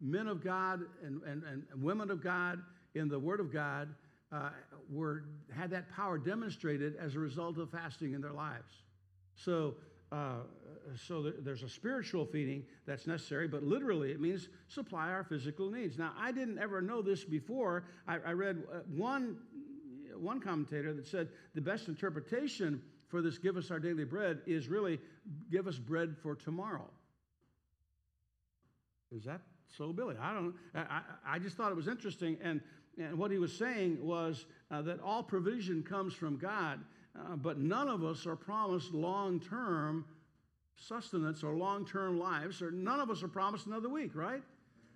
men 0.00 0.26
of 0.26 0.42
God 0.42 0.80
and, 1.04 1.22
and, 1.24 1.42
and 1.44 1.64
women 1.82 2.10
of 2.10 2.22
God 2.22 2.60
in 2.94 3.08
the 3.08 3.18
Word 3.18 3.40
of 3.40 3.52
God 3.52 3.88
uh, 4.32 4.50
were, 4.90 5.24
had 5.54 5.70
that 5.70 5.90
power 5.90 6.16
demonstrated 6.16 6.96
as 6.96 7.14
a 7.14 7.18
result 7.18 7.58
of 7.58 7.70
fasting 7.70 8.14
in 8.14 8.20
their 8.20 8.32
lives. 8.32 8.72
So, 9.34 9.74
uh, 10.10 10.40
so 11.06 11.32
there's 11.40 11.62
a 11.62 11.68
spiritual 11.68 12.26
feeding 12.26 12.64
that's 12.86 13.06
necessary, 13.06 13.48
but 13.48 13.62
literally 13.62 14.12
it 14.12 14.20
means 14.20 14.48
supply 14.68 15.10
our 15.10 15.24
physical 15.24 15.70
needs. 15.70 15.98
Now, 15.98 16.12
I 16.18 16.32
didn't 16.32 16.58
ever 16.58 16.80
know 16.82 17.02
this 17.02 17.24
before. 17.24 17.84
I, 18.08 18.18
I 18.26 18.32
read 18.32 18.62
uh, 18.72 18.78
one, 18.94 19.36
one 20.22 20.40
commentator 20.40 20.94
that 20.94 21.06
said 21.06 21.28
the 21.54 21.60
best 21.60 21.88
interpretation 21.88 22.80
for 23.08 23.20
this 23.20 23.38
give 23.38 23.56
us 23.56 23.70
our 23.70 23.78
daily 23.78 24.04
bread 24.04 24.40
is 24.46 24.68
really 24.68 24.98
give 25.50 25.66
us 25.66 25.76
bread 25.78 26.16
for 26.22 26.34
tomorrow. 26.34 26.88
Is 29.14 29.24
that 29.24 29.40
so, 29.76 29.92
Billy? 29.92 30.16
I 30.20 30.32
don't 30.32 30.54
I, 30.74 31.00
I 31.26 31.38
just 31.38 31.56
thought 31.56 31.70
it 31.70 31.76
was 31.76 31.88
interesting. 31.88 32.38
And, 32.42 32.60
and 32.98 33.18
what 33.18 33.30
he 33.30 33.38
was 33.38 33.56
saying 33.56 33.98
was 34.00 34.46
uh, 34.70 34.82
that 34.82 35.00
all 35.00 35.22
provision 35.22 35.82
comes 35.82 36.14
from 36.14 36.38
God, 36.38 36.80
uh, 37.18 37.36
but 37.36 37.58
none 37.58 37.88
of 37.88 38.02
us 38.02 38.26
are 38.26 38.36
promised 38.36 38.92
long 38.94 39.40
term 39.40 40.04
sustenance 40.76 41.42
or 41.42 41.54
long 41.54 41.84
term 41.84 42.18
lives, 42.18 42.62
or 42.62 42.70
none 42.70 43.00
of 43.00 43.10
us 43.10 43.22
are 43.22 43.28
promised 43.28 43.66
another 43.66 43.88
week, 43.88 44.14
right? 44.14 44.42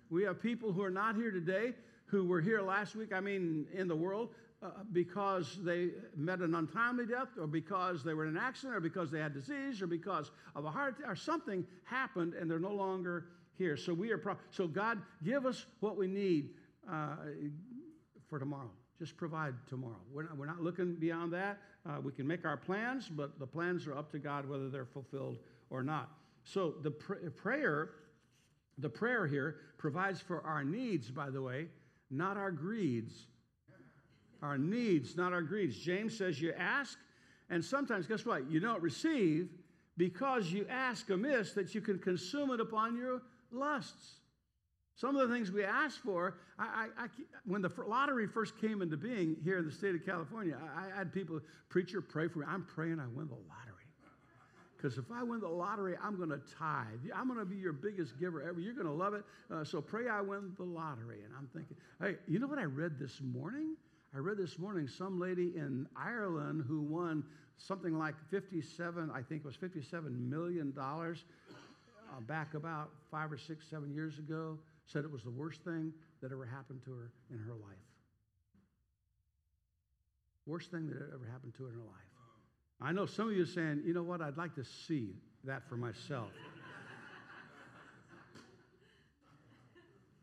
We 0.09 0.23
have 0.23 0.41
people 0.41 0.71
who 0.71 0.81
are 0.83 0.89
not 0.89 1.15
here 1.15 1.31
today 1.31 1.73
who 2.07 2.23
were 2.23 2.41
here 2.41 2.61
last 2.61 2.95
week, 2.95 3.13
I 3.13 3.19
mean, 3.19 3.67
in 3.73 3.87
the 3.87 3.95
world, 3.95 4.29
uh, 4.63 4.69
because 4.91 5.59
they 5.63 5.89
met 6.15 6.39
an 6.39 6.55
untimely 6.55 7.05
death, 7.05 7.27
or 7.39 7.45
because 7.45 8.03
they 8.03 8.13
were 8.13 8.25
in 8.25 8.35
an 8.35 8.41
accident, 8.41 8.75
or 8.75 8.79
because 8.79 9.11
they 9.11 9.19
had 9.19 9.33
disease, 9.33 9.81
or 9.81 9.87
because 9.87 10.31
of 10.55 10.65
a 10.65 10.71
heart 10.71 10.97
attack, 10.97 11.11
or 11.11 11.15
something 11.15 11.65
happened 11.83 12.33
and 12.33 12.49
they're 12.49 12.59
no 12.59 12.73
longer 12.73 13.25
here. 13.57 13.77
So 13.77 13.93
we 13.93 14.11
are, 14.11 14.17
pro- 14.17 14.37
so 14.51 14.67
God, 14.67 15.01
give 15.23 15.45
us 15.45 15.65
what 15.79 15.97
we 15.97 16.07
need 16.07 16.51
uh, 16.91 17.17
for 18.27 18.39
tomorrow. 18.39 18.71
Just 18.99 19.15
provide 19.15 19.53
tomorrow. 19.67 20.01
We're 20.11 20.23
not, 20.23 20.37
we're 20.37 20.47
not 20.47 20.61
looking 20.61 20.95
beyond 20.95 21.33
that. 21.33 21.59
Uh, 21.87 22.01
we 22.01 22.11
can 22.11 22.27
make 22.27 22.45
our 22.45 22.57
plans, 22.57 23.07
but 23.07 23.39
the 23.39 23.45
plans 23.45 23.85
are 23.87 23.95
up 23.95 24.11
to 24.11 24.19
God 24.19 24.49
whether 24.49 24.69
they're 24.69 24.85
fulfilled 24.85 25.37
or 25.69 25.83
not. 25.83 26.09
So 26.43 26.75
the 26.81 26.91
pr- 26.91 27.29
prayer, 27.35 27.91
the 28.77 28.89
prayer 28.89 29.27
here 29.27 29.57
provides 29.77 30.19
for 30.19 30.41
our 30.41 30.63
needs, 30.63 31.11
by 31.11 31.29
the 31.29 31.41
way, 31.41 31.67
not 32.09 32.37
our 32.37 32.51
greeds. 32.51 33.27
Our 34.41 34.57
needs, 34.57 35.15
not 35.15 35.33
our 35.33 35.41
greeds. 35.41 35.77
James 35.77 36.17
says 36.17 36.39
you 36.41 36.53
ask, 36.57 36.97
and 37.49 37.63
sometimes, 37.63 38.07
guess 38.07 38.25
what? 38.25 38.49
You 38.49 38.59
don't 38.59 38.81
receive 38.81 39.49
because 39.97 40.51
you 40.51 40.65
ask 40.69 41.09
amiss 41.09 41.53
that 41.53 41.73
you 41.73 41.81
can 41.81 41.97
consume 41.97 42.51
it 42.51 42.59
upon 42.59 42.95
your 42.95 43.21
lusts. 43.51 44.19
Some 44.95 45.15
of 45.15 45.27
the 45.27 45.33
things 45.33 45.51
we 45.51 45.63
ask 45.63 46.01
for, 46.01 46.37
I, 46.57 46.87
I, 46.97 47.03
I, 47.03 47.07
when 47.45 47.61
the 47.61 47.71
lottery 47.87 48.27
first 48.27 48.59
came 48.59 48.81
into 48.81 48.97
being 48.97 49.37
here 49.43 49.59
in 49.59 49.65
the 49.65 49.71
state 49.71 49.93
of 49.93 50.03
California, 50.05 50.57
I, 50.75 50.95
had 50.97 51.13
people, 51.13 51.39
preacher, 51.69 52.01
pray 52.01 52.27
for 52.27 52.39
me. 52.39 52.45
I'm 52.49 52.63
praying 52.63 52.99
I 52.99 53.05
win 53.07 53.27
the 53.27 53.35
lottery. 53.35 53.77
Because 54.75 54.99
if 54.99 55.05
I 55.11 55.23
win 55.23 55.39
the 55.39 55.47
lottery, 55.47 55.95
I'm 56.03 56.17
going 56.17 56.29
to 56.29 56.39
tithe. 56.59 56.99
I'm 57.15 57.27
going 57.27 57.39
to 57.39 57.45
be 57.45 57.55
your 57.55 57.73
biggest 57.73 58.19
giver 58.19 58.47
ever. 58.47 58.59
You're 58.59 58.75
going 58.75 58.85
to 58.85 58.93
love 58.93 59.15
it. 59.15 59.23
Uh, 59.51 59.63
so 59.63 59.81
pray 59.81 60.07
I 60.07 60.21
win 60.21 60.53
the 60.55 60.63
lottery. 60.63 61.23
And 61.25 61.33
I'm 61.35 61.47
thinking, 61.47 61.77
hey, 61.99 62.17
you 62.27 62.37
know 62.37 62.47
what 62.47 62.59
I 62.59 62.65
read 62.65 62.99
this 62.99 63.19
morning? 63.21 63.75
I 64.17 64.19
read 64.19 64.37
this 64.37 64.57
morning 64.57 64.87
some 64.87 65.19
lady 65.19 65.53
in 65.55 65.87
Ireland 65.95 66.65
who 66.67 66.81
won 66.81 67.23
something 67.55 67.99
like 67.99 68.15
57, 68.31 69.11
I 69.13 69.21
think 69.21 69.41
it 69.43 69.45
was 69.45 69.55
57 69.55 70.27
million 70.27 70.71
dollars 70.71 71.23
uh, 71.51 72.19
back 72.21 72.55
about 72.55 72.89
five 73.11 73.31
or 73.31 73.37
six, 73.37 73.67
seven 73.69 73.93
years 73.93 74.17
ago. 74.17 74.57
Said 74.87 75.03
it 75.03 75.11
was 75.11 75.21
the 75.21 75.29
worst 75.29 75.61
thing 75.61 75.93
that 76.23 76.31
ever 76.31 76.45
happened 76.45 76.81
to 76.85 76.95
her 76.95 77.11
in 77.29 77.37
her 77.37 77.53
life. 77.53 77.77
Worst 80.47 80.71
thing 80.71 80.87
that 80.87 80.95
ever 81.13 81.29
happened 81.31 81.53
to 81.57 81.65
her 81.65 81.69
in 81.69 81.75
her 81.75 81.81
life. 81.81 82.11
I 82.81 82.93
know 82.93 83.05
some 83.05 83.29
of 83.29 83.35
you 83.35 83.43
are 83.43 83.45
saying, 83.45 83.83
you 83.85 83.93
know 83.93 84.01
what, 84.01 84.23
I'd 84.23 84.37
like 84.37 84.55
to 84.55 84.63
see 84.63 85.11
that 85.43 85.69
for 85.69 85.77
myself. 85.77 86.31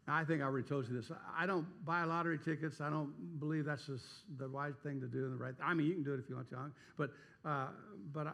I 0.06 0.24
think 0.24 0.42
I 0.42 0.44
already 0.44 0.68
told 0.68 0.88
you 0.88 0.94
this. 0.94 1.10
I 1.36 1.46
don't 1.46 1.66
buy 1.84 2.04
lottery 2.04 2.38
tickets. 2.38 2.80
I 2.80 2.90
don't 2.90 3.40
believe 3.40 3.64
that's 3.64 3.86
the 4.38 4.48
right 4.48 4.74
thing 4.82 5.00
to 5.00 5.06
do 5.06 5.24
and 5.24 5.32
the 5.32 5.42
right. 5.42 5.54
I 5.62 5.72
mean, 5.72 5.86
you 5.86 5.94
can 5.94 6.02
do 6.02 6.12
it 6.12 6.20
if 6.20 6.28
you 6.28 6.36
want 6.36 6.50
to, 6.50 6.56
but 6.98 7.10
uh, 7.44 7.68
but 8.12 8.26
I, 8.26 8.32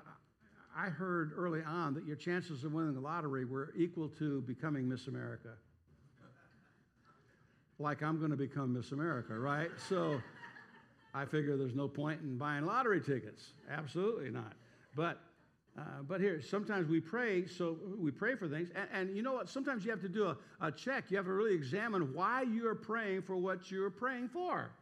I 0.77 0.89
heard 0.89 1.33
early 1.37 1.63
on 1.63 1.95
that 1.95 2.07
your 2.07 2.17
chances 2.17 2.65
of 2.65 2.73
winning 2.73 2.95
the 2.95 3.01
lottery 3.01 3.45
were 3.45 3.73
equal 3.77 4.09
to 4.19 4.41
becoming 4.43 4.89
Miss 4.89 5.07
America. 5.07 5.51
Like 7.79 8.03
I'm 8.03 8.19
going 8.19 8.31
to 8.33 8.37
become 8.37 8.73
Miss 8.75 8.93
America, 8.93 9.39
right? 9.39 9.71
So. 9.89 10.21
I 11.13 11.25
figure 11.25 11.57
there's 11.57 11.75
no 11.75 11.89
point 11.89 12.21
in 12.21 12.39
buying 12.39 12.65
lottery 12.65 13.01
tickets. 13.01 13.43
Absolutely 13.69 14.31
not. 14.31 14.53
But 14.95 15.21
uh, 15.79 16.03
but 16.07 16.21
here, 16.21 16.43
sometimes 16.43 16.89
we 16.89 17.01
pray, 17.01 17.47
so 17.47 17.79
we 17.97 18.11
pray 18.11 18.35
for 18.35 18.49
things, 18.49 18.71
and, 18.75 18.89
and 18.93 19.17
you 19.17 19.23
know 19.23 19.35
what? 19.35 19.49
Sometimes 19.49 19.85
you 19.85 19.91
have 19.91 20.01
to 20.03 20.09
do 20.09 20.27
a, 20.27 20.37
a, 20.61 20.73
check. 20.73 21.11
You 21.11 21.17
have 21.17 21.27
to 21.27 21.33
really 21.33 21.55
examine 21.55 22.13
why 22.13 22.43
you 22.43 22.67
are 22.69 22.75
praying 22.75 23.23
for 23.23 23.37
what 23.37 23.71
you're 23.71 23.91
praying 23.91 24.29
for. 24.29 24.73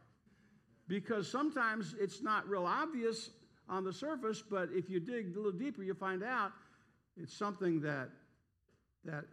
Because 0.87 1.29
sometimes 1.29 1.95
it's 1.99 2.23
not 2.23 2.47
real 2.49 2.65
obvious 2.65 3.29
on 3.69 3.83
the 3.83 3.93
surface, 3.93 4.41
but 4.41 4.69
if 4.73 4.89
you 4.89 4.99
dig 4.99 5.35
a 5.35 5.39
little 5.39 5.51
deeper, 5.51 5.83
you 5.83 5.93
find 5.93 6.23
out 6.23 6.51
it's 7.15 7.37
something 7.37 7.79
that, 7.81 8.09
that 9.05 9.25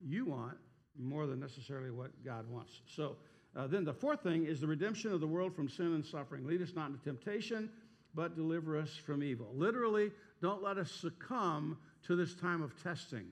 you 0.00 0.24
want 0.24 0.56
more 0.98 1.26
than 1.26 1.38
necessarily 1.38 1.92
what 1.92 2.10
God 2.24 2.50
wants. 2.50 2.80
So 2.86 3.16
uh, 3.56 3.68
then 3.68 3.84
the 3.84 3.94
fourth 3.94 4.22
thing 4.22 4.46
is 4.46 4.60
the 4.60 4.66
redemption 4.66 5.12
of 5.12 5.20
the 5.20 5.26
world 5.26 5.54
from 5.54 5.68
sin 5.68 5.94
and 5.94 6.04
suffering. 6.04 6.44
Lead 6.44 6.60
us 6.60 6.72
not 6.74 6.90
into 6.90 7.02
temptation, 7.04 7.70
but 8.14 8.34
deliver 8.34 8.76
us 8.76 8.96
from 8.96 9.22
evil. 9.22 9.52
Literally, 9.54 10.10
don't 10.40 10.62
let 10.62 10.78
us 10.78 10.90
succumb 10.90 11.78
to 12.06 12.16
this 12.16 12.34
time 12.34 12.62
of 12.62 12.80
testing. 12.82 13.26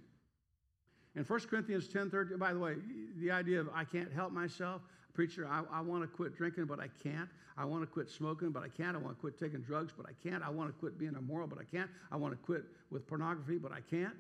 In 1.15 1.25
1 1.25 1.41
Corinthians 1.41 1.89
10 1.89 2.11
13, 2.11 2.39
by 2.39 2.53
the 2.53 2.59
way, 2.59 2.77
the 3.19 3.31
idea 3.31 3.61
of 3.61 3.69
I 3.75 3.85
can't 3.85 4.11
help 4.13 4.33
myself, 4.33 4.81
preacher, 5.15 5.47
I, 5.47 5.63
I 5.71 5.81
want 5.83 6.03
to 6.03 6.09
quit 6.09 6.37
drinking, 6.37 6.65
but 6.65 6.81
I 6.81 6.89
can't. 7.03 7.29
I 7.57 7.67
want 7.67 7.83
to 7.83 7.87
quit 7.87 8.09
smoking, 8.09 8.51
but 8.51 8.63
I 8.63 8.69
can't. 8.69 8.97
I 8.97 8.99
want 8.99 9.17
to 9.17 9.21
quit 9.21 9.39
taking 9.39 9.61
drugs, 9.61 9.93
but 9.95 10.07
I 10.07 10.13
can't. 10.27 10.43
I 10.43 10.49
want 10.49 10.71
to 10.71 10.79
quit 10.79 10.99
being 10.99 11.15
immoral, 11.15 11.47
but 11.47 11.59
I 11.59 11.65
can't. 11.65 11.91
I 12.11 12.17
want 12.17 12.33
to 12.33 12.39
quit 12.39 12.65
with 12.91 13.07
pornography, 13.07 13.59
but 13.59 13.73
I 13.73 13.81
can't. 13.81 14.15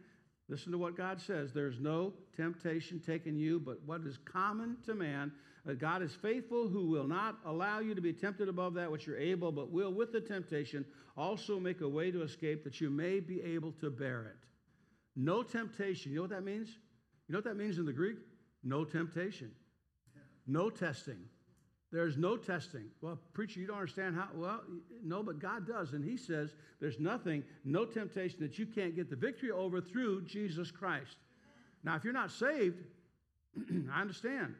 Listen 0.48 0.72
to 0.72 0.78
what 0.78 0.96
God 0.96 1.20
says. 1.20 1.52
There's 1.52 1.78
no 1.78 2.12
temptation 2.36 3.00
taken 3.00 3.38
you, 3.38 3.60
but 3.60 3.80
what 3.86 4.02
is 4.02 4.18
common 4.24 4.76
to 4.84 4.94
man. 4.94 5.32
Uh, 5.68 5.74
God 5.74 6.02
is 6.02 6.12
faithful, 6.14 6.68
who 6.68 6.88
will 6.88 7.06
not 7.06 7.38
allow 7.46 7.78
you 7.78 7.94
to 7.94 8.00
be 8.00 8.12
tempted 8.12 8.48
above 8.48 8.74
that 8.74 8.90
which 8.90 9.06
you're 9.06 9.16
able, 9.16 9.52
but 9.52 9.70
will, 9.70 9.92
with 9.92 10.12
the 10.12 10.20
temptation, 10.20 10.84
also 11.16 11.60
make 11.60 11.80
a 11.80 11.88
way 11.88 12.10
to 12.10 12.22
escape 12.22 12.64
that 12.64 12.80
you 12.80 12.90
may 12.90 13.20
be 13.20 13.40
able 13.42 13.72
to 13.72 13.88
bear 13.88 14.24
it. 14.24 14.48
No 15.14 15.42
temptation. 15.42 16.10
You 16.10 16.16
know 16.16 16.22
what 16.22 16.30
that 16.30 16.44
means? 16.44 16.68
You 17.28 17.32
know 17.32 17.38
what 17.38 17.44
that 17.44 17.56
means 17.56 17.78
in 17.78 17.86
the 17.86 17.92
Greek? 17.92 18.16
No 18.64 18.84
temptation. 18.84 19.52
No 20.46 20.68
testing. 20.68 21.20
There's 21.92 22.16
no 22.16 22.38
testing. 22.38 22.86
Well, 23.02 23.18
preacher, 23.34 23.60
you 23.60 23.66
don't 23.66 23.76
understand 23.76 24.16
how. 24.16 24.28
Well, 24.34 24.62
no, 25.04 25.22
but 25.22 25.38
God 25.38 25.66
does. 25.66 25.92
And 25.92 26.02
He 26.02 26.16
says 26.16 26.54
there's 26.80 26.98
nothing, 26.98 27.44
no 27.64 27.84
temptation 27.84 28.40
that 28.40 28.58
you 28.58 28.64
can't 28.66 28.96
get 28.96 29.10
the 29.10 29.16
victory 29.16 29.50
over 29.50 29.80
through 29.80 30.22
Jesus 30.22 30.70
Christ. 30.70 31.16
Now, 31.84 31.94
if 31.96 32.04
you're 32.04 32.14
not 32.14 32.30
saved, 32.30 32.78
I 33.92 34.00
understand. 34.00 34.54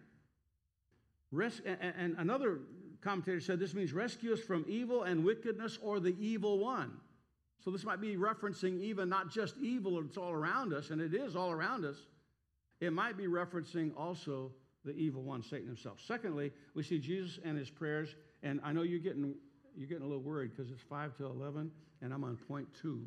Res- 1.30 1.62
and, 1.64 2.16
another 2.18 2.58
commentator 3.00 3.40
said 3.40 3.58
this 3.58 3.72
means 3.72 3.94
rescue 3.94 4.34
us 4.34 4.40
from 4.40 4.66
evil 4.68 5.04
and 5.04 5.24
wickedness 5.24 5.78
or 5.82 6.00
the 6.00 6.14
evil 6.20 6.58
one. 6.58 6.92
So 7.64 7.70
this 7.70 7.84
might 7.84 8.00
be 8.00 8.16
referencing 8.16 8.80
even 8.82 9.08
not 9.08 9.30
just 9.30 9.56
evil, 9.56 10.00
it's 10.00 10.18
all 10.18 10.32
around 10.32 10.74
us, 10.74 10.90
and 10.90 11.00
it 11.00 11.14
is 11.14 11.34
all 11.34 11.50
around 11.50 11.86
us. 11.86 11.96
It 12.80 12.92
might 12.92 13.16
be 13.16 13.24
referencing 13.24 13.92
also 13.96 14.50
the 14.84 14.92
evil 14.92 15.22
one, 15.22 15.42
Satan 15.42 15.66
himself. 15.66 15.98
Secondly, 16.06 16.52
we 16.74 16.82
see 16.82 16.98
Jesus 16.98 17.38
and 17.44 17.56
his 17.56 17.70
prayers, 17.70 18.14
and 18.42 18.60
I 18.64 18.72
know 18.72 18.82
you're 18.82 18.98
getting 18.98 19.34
you're 19.76 19.88
getting 19.88 20.04
a 20.04 20.06
little 20.06 20.22
worried 20.22 20.50
because 20.54 20.70
it's 20.70 20.82
five 20.82 21.16
to 21.16 21.26
eleven, 21.26 21.70
and 22.02 22.12
I'm 22.12 22.24
on 22.24 22.36
point 22.36 22.68
two. 22.80 23.06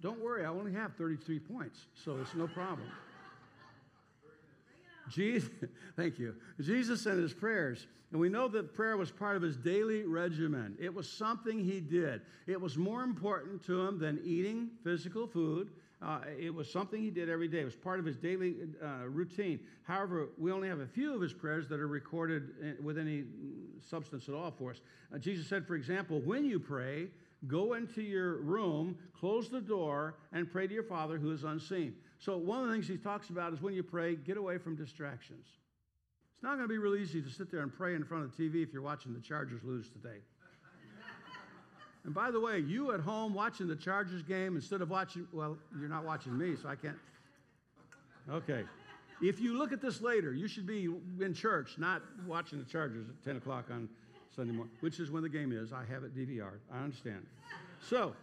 Don't 0.00 0.20
worry, 0.20 0.44
I 0.44 0.48
only 0.48 0.72
have 0.72 0.94
33 0.94 1.40
points, 1.40 1.86
so 2.04 2.18
it's 2.20 2.34
no 2.34 2.46
problem. 2.46 2.86
Jesus, 5.08 5.50
thank 5.96 6.18
you. 6.18 6.36
Jesus 6.60 7.06
and 7.06 7.20
his 7.20 7.34
prayers. 7.34 7.86
And 8.12 8.20
we 8.20 8.28
know 8.28 8.48
that 8.48 8.74
prayer 8.74 8.96
was 8.96 9.10
part 9.10 9.36
of 9.36 9.42
his 9.42 9.56
daily 9.56 10.02
regimen. 10.02 10.76
It 10.80 10.92
was 10.92 11.08
something 11.08 11.64
he 11.64 11.80
did. 11.80 12.22
It 12.46 12.60
was 12.60 12.76
more 12.76 13.02
important 13.04 13.64
to 13.66 13.80
him 13.86 13.98
than 13.98 14.20
eating 14.24 14.70
physical 14.82 15.28
food, 15.28 15.70
Uh, 16.02 16.20
it 16.38 16.54
was 16.54 16.70
something 16.70 17.02
he 17.02 17.10
did 17.10 17.28
every 17.28 17.48
day. 17.48 17.60
It 17.60 17.66
was 17.66 17.76
part 17.76 17.98
of 17.98 18.06
his 18.06 18.16
daily 18.16 18.54
uh, 18.82 19.06
routine. 19.06 19.60
However, 19.82 20.28
we 20.38 20.50
only 20.50 20.66
have 20.68 20.80
a 20.80 20.86
few 20.86 21.14
of 21.14 21.20
his 21.20 21.34
prayers 21.34 21.68
that 21.68 21.78
are 21.78 21.88
recorded 21.88 22.50
uh, 22.62 22.82
with 22.82 22.96
any 22.96 23.24
substance 23.86 24.28
at 24.28 24.34
all 24.34 24.50
for 24.50 24.70
us. 24.70 24.80
Uh, 25.14 25.18
Jesus 25.18 25.46
said, 25.46 25.66
for 25.66 25.74
example, 25.74 26.20
when 26.20 26.46
you 26.46 26.58
pray, 26.58 27.08
go 27.46 27.74
into 27.74 28.00
your 28.00 28.36
room, 28.38 28.96
close 29.18 29.50
the 29.50 29.60
door, 29.60 30.14
and 30.32 30.50
pray 30.50 30.66
to 30.66 30.72
your 30.72 30.84
Father 30.84 31.18
who 31.18 31.32
is 31.32 31.44
unseen. 31.44 31.94
So, 32.18 32.38
one 32.38 32.62
of 32.62 32.68
the 32.68 32.72
things 32.72 32.88
he 32.88 32.96
talks 32.96 33.28
about 33.28 33.52
is 33.52 33.60
when 33.60 33.74
you 33.74 33.82
pray, 33.82 34.16
get 34.16 34.38
away 34.38 34.56
from 34.56 34.76
distractions. 34.76 35.46
It's 36.34 36.42
not 36.42 36.56
going 36.56 36.64
to 36.64 36.68
be 36.68 36.78
real 36.78 36.96
easy 36.96 37.20
to 37.20 37.28
sit 37.28 37.50
there 37.50 37.60
and 37.60 37.72
pray 37.72 37.94
in 37.94 38.04
front 38.04 38.24
of 38.24 38.34
the 38.34 38.42
TV 38.42 38.62
if 38.62 38.72
you're 38.72 38.80
watching 38.80 39.12
the 39.12 39.20
Chargers 39.20 39.60
lose 39.62 39.90
today. 39.90 40.20
And 42.04 42.14
by 42.14 42.30
the 42.30 42.40
way, 42.40 42.58
you 42.58 42.92
at 42.92 43.00
home 43.00 43.34
watching 43.34 43.68
the 43.68 43.76
Chargers 43.76 44.22
game 44.22 44.56
instead 44.56 44.80
of 44.80 44.90
watching, 44.90 45.26
well, 45.32 45.58
you're 45.78 45.88
not 45.88 46.04
watching 46.04 46.36
me, 46.36 46.56
so 46.60 46.68
I 46.68 46.76
can't. 46.76 46.96
Okay. 48.30 48.64
If 49.20 49.38
you 49.38 49.58
look 49.58 49.72
at 49.72 49.82
this 49.82 50.00
later, 50.00 50.32
you 50.32 50.48
should 50.48 50.66
be 50.66 50.88
in 51.20 51.34
church, 51.34 51.76
not 51.76 52.02
watching 52.26 52.58
the 52.58 52.64
Chargers 52.64 53.06
at 53.08 53.22
10 53.22 53.36
o'clock 53.36 53.66
on 53.70 53.88
Sunday 54.34 54.52
morning, 54.52 54.72
which 54.80 54.98
is 54.98 55.10
when 55.10 55.22
the 55.22 55.28
game 55.28 55.52
is. 55.52 55.72
I 55.72 55.84
have 55.92 56.04
it 56.04 56.16
DVR. 56.16 56.52
I 56.72 56.78
understand. 56.78 57.26
So, 57.86 58.14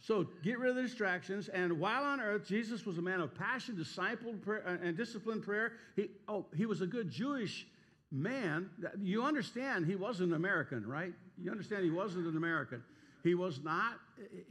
so 0.00 0.26
get 0.42 0.58
rid 0.58 0.70
of 0.70 0.76
the 0.76 0.82
distractions. 0.82 1.48
And 1.48 1.78
while 1.78 2.02
on 2.02 2.20
earth, 2.20 2.48
Jesus 2.48 2.84
was 2.86 2.98
a 2.98 3.02
man 3.02 3.20
of 3.20 3.32
passion, 3.34 3.76
discipled 3.76 4.42
prayer, 4.42 4.64
uh, 4.66 4.84
and 4.84 4.96
disciplined 4.96 5.44
prayer. 5.44 5.74
He, 5.94 6.08
oh, 6.26 6.46
he 6.56 6.66
was 6.66 6.80
a 6.80 6.86
good 6.86 7.08
Jewish 7.08 7.66
man. 8.10 8.70
You 9.00 9.22
understand 9.22 9.86
he 9.86 9.94
wasn't 9.94 10.30
an 10.30 10.36
American, 10.36 10.86
right? 10.86 11.12
You 11.42 11.50
understand 11.50 11.84
he 11.84 11.90
wasn't 11.90 12.26
an 12.26 12.36
American. 12.36 12.82
He 13.22 13.34
was 13.34 13.60
not. 13.62 13.98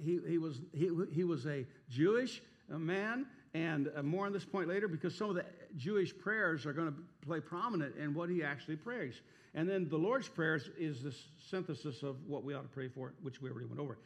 He, 0.04 0.20
he 0.28 0.38
was 0.38 0.62
he, 0.74 0.90
he 1.12 1.24
was 1.24 1.46
a 1.46 1.66
Jewish 1.90 2.42
man, 2.70 3.26
and 3.54 3.90
uh, 3.96 4.04
more 4.04 4.26
on 4.26 4.34
this 4.34 4.46
point 4.46 4.68
later 4.68 4.88
because 4.88 5.16
some 5.16 5.30
of 5.30 5.36
the 5.36 5.46
Jewish 5.78 6.18
prayers 6.18 6.66
are 6.66 6.74
going 6.74 6.88
to 6.88 6.98
play 7.26 7.40
prominent 7.40 7.96
in 7.98 8.14
what 8.14 8.30
he 8.30 8.44
actually 8.44 8.76
prays. 8.76 9.22
And 9.56 9.68
then 9.68 9.90
the 9.90 9.98
Lord's 9.98 10.28
prayers 10.28 10.70
is 10.78 11.02
the 11.02 11.14
synthesis 11.50 12.04
of 12.04 12.18
what 12.28 12.44
we 12.44 12.54
ought 12.54 12.62
to 12.62 12.68
pray 12.68 12.88
for, 12.88 13.14
which 13.24 13.42
we 13.42 13.50
already 13.50 13.66
went 13.66 13.80
over. 13.80 13.98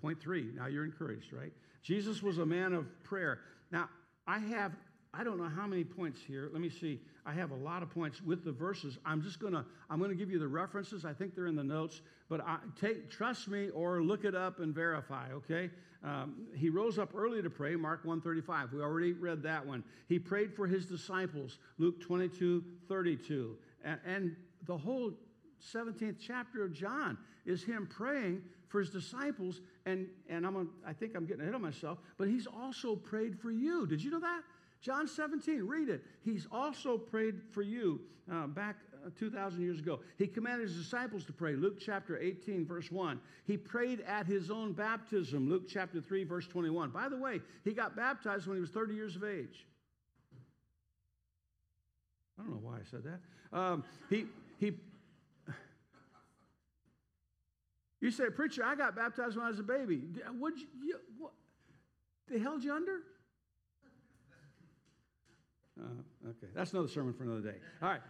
Point 0.00 0.20
three, 0.20 0.50
now 0.54 0.66
you're 0.66 0.84
encouraged, 0.84 1.32
right? 1.32 1.52
Jesus 1.82 2.22
was 2.22 2.38
a 2.38 2.46
man 2.46 2.74
of 2.74 2.86
prayer. 3.04 3.40
Now, 3.70 3.88
I 4.26 4.38
have, 4.38 4.72
I 5.16 5.24
don't 5.24 5.38
know 5.38 5.48
how 5.48 5.66
many 5.66 5.84
points 5.84 6.20
here. 6.26 6.50
Let 6.52 6.60
me 6.60 6.68
see. 6.68 7.00
I 7.24 7.32
have 7.32 7.50
a 7.50 7.56
lot 7.56 7.82
of 7.82 7.90
points 7.90 8.20
with 8.20 8.44
the 8.44 8.52
verses. 8.52 8.98
I'm 9.04 9.22
just 9.22 9.38
gonna, 9.38 9.64
I'm 9.88 10.00
gonna 10.00 10.14
give 10.14 10.30
you 10.30 10.38
the 10.38 10.48
references. 10.48 11.04
I 11.04 11.12
think 11.12 11.34
they're 11.34 11.46
in 11.46 11.56
the 11.56 11.64
notes, 11.64 12.00
but 12.28 12.40
I, 12.40 12.58
take, 12.80 13.10
trust 13.10 13.48
me 13.48 13.70
or 13.70 14.02
look 14.02 14.24
it 14.24 14.34
up 14.34 14.60
and 14.60 14.74
verify, 14.74 15.30
okay? 15.32 15.70
Um, 16.02 16.46
he 16.54 16.68
rose 16.68 16.98
up 16.98 17.14
early 17.14 17.40
to 17.42 17.48
pray, 17.48 17.76
Mark 17.76 18.04
135. 18.04 18.72
We 18.72 18.82
already 18.82 19.12
read 19.12 19.42
that 19.44 19.64
one. 19.64 19.82
He 20.08 20.18
prayed 20.18 20.54
for 20.54 20.66
his 20.66 20.84
disciples, 20.84 21.58
Luke 21.78 22.00
22, 22.00 22.62
32. 22.88 23.56
And, 23.84 23.98
and 24.04 24.36
the 24.66 24.76
whole 24.76 25.14
17th 25.72 26.16
chapter 26.20 26.64
of 26.64 26.72
John 26.72 27.16
is 27.46 27.62
him 27.62 27.88
praying 27.90 28.42
for 28.68 28.80
his 28.80 28.90
disciples. 28.90 29.60
And, 29.86 30.06
and 30.28 30.46
I'm 30.46 30.56
a, 30.56 30.66
I 30.86 30.92
think 30.92 31.14
I'm 31.14 31.24
getting 31.24 31.42
ahead 31.42 31.54
of 31.54 31.60
myself, 31.62 31.98
but 32.18 32.28
he's 32.28 32.46
also 32.46 32.96
prayed 32.96 33.38
for 33.38 33.50
you. 33.50 33.86
Did 33.86 34.02
you 34.02 34.10
know 34.10 34.20
that? 34.20 34.42
John 34.84 35.08
17, 35.08 35.62
read 35.62 35.88
it. 35.88 36.04
He's 36.22 36.46
also 36.52 36.98
prayed 36.98 37.36
for 37.52 37.62
you 37.62 38.02
uh, 38.30 38.46
back 38.48 38.76
uh, 39.04 39.08
2,000 39.18 39.62
years 39.62 39.78
ago. 39.78 40.00
He 40.18 40.26
commanded 40.26 40.68
his 40.68 40.76
disciples 40.76 41.24
to 41.24 41.32
pray, 41.32 41.56
Luke 41.56 41.78
chapter 41.80 42.18
18, 42.18 42.66
verse 42.66 42.92
1. 42.92 43.18
He 43.46 43.56
prayed 43.56 44.02
at 44.02 44.26
his 44.26 44.50
own 44.50 44.74
baptism, 44.74 45.48
Luke 45.48 45.64
chapter 45.66 46.02
3, 46.02 46.24
verse 46.24 46.46
21. 46.46 46.90
By 46.90 47.08
the 47.08 47.16
way, 47.16 47.40
he 47.64 47.72
got 47.72 47.96
baptized 47.96 48.46
when 48.46 48.58
he 48.58 48.60
was 48.60 48.68
30 48.70 48.94
years 48.94 49.16
of 49.16 49.24
age. 49.24 49.66
I 52.38 52.42
don't 52.42 52.52
know 52.52 52.60
why 52.60 52.74
I 52.74 52.84
said 52.90 53.04
that. 53.04 53.58
Um, 53.58 53.84
he, 54.10 54.26
he, 54.58 54.72
you 58.02 58.10
say, 58.10 58.24
preacher, 58.28 58.62
I 58.62 58.74
got 58.74 58.94
baptized 58.94 59.36
when 59.36 59.46
I 59.46 59.48
was 59.48 59.60
a 59.60 59.62
baby. 59.62 60.02
Would 60.38 60.58
you, 60.58 60.66
you 60.84 60.98
what, 61.16 61.32
they 62.30 62.38
held 62.38 62.62
you 62.62 62.74
under? 62.74 63.00
Uh, 65.80 66.28
okay, 66.28 66.52
that's 66.54 66.72
another 66.72 66.88
sermon 66.88 67.12
for 67.12 67.24
another 67.24 67.40
day. 67.40 67.56
All 67.82 67.88
right, 67.88 68.00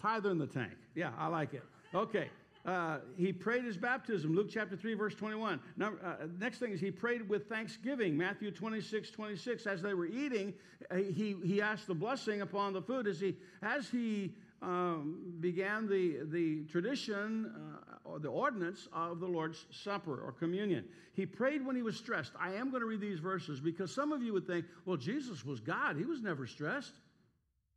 tither 0.00 0.30
in 0.30 0.38
the 0.38 0.46
tank. 0.46 0.72
Yeah, 0.94 1.10
I 1.18 1.26
like 1.26 1.54
it. 1.54 1.62
Okay. 1.94 2.28
Uh, 2.64 2.98
he 3.18 3.30
prayed 3.30 3.62
his 3.62 3.76
baptism, 3.76 4.34
Luke 4.34 4.48
chapter 4.50 4.74
3, 4.74 4.94
verse 4.94 5.14
21. 5.14 5.60
Number, 5.76 5.98
uh, 6.02 6.26
next 6.40 6.58
thing 6.60 6.72
is 6.72 6.80
he 6.80 6.90
prayed 6.90 7.28
with 7.28 7.46
thanksgiving, 7.46 8.16
Matthew 8.16 8.50
26, 8.50 9.10
26. 9.10 9.66
As 9.66 9.82
they 9.82 9.92
were 9.92 10.06
eating, 10.06 10.54
he, 10.94 11.36
he 11.44 11.60
asked 11.60 11.86
the 11.86 11.94
blessing 11.94 12.40
upon 12.40 12.72
the 12.72 12.80
food. 12.80 13.06
As 13.06 13.20
he, 13.20 13.36
as 13.62 13.90
he 13.90 14.32
um, 14.64 15.18
began 15.40 15.86
the, 15.88 16.20
the 16.24 16.64
tradition 16.70 17.52
uh, 17.54 18.08
or 18.08 18.18
the 18.18 18.28
ordinance 18.28 18.88
of 18.92 19.20
the 19.20 19.26
Lord's 19.26 19.66
Supper 19.70 20.20
or 20.24 20.32
communion. 20.32 20.84
He 21.12 21.26
prayed 21.26 21.64
when 21.64 21.76
he 21.76 21.82
was 21.82 21.96
stressed. 21.96 22.32
I 22.40 22.54
am 22.54 22.70
going 22.70 22.80
to 22.80 22.86
read 22.86 23.00
these 23.00 23.18
verses 23.18 23.60
because 23.60 23.94
some 23.94 24.12
of 24.12 24.22
you 24.22 24.32
would 24.32 24.46
think, 24.46 24.64
well, 24.86 24.96
Jesus 24.96 25.44
was 25.44 25.60
God. 25.60 25.96
He 25.96 26.04
was 26.04 26.22
never 26.22 26.46
stressed. 26.46 26.94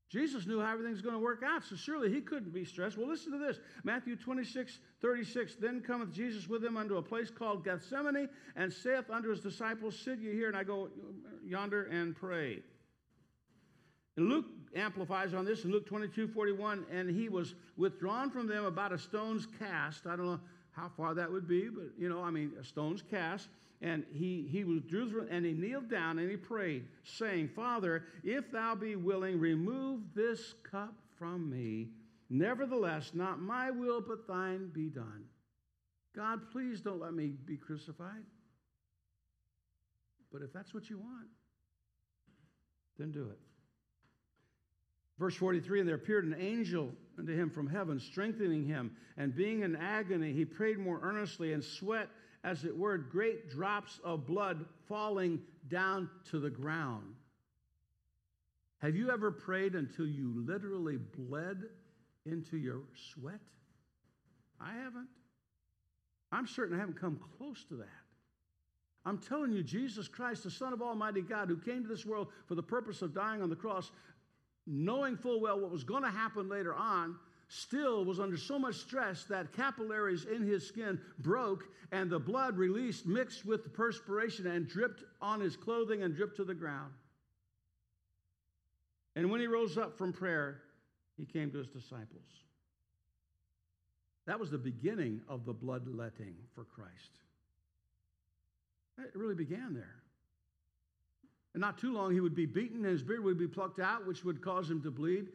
Jesus 0.09 0.47
knew 0.47 0.61
how 0.61 0.71
everything's 0.71 1.01
going 1.01 1.15
to 1.15 1.19
work 1.19 1.43
out, 1.45 1.65
so 1.65 1.75
surely 1.75 2.09
he 2.09 2.21
couldn't 2.21 2.53
be 2.53 2.63
stressed. 2.63 2.97
Well, 2.97 3.09
listen 3.09 3.33
to 3.33 3.37
this 3.37 3.59
Matthew 3.83 4.15
26, 4.15 4.79
36. 5.01 5.55
Then 5.55 5.81
cometh 5.81 6.13
Jesus 6.13 6.47
with 6.47 6.63
him 6.63 6.77
unto 6.77 6.95
a 6.95 7.01
place 7.01 7.29
called 7.29 7.65
Gethsemane, 7.65 8.29
and 8.55 8.71
saith 8.71 9.09
unto 9.09 9.29
his 9.29 9.41
disciples, 9.41 9.99
Sit 9.99 10.19
ye 10.19 10.31
here, 10.31 10.47
and 10.47 10.55
I 10.55 10.63
go 10.63 10.89
yonder 11.43 11.83
and 11.83 12.15
pray. 12.15 12.59
And 14.17 14.29
Luke 14.29 14.45
amplifies 14.75 15.33
on 15.33 15.45
this 15.45 15.63
in 15.63 15.71
Luke 15.71 15.85
22 15.85 16.27
41, 16.27 16.85
and 16.91 17.09
he 17.09 17.29
was 17.29 17.55
withdrawn 17.77 18.29
from 18.29 18.47
them 18.47 18.65
about 18.65 18.91
a 18.91 18.97
stone's 18.97 19.47
cast. 19.59 20.07
I 20.07 20.15
don't 20.15 20.25
know 20.25 20.39
how 20.71 20.89
far 20.97 21.13
that 21.13 21.31
would 21.31 21.47
be, 21.47 21.69
but 21.69 21.85
you 21.97 22.09
know, 22.09 22.23
I 22.23 22.31
mean, 22.31 22.51
a 22.59 22.63
stone's 22.63 23.01
cast. 23.01 23.47
And 23.79 24.05
he, 24.11 24.47
he 24.49 24.63
withdrew 24.63 25.27
and 25.29 25.45
he 25.45 25.53
kneeled 25.53 25.87
down 25.87 26.17
and 26.17 26.31
he 26.31 26.35
prayed, 26.35 26.85
saying, 27.03 27.49
Father, 27.49 28.05
if 28.23 28.51
thou 28.51 28.73
be 28.73 28.95
willing, 28.95 29.39
remove 29.39 30.01
this 30.15 30.55
cup 30.63 30.95
from 31.19 31.47
me. 31.47 31.89
Nevertheless, 32.29 33.11
not 33.13 33.39
my 33.39 33.69
will, 33.69 34.01
but 34.01 34.27
thine 34.27 34.71
be 34.73 34.89
done. 34.89 35.25
God, 36.15 36.49
please 36.51 36.81
don't 36.81 36.99
let 36.99 37.13
me 37.13 37.33
be 37.45 37.55
crucified. 37.55 38.23
But 40.33 40.41
if 40.41 40.51
that's 40.51 40.73
what 40.73 40.89
you 40.89 40.97
want, 40.97 41.27
then 42.97 43.11
do 43.11 43.29
it. 43.29 43.46
Verse 45.19 45.35
43 45.35 45.79
And 45.79 45.89
there 45.89 45.95
appeared 45.95 46.25
an 46.25 46.35
angel 46.39 46.93
unto 47.17 47.35
him 47.35 47.49
from 47.49 47.67
heaven, 47.67 47.99
strengthening 47.99 48.65
him. 48.65 48.91
And 49.17 49.35
being 49.35 49.63
in 49.63 49.75
agony, 49.75 50.33
he 50.33 50.45
prayed 50.45 50.77
more 50.77 50.99
earnestly, 51.01 51.53
and 51.53 51.63
sweat, 51.63 52.09
as 52.43 52.63
it 52.63 52.75
were, 52.75 52.97
great 52.97 53.49
drops 53.49 53.99
of 54.03 54.27
blood 54.27 54.65
falling 54.87 55.41
down 55.69 56.09
to 56.29 56.39
the 56.39 56.49
ground. 56.49 57.15
Have 58.79 58.95
you 58.95 59.09
ever 59.09 59.31
prayed 59.31 59.73
until 59.73 60.05
you 60.05 60.33
literally 60.45 60.97
bled 60.97 61.63
into 62.25 62.57
your 62.57 62.81
sweat? 63.11 63.39
I 64.61 64.73
haven't. 64.73 65.07
I'm 66.31 66.45
certain 66.45 66.75
I 66.75 66.79
haven't 66.79 66.99
come 66.99 67.19
close 67.37 67.63
to 67.69 67.75
that. 67.77 67.87
I'm 69.05 69.17
telling 69.17 69.53
you, 69.53 69.63
Jesus 69.63 70.07
Christ, 70.07 70.43
the 70.43 70.51
Son 70.51 70.73
of 70.73 70.81
Almighty 70.81 71.21
God, 71.21 71.47
who 71.47 71.57
came 71.57 71.81
to 71.81 71.87
this 71.87 72.05
world 72.05 72.27
for 72.45 72.55
the 72.55 72.63
purpose 72.63 73.01
of 73.01 73.13
dying 73.13 73.41
on 73.41 73.49
the 73.49 73.55
cross, 73.55 73.91
knowing 74.67 75.15
full 75.15 75.39
well 75.39 75.59
what 75.59 75.71
was 75.71 75.83
going 75.83 76.03
to 76.03 76.09
happen 76.09 76.49
later 76.49 76.75
on, 76.75 77.15
still 77.49 78.03
was 78.03 78.19
under 78.19 78.37
so 78.37 78.59
much 78.59 78.75
stress 78.75 79.23
that 79.23 79.53
capillaries 79.53 80.25
in 80.25 80.43
his 80.43 80.67
skin 80.67 80.99
broke 81.19 81.63
and 81.91 82.09
the 82.09 82.19
blood 82.19 82.57
released 82.57 83.05
mixed 83.05 83.45
with 83.45 83.63
the 83.63 83.69
perspiration 83.69 84.47
and 84.47 84.67
dripped 84.67 85.03
on 85.21 85.39
his 85.39 85.55
clothing 85.55 86.03
and 86.03 86.15
dripped 86.15 86.35
to 86.35 86.43
the 86.43 86.53
ground. 86.53 86.91
And 89.15 89.31
when 89.31 89.39
he 89.39 89.47
rose 89.47 89.77
up 89.77 89.97
from 89.97 90.11
prayer, 90.11 90.61
he 91.17 91.25
came 91.25 91.49
to 91.51 91.57
his 91.57 91.67
disciples. 91.67 92.27
That 94.25 94.39
was 94.39 94.51
the 94.51 94.57
beginning 94.57 95.21
of 95.29 95.45
the 95.45 95.53
bloodletting 95.53 96.35
for 96.53 96.65
Christ. 96.65 97.19
It 98.97 99.15
really 99.15 99.35
began 99.35 99.73
there. 99.73 99.95
And 101.57 101.61
not 101.63 101.79
too 101.79 101.91
long, 101.91 102.13
he 102.13 102.19
would 102.19 102.35
be 102.35 102.45
beaten 102.45 102.85
and 102.85 102.85
his 102.85 103.01
beard 103.01 103.23
would 103.23 103.39
be 103.39 103.47
plucked 103.47 103.79
out, 103.79 104.05
which 104.05 104.23
would 104.23 104.43
cause 104.43 104.69
him 104.69 104.79
to 104.83 104.91
bleed 104.91 105.29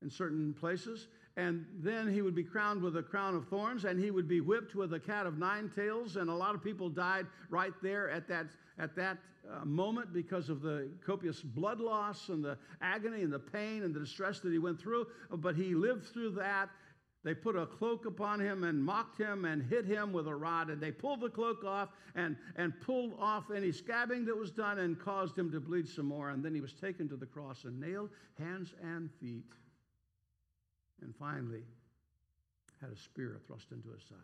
in 0.00 0.08
certain 0.08 0.54
places. 0.54 1.08
And 1.36 1.66
then 1.80 2.10
he 2.10 2.22
would 2.22 2.34
be 2.34 2.44
crowned 2.44 2.80
with 2.80 2.96
a 2.96 3.02
crown 3.02 3.34
of 3.34 3.46
thorns 3.48 3.84
and 3.84 4.02
he 4.02 4.10
would 4.10 4.26
be 4.26 4.40
whipped 4.40 4.74
with 4.74 4.94
a 4.94 4.98
cat 4.98 5.26
of 5.26 5.36
nine 5.36 5.70
tails. 5.76 6.16
And 6.16 6.30
a 6.30 6.34
lot 6.34 6.54
of 6.54 6.64
people 6.64 6.88
died 6.88 7.26
right 7.50 7.74
there 7.82 8.08
at 8.08 8.26
that, 8.26 8.46
at 8.78 8.96
that 8.96 9.18
uh, 9.52 9.66
moment 9.66 10.14
because 10.14 10.48
of 10.48 10.62
the 10.62 10.88
copious 11.04 11.42
blood 11.42 11.78
loss 11.78 12.30
and 12.30 12.42
the 12.42 12.56
agony 12.80 13.20
and 13.20 13.30
the 13.30 13.38
pain 13.38 13.82
and 13.82 13.94
the 13.94 14.00
distress 14.00 14.40
that 14.40 14.52
he 14.52 14.58
went 14.58 14.80
through. 14.80 15.06
But 15.30 15.56
he 15.56 15.74
lived 15.74 16.06
through 16.06 16.30
that 16.36 16.70
They 17.26 17.34
put 17.34 17.56
a 17.56 17.66
cloak 17.66 18.06
upon 18.06 18.38
him 18.38 18.62
and 18.62 18.80
mocked 18.80 19.18
him 19.18 19.46
and 19.46 19.60
hit 19.60 19.84
him 19.84 20.12
with 20.12 20.28
a 20.28 20.34
rod. 20.34 20.70
And 20.70 20.80
they 20.80 20.92
pulled 20.92 21.20
the 21.20 21.28
cloak 21.28 21.64
off 21.64 21.88
and, 22.14 22.36
and 22.54 22.72
pulled 22.80 23.16
off 23.18 23.50
any 23.50 23.72
scabbing 23.72 24.24
that 24.26 24.38
was 24.38 24.52
done 24.52 24.78
and 24.78 24.96
caused 24.96 25.36
him 25.36 25.50
to 25.50 25.58
bleed 25.58 25.88
some 25.88 26.06
more. 26.06 26.30
And 26.30 26.44
then 26.44 26.54
he 26.54 26.60
was 26.60 26.72
taken 26.72 27.08
to 27.08 27.16
the 27.16 27.26
cross 27.26 27.64
and 27.64 27.80
nailed 27.80 28.10
hands 28.38 28.74
and 28.80 29.10
feet. 29.20 29.42
And 31.02 31.12
finally, 31.16 31.64
had 32.80 32.92
a 32.92 32.96
spear 32.96 33.40
thrust 33.48 33.72
into 33.72 33.88
his 33.90 34.04
side. 34.04 34.18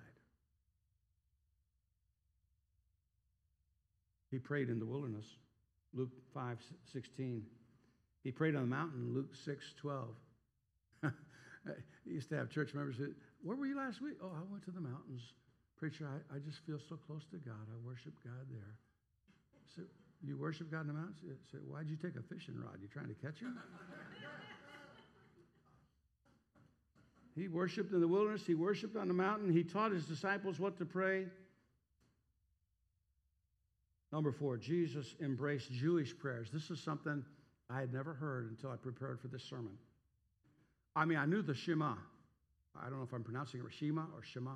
He 4.30 4.38
prayed 4.38 4.70
in 4.70 4.78
the 4.78 4.86
wilderness, 4.86 5.26
Luke 5.92 6.12
5 6.32 6.57
16. 6.92 7.42
He 8.22 8.30
prayed 8.30 8.55
on 8.55 8.62
the 8.62 8.68
mountain, 8.68 9.12
Luke 9.12 9.34
6 9.34 9.74
12. 9.80 10.07
he 12.04 12.12
used 12.12 12.28
to 12.30 12.36
have 12.36 12.50
church 12.50 12.74
members 12.74 12.96
say, 12.96 13.12
Where 13.42 13.56
were 13.56 13.66
you 13.66 13.76
last 13.76 14.00
week? 14.00 14.14
Oh, 14.22 14.30
I 14.34 14.40
went 14.50 14.64
to 14.64 14.70
the 14.70 14.80
mountains. 14.80 15.22
Preacher, 15.78 16.08
I, 16.08 16.36
I 16.36 16.38
just 16.38 16.64
feel 16.66 16.78
so 16.88 16.96
close 16.96 17.24
to 17.30 17.38
God. 17.38 17.66
I 17.68 17.86
worship 17.86 18.14
God 18.24 18.46
there. 18.50 18.76
So, 19.74 19.82
you 20.24 20.36
worship 20.36 20.70
God 20.70 20.82
in 20.82 20.86
the 20.88 20.92
mountains? 20.92 21.18
So, 21.50 21.58
why'd 21.58 21.88
you 21.88 21.96
take 21.96 22.16
a 22.16 22.22
fishing 22.22 22.54
rod? 22.56 22.78
You 22.80 22.88
trying 22.88 23.08
to 23.08 23.14
catch 23.14 23.40
him? 23.40 23.58
he 27.34 27.48
worshiped 27.48 27.92
in 27.92 28.00
the 28.00 28.08
wilderness. 28.08 28.46
He 28.46 28.54
worshiped 28.54 28.96
on 28.96 29.08
the 29.08 29.14
mountain. 29.14 29.52
He 29.52 29.64
taught 29.64 29.92
his 29.92 30.06
disciples 30.06 30.60
what 30.60 30.78
to 30.78 30.84
pray. 30.84 31.26
Number 34.12 34.30
four, 34.30 34.58
Jesus 34.58 35.16
embraced 35.22 35.72
Jewish 35.72 36.16
prayers. 36.16 36.48
This 36.52 36.70
is 36.70 36.80
something 36.80 37.24
I 37.70 37.80
had 37.80 37.92
never 37.92 38.12
heard 38.12 38.50
until 38.50 38.70
I 38.70 38.76
prepared 38.76 39.18
for 39.18 39.28
this 39.28 39.42
sermon. 39.42 39.72
I 40.95 41.05
mean, 41.05 41.18
I 41.18 41.26
knew 41.26 41.43
the 41.43 41.55
Shema. 41.55 41.95
I 42.80 42.88
don't 42.88 42.99
know 42.99 43.05
if 43.05 43.12
I'm 43.12 43.24
pronouncing 43.24 43.61
it 43.61 43.72
Shema 43.72 44.03
or 44.03 44.22
Shema. 44.22 44.55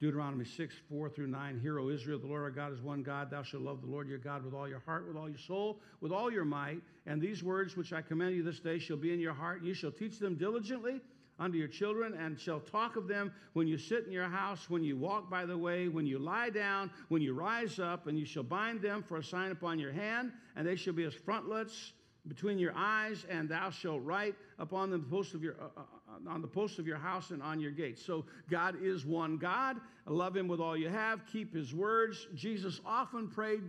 Deuteronomy 0.00 0.44
6, 0.44 0.74
4 0.88 1.08
through 1.08 1.28
9. 1.28 1.60
Hear, 1.60 1.78
O 1.78 1.88
Israel, 1.88 2.18
the 2.18 2.26
Lord 2.26 2.42
our 2.42 2.50
God 2.50 2.72
is 2.72 2.82
one 2.82 3.02
God. 3.02 3.30
Thou 3.30 3.42
shalt 3.42 3.62
love 3.62 3.80
the 3.80 3.86
Lord 3.86 4.08
your 4.08 4.18
God 4.18 4.44
with 4.44 4.52
all 4.52 4.68
your 4.68 4.80
heart, 4.80 5.06
with 5.06 5.16
all 5.16 5.28
your 5.28 5.38
soul, 5.38 5.80
with 6.00 6.12
all 6.12 6.30
your 6.30 6.44
might. 6.44 6.82
And 7.06 7.22
these 7.22 7.42
words 7.42 7.76
which 7.76 7.92
I 7.92 8.02
command 8.02 8.34
you 8.34 8.42
this 8.42 8.60
day 8.60 8.78
shall 8.78 8.96
be 8.96 9.12
in 9.12 9.20
your 9.20 9.32
heart. 9.32 9.58
And 9.58 9.66
you 9.66 9.74
shall 9.74 9.92
teach 9.92 10.18
them 10.18 10.34
diligently 10.34 11.00
unto 11.38 11.58
your 11.58 11.68
children, 11.68 12.14
and 12.14 12.38
shall 12.38 12.60
talk 12.60 12.96
of 12.96 13.08
them 13.08 13.32
when 13.54 13.66
you 13.66 13.76
sit 13.76 14.04
in 14.04 14.12
your 14.12 14.28
house, 14.28 14.70
when 14.70 14.84
you 14.84 14.96
walk 14.96 15.28
by 15.28 15.44
the 15.44 15.56
way, 15.56 15.88
when 15.88 16.06
you 16.06 16.18
lie 16.18 16.50
down, 16.50 16.90
when 17.08 17.22
you 17.22 17.32
rise 17.32 17.78
up, 17.78 18.06
and 18.06 18.18
you 18.18 18.24
shall 18.24 18.42
bind 18.42 18.80
them 18.80 19.02
for 19.02 19.16
a 19.16 19.24
sign 19.24 19.50
upon 19.50 19.78
your 19.78 19.92
hand, 19.92 20.32
and 20.54 20.66
they 20.66 20.76
shall 20.76 20.92
be 20.92 21.04
as 21.04 21.14
frontlets 21.14 21.92
between 22.26 22.58
your 22.58 22.72
eyes, 22.74 23.26
and 23.28 23.48
thou 23.48 23.70
shalt 23.70 24.02
write 24.02 24.34
upon 24.58 24.90
the 24.90 24.98
post 24.98 25.34
of 25.34 25.42
your 25.42 25.54
uh, 25.60 25.80
uh, 25.80 26.30
on 26.30 26.40
the 26.40 26.48
post 26.48 26.78
of 26.78 26.86
your 26.86 26.96
house 26.96 27.30
and 27.30 27.42
on 27.42 27.60
your 27.60 27.70
gates. 27.70 28.04
So 28.04 28.24
God 28.48 28.76
is 28.80 29.04
one 29.04 29.36
God. 29.36 29.78
Love 30.06 30.36
Him 30.36 30.48
with 30.48 30.60
all 30.60 30.76
you 30.76 30.88
have. 30.88 31.26
Keep 31.26 31.54
His 31.54 31.74
words. 31.74 32.28
Jesus 32.34 32.80
often 32.86 33.28
prayed 33.28 33.62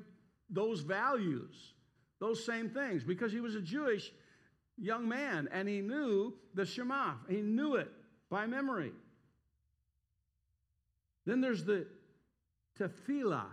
those 0.50 0.82
values, 0.82 1.74
those 2.20 2.46
same 2.46 2.70
things, 2.70 3.04
because 3.04 3.32
he 3.32 3.40
was 3.40 3.56
a 3.56 3.62
Jewish 3.62 4.12
young 4.78 5.08
man 5.08 5.48
and 5.52 5.68
he 5.68 5.82
knew 5.82 6.34
the 6.54 6.66
Shema. 6.66 7.14
He 7.30 7.42
knew 7.42 7.76
it 7.76 7.92
by 8.30 8.46
memory. 8.46 8.92
Then 11.26 11.42
there's 11.42 11.64
the 11.64 11.88
tefillah. 12.80 13.48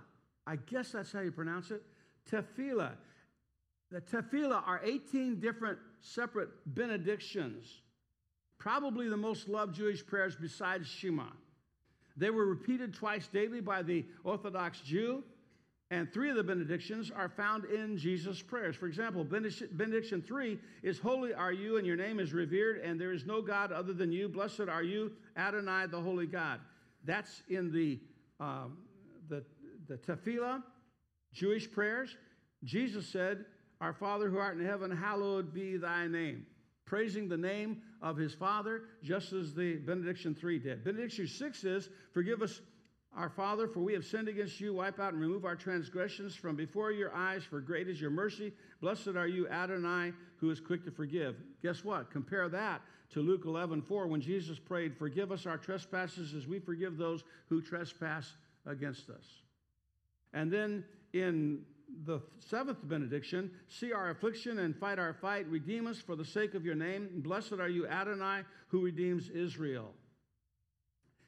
I 0.46 0.56
guess 0.56 0.92
that's 0.92 1.12
how 1.12 1.20
you 1.20 1.32
pronounce 1.32 1.70
it. 1.70 1.82
Tefillah. 2.30 2.92
The 3.92 4.00
tefillah 4.00 4.66
are 4.66 4.80
18 4.82 5.38
different 5.38 5.78
separate 6.00 6.48
benedictions, 6.64 7.82
probably 8.58 9.06
the 9.10 9.18
most 9.18 9.48
loved 9.48 9.74
Jewish 9.74 10.04
prayers 10.04 10.34
besides 10.34 10.88
Shema. 10.88 11.26
They 12.16 12.30
were 12.30 12.46
repeated 12.46 12.94
twice 12.94 13.28
daily 13.28 13.60
by 13.60 13.82
the 13.82 14.06
Orthodox 14.24 14.80
Jew, 14.80 15.22
and 15.90 16.10
three 16.10 16.30
of 16.30 16.36
the 16.36 16.42
benedictions 16.42 17.10
are 17.10 17.28
found 17.28 17.66
in 17.66 17.98
Jesus' 17.98 18.40
prayers. 18.40 18.76
For 18.76 18.86
example, 18.86 19.24
benediction 19.24 20.22
three 20.22 20.58
is 20.82 20.98
Holy 20.98 21.34
are 21.34 21.52
you, 21.52 21.76
and 21.76 21.86
your 21.86 21.96
name 21.96 22.18
is 22.18 22.32
revered, 22.32 22.78
and 22.78 22.98
there 22.98 23.12
is 23.12 23.26
no 23.26 23.42
God 23.42 23.72
other 23.72 23.92
than 23.92 24.10
you. 24.10 24.26
Blessed 24.26 24.68
are 24.70 24.82
you, 24.82 25.12
Adonai, 25.36 25.86
the 25.86 26.00
Holy 26.00 26.26
God. 26.26 26.60
That's 27.04 27.42
in 27.50 27.70
the, 27.70 28.00
um, 28.40 28.78
the, 29.28 29.44
the 29.86 29.98
Tefillah, 29.98 30.62
Jewish 31.34 31.70
prayers. 31.70 32.16
Jesus 32.64 33.06
said, 33.06 33.44
Our 33.82 33.92
Father 33.92 34.30
who 34.30 34.38
art 34.38 34.56
in 34.56 34.64
heaven, 34.64 34.92
hallowed 34.92 35.52
be 35.52 35.76
thy 35.76 36.06
name. 36.06 36.46
Praising 36.84 37.28
the 37.28 37.36
name 37.36 37.82
of 38.00 38.16
his 38.16 38.32
Father, 38.32 38.84
just 39.02 39.32
as 39.32 39.54
the 39.54 39.74
benediction 39.78 40.36
3 40.36 40.60
did. 40.60 40.84
Benediction 40.84 41.26
6 41.26 41.64
is, 41.64 41.88
Forgive 42.12 42.42
us 42.42 42.60
our 43.16 43.28
Father, 43.28 43.66
for 43.66 43.80
we 43.80 43.92
have 43.94 44.04
sinned 44.04 44.28
against 44.28 44.60
you. 44.60 44.74
Wipe 44.74 45.00
out 45.00 45.14
and 45.14 45.20
remove 45.20 45.44
our 45.44 45.56
transgressions 45.56 46.36
from 46.36 46.54
before 46.54 46.92
your 46.92 47.12
eyes, 47.12 47.42
for 47.42 47.60
great 47.60 47.88
is 47.88 48.00
your 48.00 48.12
mercy. 48.12 48.52
Blessed 48.80 49.16
are 49.16 49.26
you, 49.26 49.48
Adonai, 49.48 50.12
who 50.36 50.48
is 50.50 50.60
quick 50.60 50.84
to 50.84 50.92
forgive. 50.92 51.34
Guess 51.60 51.82
what? 51.82 52.08
Compare 52.08 52.48
that 52.50 52.82
to 53.10 53.20
Luke 53.20 53.42
11, 53.46 53.82
4, 53.82 54.06
when 54.06 54.20
Jesus 54.20 54.60
prayed, 54.60 54.96
Forgive 54.96 55.32
us 55.32 55.44
our 55.44 55.58
trespasses 55.58 56.34
as 56.34 56.46
we 56.46 56.60
forgive 56.60 56.98
those 56.98 57.24
who 57.48 57.60
trespass 57.60 58.32
against 58.64 59.10
us. 59.10 59.26
And 60.32 60.52
then 60.52 60.84
in 61.12 61.62
the 62.04 62.20
seventh 62.38 62.78
benediction, 62.82 63.50
see 63.68 63.92
our 63.92 64.10
affliction 64.10 64.58
and 64.58 64.76
fight 64.76 64.98
our 64.98 65.14
fight. 65.14 65.46
Redeem 65.48 65.86
us 65.86 65.98
for 65.98 66.16
the 66.16 66.24
sake 66.24 66.54
of 66.54 66.64
your 66.64 66.74
name. 66.74 67.08
Blessed 67.16 67.54
are 67.54 67.68
you, 67.68 67.86
Adonai, 67.86 68.42
who 68.68 68.80
redeems 68.80 69.28
Israel. 69.28 69.92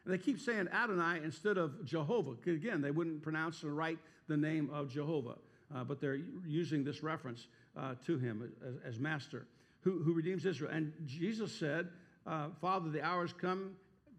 And 0.05 0.13
they 0.13 0.19
keep 0.19 0.39
saying 0.39 0.69
Adonai 0.73 1.21
instead 1.25 1.57
of 1.57 1.85
Jehovah. 1.85 2.33
Again, 2.47 2.83
they 2.83 2.91
wouldn't 2.91 3.23
pronounce 3.23 3.65
or 3.65 3.73
write 3.73 3.99
the 4.29 4.37
name 4.37 4.71
of 4.73 4.91
Jehovah, 4.91 5.37
uh, 5.75 5.85
but 5.85 6.01
they're 6.01 6.21
using 6.47 6.85
this 6.85 7.03
reference 7.03 7.47
uh, 7.77 7.95
to 8.07 8.19
him 8.19 8.53
as, 8.67 8.95
as 8.95 9.01
master, 9.01 9.47
who, 9.81 10.03
who, 10.03 10.13
redeems 10.13 10.47
Israel. 10.47 10.71
And 10.73 10.93
Jesus 11.07 11.53
said, 11.53 11.89
uh, 12.27 12.49
Father, 12.61 12.91
the 12.91 13.03
hour 13.03 13.23
has 13.23 13.33
come. 13.33 13.73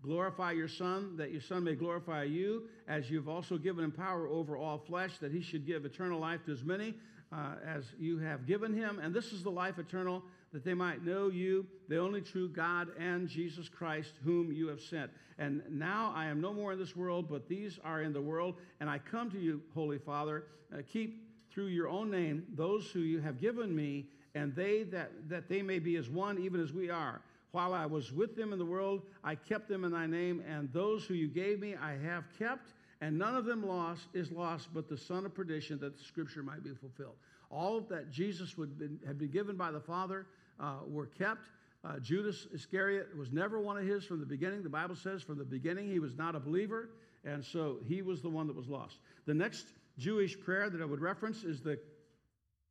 Glorify 0.03 0.51
your 0.51 0.67
Son, 0.67 1.17
that 1.17 1.31
your 1.31 1.41
Son 1.41 1.63
may 1.63 1.75
glorify 1.75 2.23
you, 2.23 2.63
as 2.87 3.09
you've 3.09 3.27
also 3.29 3.57
given 3.57 3.83
him 3.83 3.91
power 3.91 4.27
over 4.27 4.55
all 4.55 4.77
flesh, 4.77 5.17
that 5.19 5.31
he 5.31 5.41
should 5.41 5.65
give 5.65 5.85
eternal 5.85 6.19
life 6.19 6.45
to 6.45 6.51
as 6.51 6.63
many 6.63 6.93
uh, 7.31 7.55
as 7.65 7.85
you 7.99 8.19
have 8.19 8.45
given 8.45 8.73
him. 8.73 8.99
And 8.99 9.13
this 9.13 9.33
is 9.33 9.43
the 9.43 9.51
life 9.51 9.79
eternal, 9.79 10.23
that 10.53 10.63
they 10.63 10.73
might 10.73 11.03
know 11.03 11.29
you, 11.29 11.65
the 11.89 11.97
only 11.97 12.21
true 12.21 12.47
God, 12.47 12.89
and 12.99 13.27
Jesus 13.27 13.67
Christ, 13.67 14.13
whom 14.23 14.51
you 14.51 14.67
have 14.67 14.79
sent. 14.79 15.11
And 15.37 15.61
now 15.69 16.13
I 16.15 16.27
am 16.27 16.39
no 16.39 16.53
more 16.53 16.73
in 16.73 16.79
this 16.79 16.95
world, 16.95 17.27
but 17.29 17.49
these 17.49 17.77
are 17.83 18.01
in 18.01 18.13
the 18.13 18.21
world. 18.21 18.55
And 18.79 18.89
I 18.89 18.99
come 18.99 19.29
to 19.31 19.39
you, 19.39 19.61
Holy 19.73 19.97
Father, 19.97 20.45
uh, 20.73 20.81
keep 20.87 21.23
through 21.51 21.67
your 21.67 21.87
own 21.87 22.09
name 22.09 22.45
those 22.55 22.89
who 22.91 22.99
you 22.99 23.19
have 23.19 23.39
given 23.39 23.75
me, 23.75 24.07
and 24.33 24.55
they 24.55 24.83
that, 24.83 25.29
that 25.29 25.49
they 25.49 25.61
may 25.61 25.79
be 25.79 25.95
as 25.95 26.09
one, 26.09 26.37
even 26.39 26.61
as 26.61 26.71
we 26.71 26.89
are. 26.89 27.21
While 27.55 27.73
I 27.73 27.85
was 27.85 28.11
with 28.11 28.35
them 28.35 28.51
in 28.51 28.59
the 28.59 28.65
world, 28.65 29.03
I 29.23 29.35
kept 29.35 29.69
them 29.69 29.85
in 29.85 29.93
thy 29.93 30.07
name, 30.07 30.43
and 30.45 30.67
those 30.73 31.05
who 31.05 31.13
you 31.13 31.29
gave 31.29 31.61
me 31.61 31.73
I 31.73 31.95
have 31.95 32.25
kept, 32.37 32.73
and 32.99 33.17
none 33.17 33.33
of 33.33 33.45
them 33.45 33.65
lost 33.65 34.09
is 34.13 34.29
lost, 34.29 34.73
but 34.73 34.89
the 34.89 34.97
son 34.97 35.25
of 35.25 35.33
perdition, 35.33 35.79
that 35.79 35.97
the 35.97 36.03
scripture 36.03 36.43
might 36.43 36.65
be 36.65 36.71
fulfilled. 36.71 37.15
All 37.49 37.79
that 37.79 38.11
Jesus 38.11 38.57
would 38.57 38.77
been, 38.77 38.99
had 39.07 39.17
been 39.17 39.31
given 39.31 39.55
by 39.55 39.71
the 39.71 39.79
Father 39.79 40.25
uh, 40.59 40.79
were 40.85 41.05
kept. 41.05 41.47
Uh, 41.85 41.97
Judas 41.99 42.45
Iscariot 42.53 43.15
was 43.17 43.31
never 43.31 43.61
one 43.61 43.77
of 43.77 43.85
his 43.85 44.03
from 44.03 44.19
the 44.19 44.25
beginning. 44.25 44.61
The 44.61 44.67
Bible 44.67 44.97
says 44.97 45.21
from 45.21 45.37
the 45.37 45.45
beginning 45.45 45.89
he 45.89 45.99
was 45.99 46.17
not 46.17 46.35
a 46.35 46.41
believer, 46.41 46.89
and 47.23 47.41
so 47.41 47.77
he 47.87 48.01
was 48.01 48.21
the 48.21 48.29
one 48.29 48.47
that 48.47 48.55
was 48.57 48.67
lost. 48.67 48.97
The 49.27 49.33
next 49.33 49.67
Jewish 49.97 50.37
prayer 50.37 50.69
that 50.69 50.81
I 50.81 50.85
would 50.85 50.99
reference 50.99 51.45
is 51.45 51.61
the 51.61 51.79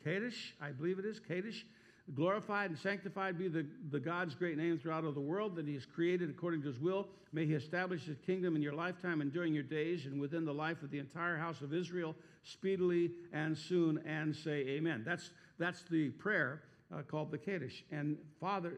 Kaddish, 0.04 0.54
I 0.60 0.72
believe 0.72 0.98
it 0.98 1.06
is, 1.06 1.20
Kaddish. 1.20 1.64
Glorified 2.12 2.68
and 2.68 2.78
sanctified 2.78 3.38
be 3.38 3.48
the, 3.48 3.66
the 3.90 3.98
God's 3.98 4.34
great 4.34 4.58
name 4.58 4.78
throughout 4.78 5.04
all 5.04 5.12
the 5.12 5.20
world 5.20 5.56
that 5.56 5.66
He 5.66 5.72
has 5.72 5.86
created 5.86 6.28
according 6.28 6.60
to 6.62 6.68
His 6.68 6.78
will. 6.78 7.08
May 7.32 7.46
He 7.46 7.54
establish 7.54 8.04
His 8.04 8.18
kingdom 8.18 8.56
in 8.56 8.62
your 8.62 8.74
lifetime 8.74 9.22
and 9.22 9.32
during 9.32 9.54
your 9.54 9.62
days 9.62 10.04
and 10.04 10.20
within 10.20 10.44
the 10.44 10.52
life 10.52 10.82
of 10.82 10.90
the 10.90 10.98
entire 10.98 11.38
house 11.38 11.62
of 11.62 11.72
Israel, 11.72 12.14
speedily 12.42 13.12
and 13.32 13.56
soon, 13.56 14.02
and 14.06 14.36
say 14.36 14.66
Amen. 14.68 15.02
That's, 15.04 15.30
that's 15.58 15.82
the 15.84 16.10
prayer 16.10 16.64
uh, 16.94 17.00
called 17.02 17.30
the 17.30 17.38
Kaddish. 17.38 17.84
And 17.90 18.18
Father, 18.38 18.74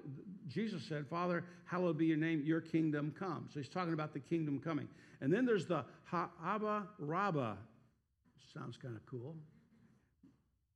Jesus 0.47 0.85
said, 0.89 1.07
Father, 1.09 1.45
hallowed 1.65 1.99
be 1.99 2.07
your 2.07 2.17
name, 2.17 2.43
your 2.45 2.61
kingdom 2.61 3.13
come. 3.19 3.49
So 3.53 3.59
he's 3.59 3.69
talking 3.69 3.93
about 3.93 4.13
the 4.13 4.21
kingdom 4.21 4.61
coming. 4.61 4.89
And 5.21 5.33
then 5.33 5.45
there's 5.45 5.67
the 5.67 5.85
Ha 6.05 6.31
Ha'aba 6.41 6.87
Rabbah. 7.01 7.57
Sounds 8.55 8.77
kind 8.77 8.95
of 8.95 9.05
cool. 9.07 9.35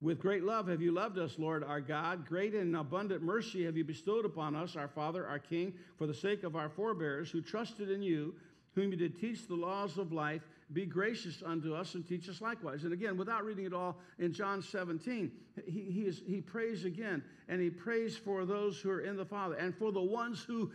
With 0.01 0.19
great 0.19 0.43
love 0.43 0.67
have 0.67 0.81
you 0.81 0.91
loved 0.91 1.19
us, 1.19 1.37
Lord 1.37 1.63
our 1.63 1.79
God. 1.79 2.27
Great 2.27 2.55
and 2.55 2.75
abundant 2.75 3.21
mercy 3.21 3.63
have 3.65 3.77
you 3.77 3.83
bestowed 3.83 4.25
upon 4.25 4.55
us, 4.55 4.75
our 4.75 4.87
Father, 4.87 5.27
our 5.27 5.37
King, 5.37 5.73
for 5.97 6.07
the 6.07 6.13
sake 6.13 6.43
of 6.43 6.55
our 6.55 6.69
forebears 6.69 7.29
who 7.29 7.39
trusted 7.39 7.91
in 7.91 8.01
you, 8.01 8.33
whom 8.73 8.91
you 8.91 8.97
did 8.97 9.19
teach 9.19 9.47
the 9.47 9.55
laws 9.55 9.99
of 9.99 10.11
life 10.11 10.41
be 10.73 10.85
gracious 10.85 11.43
unto 11.45 11.75
us 11.75 11.95
and 11.95 12.07
teach 12.07 12.29
us 12.29 12.41
likewise. 12.41 12.83
And 12.83 12.93
again, 12.93 13.17
without 13.17 13.43
reading 13.43 13.65
it 13.65 13.73
all, 13.73 13.97
in 14.19 14.33
John 14.33 14.61
17, 14.61 15.31
he, 15.67 15.81
he, 15.81 16.01
is, 16.01 16.21
he 16.25 16.41
prays 16.41 16.85
again, 16.85 17.23
and 17.49 17.61
he 17.61 17.69
prays 17.69 18.17
for 18.17 18.45
those 18.45 18.79
who 18.79 18.89
are 18.89 19.01
in 19.01 19.17
the 19.17 19.25
Father, 19.25 19.55
and 19.55 19.75
for 19.75 19.91
the 19.91 20.01
ones 20.01 20.41
who, 20.41 20.71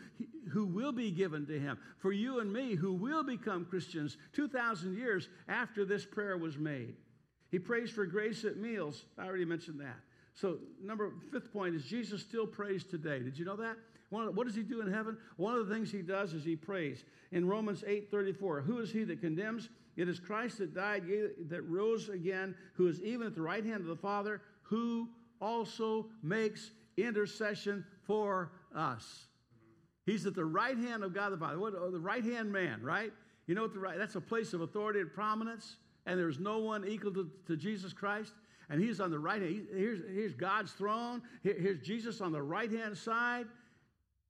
who 0.51 0.67
will 0.67 0.93
be 0.93 1.11
given 1.11 1.47
to 1.47 1.59
him, 1.59 1.79
for 1.99 2.13
you 2.13 2.41
and 2.41 2.53
me 2.53 2.75
who 2.75 2.93
will 2.93 3.25
become 3.25 3.65
Christians 3.65 4.19
2,000 4.35 4.97
years 4.97 5.29
after 5.49 5.85
this 5.85 6.05
prayer 6.05 6.37
was 6.37 6.59
made. 6.59 6.95
He 7.51 7.59
prays 7.59 7.91
for 7.91 8.07
grace 8.07 8.45
at 8.45 8.57
meals. 8.57 9.05
I 9.19 9.27
already 9.27 9.45
mentioned 9.45 9.81
that. 9.81 9.97
So, 10.35 10.59
number 10.83 11.13
fifth 11.33 11.53
point 11.53 11.75
is 11.75 11.85
Jesus 11.85 12.21
still 12.21 12.47
prays 12.47 12.85
today. 12.85 13.21
Did 13.21 13.39
you 13.39 13.45
know 13.45 13.57
that? 13.57 13.77
What 14.11 14.47
does 14.47 14.55
he 14.55 14.63
do 14.63 14.81
in 14.81 14.93
heaven? 14.93 15.17
One 15.37 15.57
of 15.57 15.67
the 15.67 15.75
things 15.75 15.91
he 15.91 16.01
does 16.01 16.33
is 16.33 16.45
he 16.45 16.55
prays. 16.55 17.05
In 17.33 17.47
Romans 17.49 17.83
8 17.87 18.11
34, 18.11 18.61
who 18.61 18.79
is 18.79 18.93
he 18.93 19.05
that 19.05 19.21
condemns? 19.21 19.69
It 19.97 20.09
is 20.09 20.21
Christ 20.21 20.59
that 20.59 20.75
died, 20.75 21.05
that 21.49 21.63
rose 21.63 22.09
again, 22.09 22.55
who 22.75 22.87
is 22.87 23.01
even 23.03 23.27
at 23.27 23.35
the 23.35 23.43
right 23.43 23.65
hand 23.65 23.81
of 23.81 23.87
the 23.87 23.97
Father, 23.97 24.43
who 24.63 25.09
also 25.41 26.07
makes 26.23 26.71
intercession 26.97 27.85
for 28.07 28.53
us. 28.75 29.27
He's 30.05 30.25
at 30.25 30.35
the 30.35 30.45
right 30.45 30.77
hand 30.77 31.03
of 31.03 31.13
God 31.13 31.33
the 31.33 31.37
Father. 31.37 31.59
What, 31.59 31.75
oh, 31.77 31.91
the 31.91 31.99
right 31.99 32.25
hand 32.25 32.53
man, 32.53 32.81
right? 32.83 33.13
You 33.47 33.55
know 33.55 33.63
what 33.63 33.75
the 33.75 33.81
right? 33.81 33.99
That's 33.99 34.15
a 34.15 34.21
place 34.21 34.53
of 34.53 34.61
authority 34.61 35.01
and 35.01 35.13
prominence, 35.13 35.77
and 36.07 36.19
there's 36.19 36.39
no 36.39 36.59
one 36.59 36.87
equal 36.87 37.13
to, 37.13 37.31
to 37.47 37.57
Jesus 37.57 37.93
Christ. 37.93 38.33
And 38.69 38.83
he's 38.83 39.01
on 39.01 39.11
the 39.11 39.19
right 39.19 39.41
hand. 39.41 39.67
Here's, 39.73 40.01
here's 40.13 40.35
God's 40.35 40.73
throne. 40.73 41.23
Here, 41.43 41.57
here's 41.59 41.81
Jesus 41.81 42.21
on 42.21 42.33
the 42.33 42.43
right 42.43 42.71
hand 42.71 42.97
side 42.97 43.47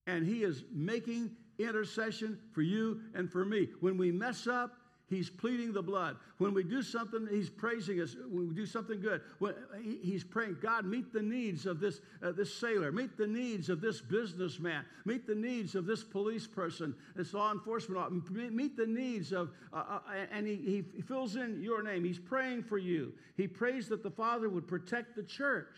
and 0.06 0.26
He 0.26 0.42
is 0.44 0.64
making 0.72 1.30
intercession 1.58 2.38
for 2.52 2.62
you 2.62 3.00
and 3.14 3.30
for 3.30 3.44
me. 3.44 3.68
When 3.80 3.98
we 3.98 4.12
mess 4.12 4.46
up, 4.46 4.76
He's 5.08 5.30
pleading 5.30 5.72
the 5.72 5.82
blood. 5.82 6.16
When 6.38 6.52
we 6.52 6.64
do 6.64 6.82
something, 6.82 7.28
He's 7.30 7.48
praising 7.48 8.00
us. 8.00 8.16
When 8.28 8.48
we 8.48 8.54
do 8.54 8.66
something 8.66 9.00
good, 9.00 9.20
when 9.38 9.54
He's 10.02 10.24
praying, 10.24 10.56
God, 10.60 10.84
meet 10.84 11.12
the 11.12 11.22
needs 11.22 11.64
of 11.64 11.78
this, 11.78 12.00
uh, 12.22 12.32
this 12.32 12.52
sailor, 12.52 12.90
meet 12.90 13.16
the 13.16 13.26
needs 13.26 13.68
of 13.68 13.80
this 13.80 14.00
businessman, 14.00 14.84
meet 15.04 15.24
the 15.24 15.34
needs 15.34 15.76
of 15.76 15.86
this 15.86 16.02
police 16.02 16.48
person, 16.48 16.92
this 17.14 17.32
law 17.34 17.52
enforcement, 17.52 18.30
meet 18.32 18.76
the 18.76 18.86
needs 18.86 19.32
of, 19.32 19.50
uh, 19.72 19.76
uh, 19.76 20.00
and 20.32 20.44
he, 20.44 20.84
he 20.92 21.02
fills 21.02 21.36
in 21.36 21.62
your 21.62 21.84
name. 21.84 22.04
He's 22.04 22.18
praying 22.18 22.64
for 22.64 22.78
you. 22.78 23.12
He 23.36 23.46
prays 23.46 23.88
that 23.88 24.02
the 24.02 24.10
Father 24.10 24.48
would 24.48 24.66
protect 24.66 25.14
the 25.14 25.22
church. 25.22 25.76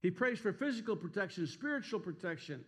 He 0.00 0.10
prays 0.10 0.38
for 0.38 0.52
physical 0.52 0.96
protection, 0.96 1.46
spiritual 1.46 2.00
protection. 2.00 2.64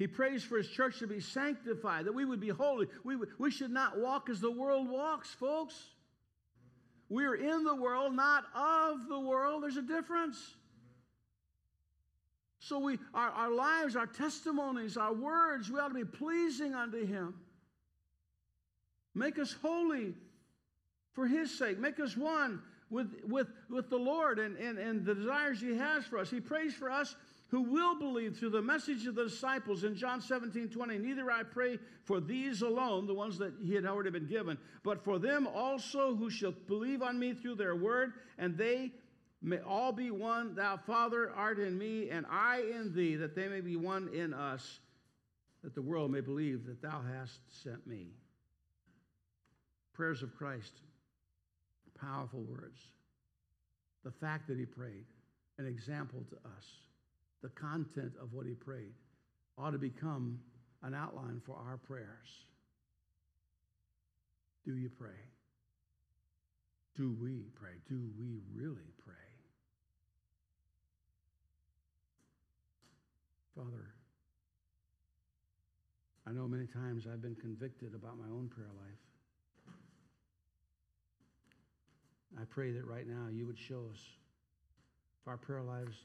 He 0.00 0.06
prays 0.06 0.42
for 0.42 0.56
his 0.56 0.66
church 0.66 0.98
to 1.00 1.06
be 1.06 1.20
sanctified, 1.20 2.06
that 2.06 2.14
we 2.14 2.24
would 2.24 2.40
be 2.40 2.48
holy. 2.48 2.86
We, 3.04 3.18
we 3.38 3.50
should 3.50 3.70
not 3.70 3.98
walk 3.98 4.30
as 4.30 4.40
the 4.40 4.50
world 4.50 4.88
walks, 4.88 5.28
folks. 5.28 5.74
We're 7.10 7.34
in 7.34 7.64
the 7.64 7.74
world, 7.74 8.16
not 8.16 8.44
of 8.54 9.10
the 9.10 9.20
world. 9.20 9.62
There's 9.62 9.76
a 9.76 9.82
difference. 9.82 10.38
So 12.60 12.78
we, 12.78 12.98
our, 13.12 13.28
our 13.28 13.50
lives, 13.50 13.94
our 13.94 14.06
testimonies, 14.06 14.96
our 14.96 15.12
words, 15.12 15.70
we 15.70 15.78
ought 15.78 15.88
to 15.88 15.94
be 15.94 16.06
pleasing 16.06 16.74
unto 16.74 17.04
him. 17.04 17.34
Make 19.14 19.38
us 19.38 19.54
holy 19.60 20.14
for 21.12 21.26
his 21.26 21.58
sake. 21.58 21.78
Make 21.78 22.00
us 22.00 22.16
one 22.16 22.62
with, 22.88 23.12
with, 23.28 23.48
with 23.68 23.90
the 23.90 23.98
Lord 23.98 24.38
and, 24.38 24.56
and, 24.56 24.78
and 24.78 25.04
the 25.04 25.14
desires 25.14 25.60
He 25.60 25.76
has 25.76 26.06
for 26.06 26.18
us. 26.18 26.30
He 26.30 26.40
prays 26.40 26.72
for 26.72 26.90
us 26.90 27.14
who 27.50 27.62
will 27.62 27.98
believe 27.98 28.36
through 28.36 28.50
the 28.50 28.62
message 28.62 29.06
of 29.06 29.14
the 29.14 29.24
disciples 29.24 29.84
in 29.84 29.96
John 29.96 30.20
17 30.20 30.68
20. 30.68 30.98
Neither 30.98 31.30
I 31.30 31.42
pray 31.42 31.78
for 32.04 32.20
these 32.20 32.62
alone, 32.62 33.06
the 33.06 33.14
ones 33.14 33.38
that 33.38 33.52
He 33.62 33.74
had 33.74 33.86
already 33.86 34.10
been 34.10 34.26
given, 34.26 34.58
but 34.82 35.02
for 35.04 35.18
them 35.18 35.46
also 35.46 36.14
who 36.14 36.30
shall 36.30 36.54
believe 36.66 37.02
on 37.02 37.18
me 37.18 37.34
through 37.34 37.56
their 37.56 37.74
word, 37.74 38.12
and 38.38 38.56
they 38.56 38.92
may 39.42 39.58
all 39.58 39.92
be 39.92 40.10
one. 40.10 40.54
Thou, 40.54 40.76
Father, 40.76 41.30
art 41.30 41.58
in 41.58 41.76
me, 41.76 42.10
and 42.10 42.26
I 42.30 42.62
in 42.62 42.94
thee, 42.94 43.16
that 43.16 43.34
they 43.34 43.48
may 43.48 43.60
be 43.60 43.76
one 43.76 44.08
in 44.14 44.32
us, 44.32 44.80
that 45.62 45.74
the 45.74 45.82
world 45.82 46.10
may 46.10 46.20
believe 46.20 46.66
that 46.66 46.82
thou 46.82 47.02
hast 47.16 47.40
sent 47.62 47.86
me. 47.86 48.08
Prayers 49.92 50.22
of 50.22 50.34
Christ 50.36 50.72
powerful 52.00 52.40
words. 52.40 52.78
The 54.04 54.10
fact 54.10 54.48
that 54.48 54.58
he 54.58 54.64
prayed, 54.64 55.04
an 55.58 55.66
example 55.66 56.24
to 56.30 56.36
us. 56.36 56.64
The 57.42 57.48
content 57.50 58.12
of 58.20 58.32
what 58.32 58.46
he 58.46 58.54
prayed 58.54 58.94
ought 59.56 59.70
to 59.70 59.78
become 59.78 60.38
an 60.82 60.94
outline 60.94 61.40
for 61.44 61.56
our 61.56 61.76
prayers. 61.76 62.44
Do 64.64 64.76
you 64.76 64.90
pray? 64.90 65.10
Do 66.96 67.16
we 67.20 67.46
pray? 67.54 67.72
Do 67.88 68.10
we 68.18 68.40
really 68.54 68.92
pray? 69.02 69.14
Father, 73.56 73.94
I 76.26 76.32
know 76.32 76.46
many 76.46 76.66
times 76.66 77.06
I've 77.10 77.22
been 77.22 77.34
convicted 77.34 77.94
about 77.94 78.18
my 78.18 78.26
own 78.26 78.48
prayer 78.48 78.70
life. 78.76 78.98
I 82.40 82.44
pray 82.44 82.70
that 82.72 82.86
right 82.86 83.08
now 83.08 83.28
you 83.32 83.46
would 83.46 83.58
show 83.58 83.88
us 83.90 84.00
if 85.20 85.28
our 85.28 85.36
prayer 85.36 85.62
lives 85.62 85.96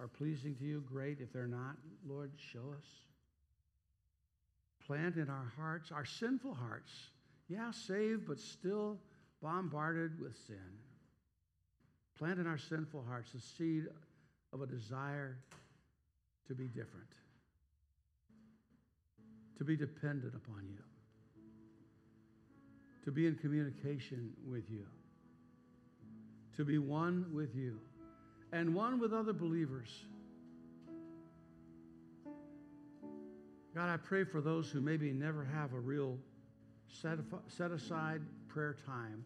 are 0.00 0.08
pleasing 0.08 0.54
to 0.56 0.64
you, 0.64 0.82
great. 0.86 1.20
If 1.20 1.32
they're 1.32 1.46
not, 1.46 1.76
Lord, 2.06 2.30
show 2.36 2.74
us. 2.76 2.86
Plant 4.86 5.16
in 5.16 5.30
our 5.30 5.52
hearts, 5.56 5.90
our 5.92 6.04
sinful 6.04 6.54
hearts, 6.54 6.90
yeah, 7.48 7.70
saved, 7.70 8.26
but 8.26 8.38
still 8.38 8.98
bombarded 9.42 10.20
with 10.20 10.36
sin. 10.46 10.56
Plant 12.18 12.38
in 12.38 12.46
our 12.46 12.58
sinful 12.58 13.04
hearts 13.08 13.32
the 13.32 13.40
seed 13.40 13.86
of 14.52 14.60
a 14.60 14.66
desire 14.66 15.38
to 16.48 16.54
be 16.54 16.64
different, 16.64 17.08
to 19.58 19.64
be 19.64 19.76
dependent 19.76 20.34
upon 20.34 20.66
you, 20.68 20.82
to 23.04 23.10
be 23.10 23.26
in 23.26 23.36
communication 23.36 24.30
with 24.46 24.70
you 24.70 24.86
to 26.56 26.64
be 26.64 26.78
one 26.78 27.26
with 27.32 27.54
you 27.54 27.78
and 28.54 28.72
one 28.72 29.00
with 29.00 29.12
other 29.12 29.32
believers. 29.32 29.90
God, 33.74 33.92
I 33.92 33.96
pray 33.96 34.22
for 34.22 34.40
those 34.40 34.70
who 34.70 34.80
maybe 34.80 35.12
never 35.12 35.44
have 35.44 35.72
a 35.72 35.80
real 35.80 36.16
set, 36.86 37.18
set 37.48 37.72
aside 37.72 38.20
prayer 38.46 38.76
time, 38.86 39.24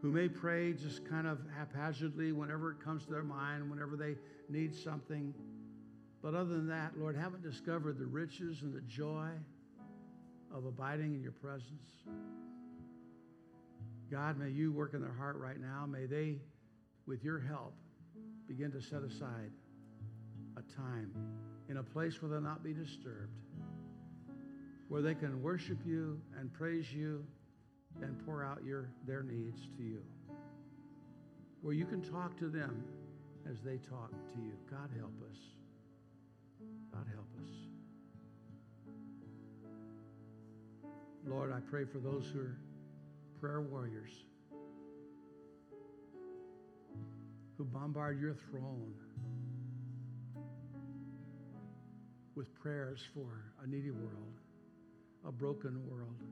who 0.00 0.12
may 0.12 0.28
pray 0.28 0.72
just 0.72 1.04
kind 1.04 1.26
of 1.26 1.40
haphazardly 1.58 2.30
whenever 2.30 2.70
it 2.70 2.80
comes 2.80 3.04
to 3.06 3.10
their 3.10 3.24
mind, 3.24 3.68
whenever 3.68 3.96
they 3.96 4.14
need 4.48 4.72
something. 4.72 5.34
But 6.22 6.34
other 6.34 6.50
than 6.50 6.68
that, 6.68 6.92
Lord, 6.96 7.16
haven't 7.16 7.42
discovered 7.42 7.98
the 7.98 8.06
riches 8.06 8.62
and 8.62 8.72
the 8.72 8.82
joy 8.82 9.30
of 10.54 10.64
abiding 10.64 11.14
in 11.14 11.22
your 11.24 11.32
presence. 11.32 11.90
God, 14.12 14.38
may 14.38 14.50
you 14.50 14.70
work 14.70 14.94
in 14.94 15.00
their 15.00 15.12
heart 15.12 15.36
right 15.38 15.60
now. 15.60 15.86
May 15.86 16.06
they, 16.06 16.36
with 17.10 17.24
your 17.24 17.40
help, 17.40 17.74
begin 18.46 18.70
to 18.70 18.80
set 18.80 19.02
aside 19.02 19.50
a 20.56 20.62
time 20.80 21.10
in 21.68 21.78
a 21.78 21.82
place 21.82 22.22
where 22.22 22.30
they'll 22.30 22.40
not 22.40 22.62
be 22.62 22.72
disturbed, 22.72 23.36
where 24.86 25.02
they 25.02 25.16
can 25.16 25.42
worship 25.42 25.78
you 25.84 26.20
and 26.38 26.52
praise 26.52 26.92
you 26.92 27.26
and 28.00 28.24
pour 28.24 28.44
out 28.44 28.62
your, 28.64 28.90
their 29.08 29.24
needs 29.24 29.60
to 29.76 29.82
you, 29.82 30.00
where 31.62 31.74
you 31.74 31.84
can 31.84 32.00
talk 32.00 32.38
to 32.38 32.48
them 32.48 32.84
as 33.50 33.60
they 33.60 33.78
talk 33.78 34.12
to 34.12 34.40
you. 34.40 34.52
God, 34.70 34.88
help 34.96 35.20
us. 35.28 35.38
God, 36.92 37.06
help 37.12 37.26
us. 37.42 37.50
Lord, 41.26 41.52
I 41.52 41.58
pray 41.58 41.84
for 41.84 41.98
those 41.98 42.30
who 42.32 42.38
are 42.38 42.56
prayer 43.40 43.62
warriors 43.62 44.12
who 47.60 47.66
bombard 47.66 48.18
your 48.18 48.32
throne 48.32 48.94
with 52.34 52.54
prayers 52.54 53.02
for 53.12 53.52
a 53.62 53.66
needy 53.66 53.90
world, 53.90 54.40
a 55.28 55.30
broken 55.30 55.78
world, 55.86 56.22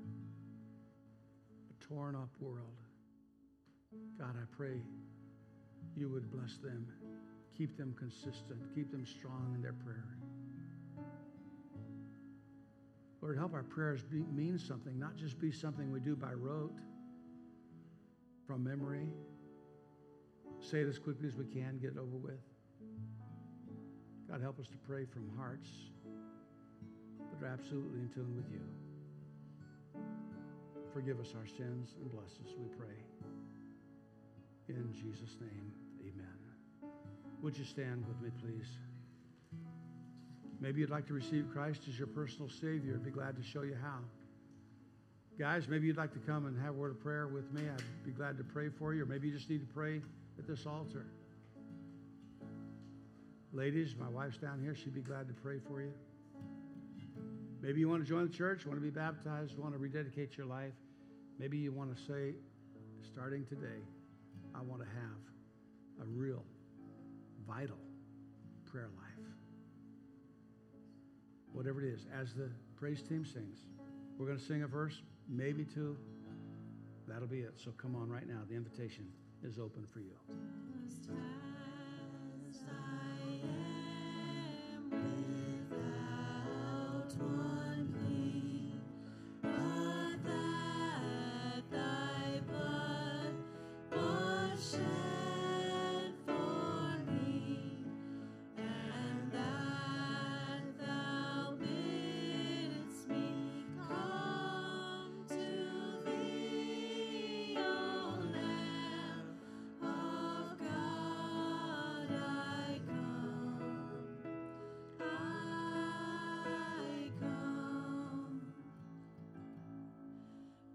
a 1.71 1.85
torn 1.85 2.15
up 2.15 2.31
world. 2.41 2.79
God, 4.19 4.37
I 4.43 4.57
pray 4.57 4.81
you 5.95 6.09
would 6.09 6.31
bless 6.31 6.57
them, 6.57 6.87
keep 7.55 7.77
them 7.77 7.95
consistent, 7.99 8.75
keep 8.75 8.91
them 8.91 9.05
strong 9.05 9.53
in 9.55 9.61
their 9.61 9.75
prayer. 9.75 10.17
Lord, 13.21 13.37
help 13.37 13.53
our 13.53 13.65
prayers 13.65 14.03
be, 14.03 14.25
mean 14.35 14.59
something, 14.59 14.99
not 14.99 15.15
just 15.17 15.39
be 15.39 15.53
something 15.53 15.93
we 15.93 16.01
do 16.01 16.17
by 16.17 16.33
rote 16.33 16.79
from 18.47 18.65
memory. 18.65 19.09
Say 20.61 20.81
it 20.81 20.89
as 20.89 20.99
quickly 20.99 21.29
as 21.29 21.35
we 21.35 21.47
can, 21.47 21.79
get 21.79 21.93
it 21.93 21.99
over 21.99 22.17
with. 22.17 22.41
God, 24.31 24.43
help 24.43 24.61
us 24.61 24.67
to 24.69 24.77
pray 24.87 25.07
from 25.07 25.31
hearts 25.37 25.69
that 27.33 27.47
are 27.47 27.49
absolutely 27.49 28.01
in 28.01 28.09
tune 28.09 28.37
with 28.37 28.51
you. 28.53 28.61
Forgive 30.93 31.21
us 31.21 31.33
our 31.39 31.47
sins 31.47 31.95
and 32.01 32.11
bless 32.11 32.33
us, 32.45 32.55
we 32.59 32.67
pray. 32.77 32.97
In 34.69 34.93
Jesus' 34.93 35.37
name, 35.41 35.73
amen. 36.01 36.93
Would 37.43 37.57
you 37.57 37.65
stand 37.65 38.05
with 38.07 38.21
me, 38.21 38.31
please? 38.43 38.69
Maybe 40.61 40.81
you'd 40.81 40.91
like 40.91 41.07
to 41.07 41.15
receive 41.15 41.47
Christ 41.53 41.83
as 41.89 41.97
your 41.97 42.09
personal 42.09 42.51
Savior. 42.51 42.95
I'd 42.95 43.05
be 43.05 43.11
glad 43.11 43.37
to 43.37 43.43
show 43.43 43.63
you 43.63 43.77
how. 43.81 44.01
Guys, 45.39 45.69
maybe 45.69 45.87
you'd 45.87 45.97
like 45.97 46.13
to 46.13 46.19
come 46.19 46.47
and 46.47 46.61
have 46.61 46.75
a 46.75 46.79
word 46.79 46.91
of 46.91 47.01
prayer 47.01 47.29
with 47.29 47.51
me. 47.53 47.63
I'd 47.63 48.05
be 48.05 48.11
glad 48.11 48.37
to 48.39 48.45
pray 48.45 48.69
for 48.69 48.93
you. 48.93 49.05
Or 49.05 49.07
maybe 49.07 49.29
you 49.29 49.35
just 49.35 49.49
need 49.49 49.61
to 49.61 49.73
pray 49.73 50.03
at 50.39 50.47
this 50.47 50.67
altar. 50.67 51.07
Ladies, 53.53 53.95
my 53.99 54.09
wife's 54.09 54.37
down 54.37 54.61
here. 54.61 54.75
She'd 54.75 54.95
be 54.95 55.01
glad 55.01 55.27
to 55.29 55.35
pray 55.35 55.59
for 55.59 55.81
you. 55.83 55.93
Maybe 57.61 57.81
you 57.81 57.89
want 57.89 58.05
to 58.05 58.09
join 58.09 58.29
the 58.29 58.33
church, 58.33 58.67
want 58.67 58.79
to 58.79 58.83
be 58.83 58.91
baptized, 58.91 59.59
want 59.59 59.73
to 59.73 59.79
rededicate 59.79 60.37
your 60.37 60.47
life. 60.47 60.75
Maybe 61.39 61.59
you 61.59 61.73
want 61.73 61.95
to 61.97 62.03
say, 62.03 62.35
starting 63.13 63.45
today, 63.47 63.83
I 64.55 64.61
want 64.61 64.83
to 64.83 64.87
have 64.87 66.03
a 66.03 66.05
real, 66.05 66.45
vital 67.47 67.79
prayer 68.71 68.91
life. 68.97 69.27
Whatever 71.53 71.83
it 71.83 71.89
is, 71.89 72.07
as 72.17 72.35
the 72.35 72.51
praise 72.77 73.03
team 73.03 73.25
sings, 73.25 73.59
we're 74.19 74.27
going 74.27 74.39
to 74.39 74.45
sing 74.45 74.63
a 74.63 74.67
verse, 74.67 75.01
maybe 75.29 75.65
two. 75.65 75.97
That'll 77.09 77.27
be 77.27 77.41
it. 77.41 77.55
So 77.57 77.73
come 77.73 77.97
on 77.97 78.09
right 78.09 78.29
now. 78.29 78.41
The 78.49 78.55
invitation 78.55 79.07
is 79.45 79.59
open 79.59 79.87
for 79.93 80.01
you. 80.01 80.17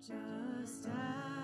Just 0.05 0.85
as 0.85 1.42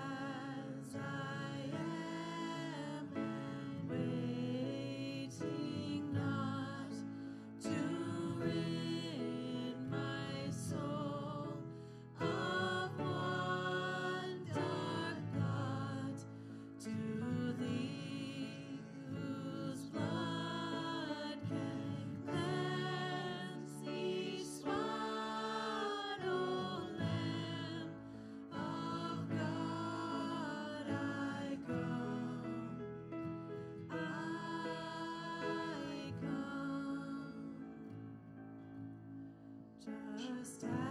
Just 40.50 40.89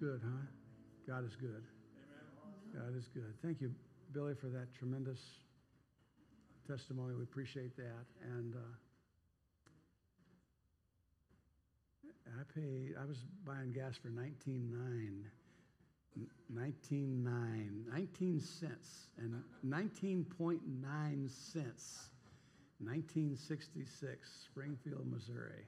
good, 0.00 0.22
huh? 0.24 0.46
God 1.06 1.26
is 1.26 1.36
good. 1.36 1.62
God 2.72 2.96
is 2.96 3.08
good. 3.12 3.34
Thank 3.42 3.60
you, 3.60 3.70
Billy, 4.12 4.32
for 4.34 4.46
that 4.46 4.72
tremendous 4.74 5.20
testimony. 6.66 7.14
We 7.14 7.24
appreciate 7.24 7.76
that. 7.76 8.06
And 8.22 8.54
uh, 8.54 8.58
I 12.38 12.42
paid, 12.58 12.94
I 13.00 13.04
was 13.04 13.18
buying 13.44 13.72
gas 13.72 13.98
for 13.98 14.08
19.9. 14.08 15.24
19.9, 16.52 17.86
19 17.92 18.40
cents, 18.40 19.06
and 19.18 19.42
19.9 19.64 21.30
cents, 21.30 22.08
1966, 22.80 24.28
Springfield, 24.50 25.06
Missouri. 25.06 25.66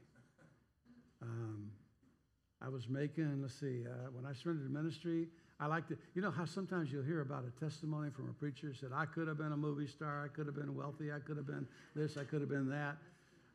I 2.65 2.69
was 2.69 2.89
making, 2.89 3.43
let's 3.43 3.59
see, 3.59 3.83
uh, 3.87 4.11
when 4.13 4.25
I 4.25 4.33
surrendered 4.33 4.69
to 4.69 4.73
ministry, 4.73 5.27
I 5.59 5.67
like 5.67 5.89
to, 5.89 5.99
you 6.15 6.23
know 6.23 6.31
how 6.31 6.45
sometimes 6.45 6.93
you'll 6.93 7.03
hear 7.03 7.21
about 7.21 7.45
a 7.45 7.65
testimony 7.65 8.11
from 8.11 8.29
a 8.29 8.33
preacher 8.33 8.69
who 8.69 8.75
said, 8.75 8.91
I 8.95 9.05
could 9.05 9.27
have 9.27 9.39
been 9.39 9.53
a 9.53 9.57
movie 9.57 9.87
star, 9.87 10.25
I 10.25 10.29
could 10.29 10.47
have 10.47 10.55
been 10.55 10.75
wealthy, 10.75 11.13
I 11.13 11.19
could 11.19 11.37
have 11.37 11.47
been 11.47 11.67
this, 11.95 12.17
I 12.17 12.25
could 12.25 12.41
have 12.41 12.51
been 12.51 12.69
that. 12.71 12.97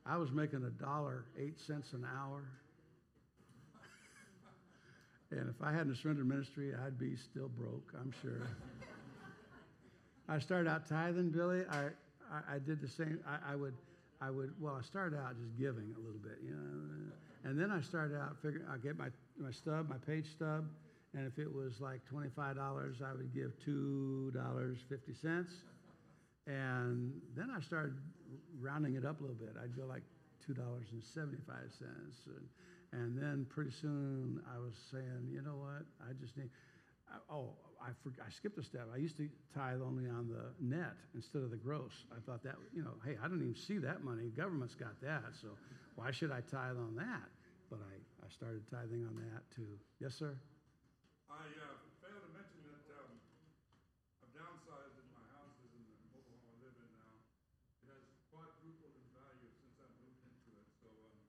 I 0.06 0.18
was 0.18 0.32
making 0.32 0.64
a 0.64 0.70
dollar, 0.70 1.26
eight 1.40 1.60
cents 1.60 1.94
an 1.94 2.06
hour. 2.18 2.44
and 5.32 5.50
if 5.50 5.62
I 5.62 5.72
hadn't 5.72 5.96
surrendered 5.96 6.28
ministry, 6.28 6.74
I'd 6.86 7.00
be 7.00 7.16
still 7.16 7.50
broke, 7.50 7.94
I'm 8.00 8.14
sure. 8.22 8.48
I 10.30 10.40
started 10.40 10.70
out 10.70 10.88
tithing, 10.88 11.30
Billy. 11.30 11.64
I, 11.70 11.88
I, 12.32 12.56
I 12.56 12.60
did 12.60 12.82
the 12.82 12.90
same. 12.90 13.20
I, 13.26 13.54
I 13.54 13.56
would, 13.56 13.74
I 14.22 14.30
would. 14.30 14.52
Well, 14.60 14.76
I 14.78 14.84
started 14.84 15.18
out 15.18 15.36
just 15.40 15.58
giving 15.58 15.94
a 15.96 16.00
little 16.00 16.20
bit, 16.22 16.40
you 16.44 16.52
know, 16.52 17.12
and 17.48 17.58
then 17.58 17.72
I 17.72 17.80
started 17.80 18.18
out 18.18 18.36
figuring. 18.42 18.66
I'd 18.72 18.84
get 18.84 18.98
my 18.98 19.08
my 19.40 19.52
stub, 19.52 19.88
my 19.90 19.96
page 20.06 20.30
stub, 20.30 20.66
and 21.16 21.26
if 21.26 21.40
it 21.40 21.52
was 21.52 21.80
like 21.80 22.04
twenty 22.06 22.30
five 22.36 22.58
dollars, 22.58 22.98
I 23.02 23.14
would 23.14 23.34
give 23.34 23.54
two 23.64 24.32
dollars 24.36 24.80
fifty 24.90 25.14
cents, 25.14 25.52
and 26.46 27.14
then 27.36 27.50
I 27.56 27.62
started 27.62 27.94
rounding 28.60 28.96
it 28.96 29.06
up 29.06 29.20
a 29.20 29.24
little 29.24 29.38
bit. 29.38 29.56
I'd 29.64 29.76
go 29.78 29.86
like 29.86 30.04
two 30.46 30.54
dollars 30.54 30.88
and 30.92 31.02
seventy 31.02 31.42
five 31.48 31.72
cents, 31.80 32.18
and, 32.28 33.02
and 33.02 33.18
then 33.18 33.48
pretty 33.50 33.72
soon 33.72 34.42
I 34.54 34.60
was 34.60 34.76
saying, 34.92 35.30
you 35.32 35.42
know 35.42 35.56
what? 35.56 35.86
I 36.04 36.12
just 36.20 36.36
need. 36.36 36.50
I, 37.10 37.34
oh, 37.34 37.54
I, 37.82 37.92
for, 38.04 38.12
I 38.20 38.30
skipped 38.30 38.58
a 38.58 38.64
step. 38.64 38.90
I 38.94 38.98
used 38.98 39.16
to 39.16 39.30
tithe 39.56 39.80
only 39.82 40.10
on 40.10 40.28
the 40.28 40.52
net 40.60 40.96
instead 41.16 41.42
of 41.42 41.52
the 41.52 41.56
gross. 41.56 41.94
I 42.12 42.20
thought 42.26 42.44
that, 42.44 42.56
you 42.74 42.84
know, 42.84 42.96
hey, 43.06 43.16
I 43.24 43.30
don't 43.30 43.42
even 43.42 43.56
see 43.56 43.78
that 43.78 44.04
money. 44.04 44.30
Government's 44.36 44.76
got 44.76 45.00
that, 45.02 45.24
so 45.42 45.48
why 45.96 46.12
should 46.12 46.32
I 46.32 46.42
tithe 46.42 46.76
on 46.76 46.96
that? 46.98 47.30
But 47.70 47.84
I, 47.84 47.94
I 48.24 48.28
started 48.32 48.64
tithing 48.72 49.04
on 49.04 49.16
that 49.28 49.44
too. 49.52 49.68
Yes, 50.00 50.16
sir? 50.16 50.32
I 51.28 51.44
uh, 51.44 51.76
failed 52.00 52.24
to 52.24 52.32
mention 52.32 52.64
that 52.64 52.80
um, 52.96 53.12
I've 54.24 54.32
downsized 54.32 54.96
in 54.96 55.08
my 55.12 55.26
houses 55.36 55.68
in 55.76 55.84
the 55.84 55.96
mobile 56.16 56.40
home 56.48 56.48
I 56.48 56.56
live 56.64 56.76
in 56.80 56.90
now. 56.96 57.12
It 57.84 57.92
has 57.92 58.04
quadrupled 58.32 58.96
in 58.96 59.08
value 59.12 59.52
since 59.52 59.76
I 59.84 59.88
moved 60.00 60.24
into 60.24 60.50
it. 60.56 60.68
So 60.80 60.88
um, 60.88 61.20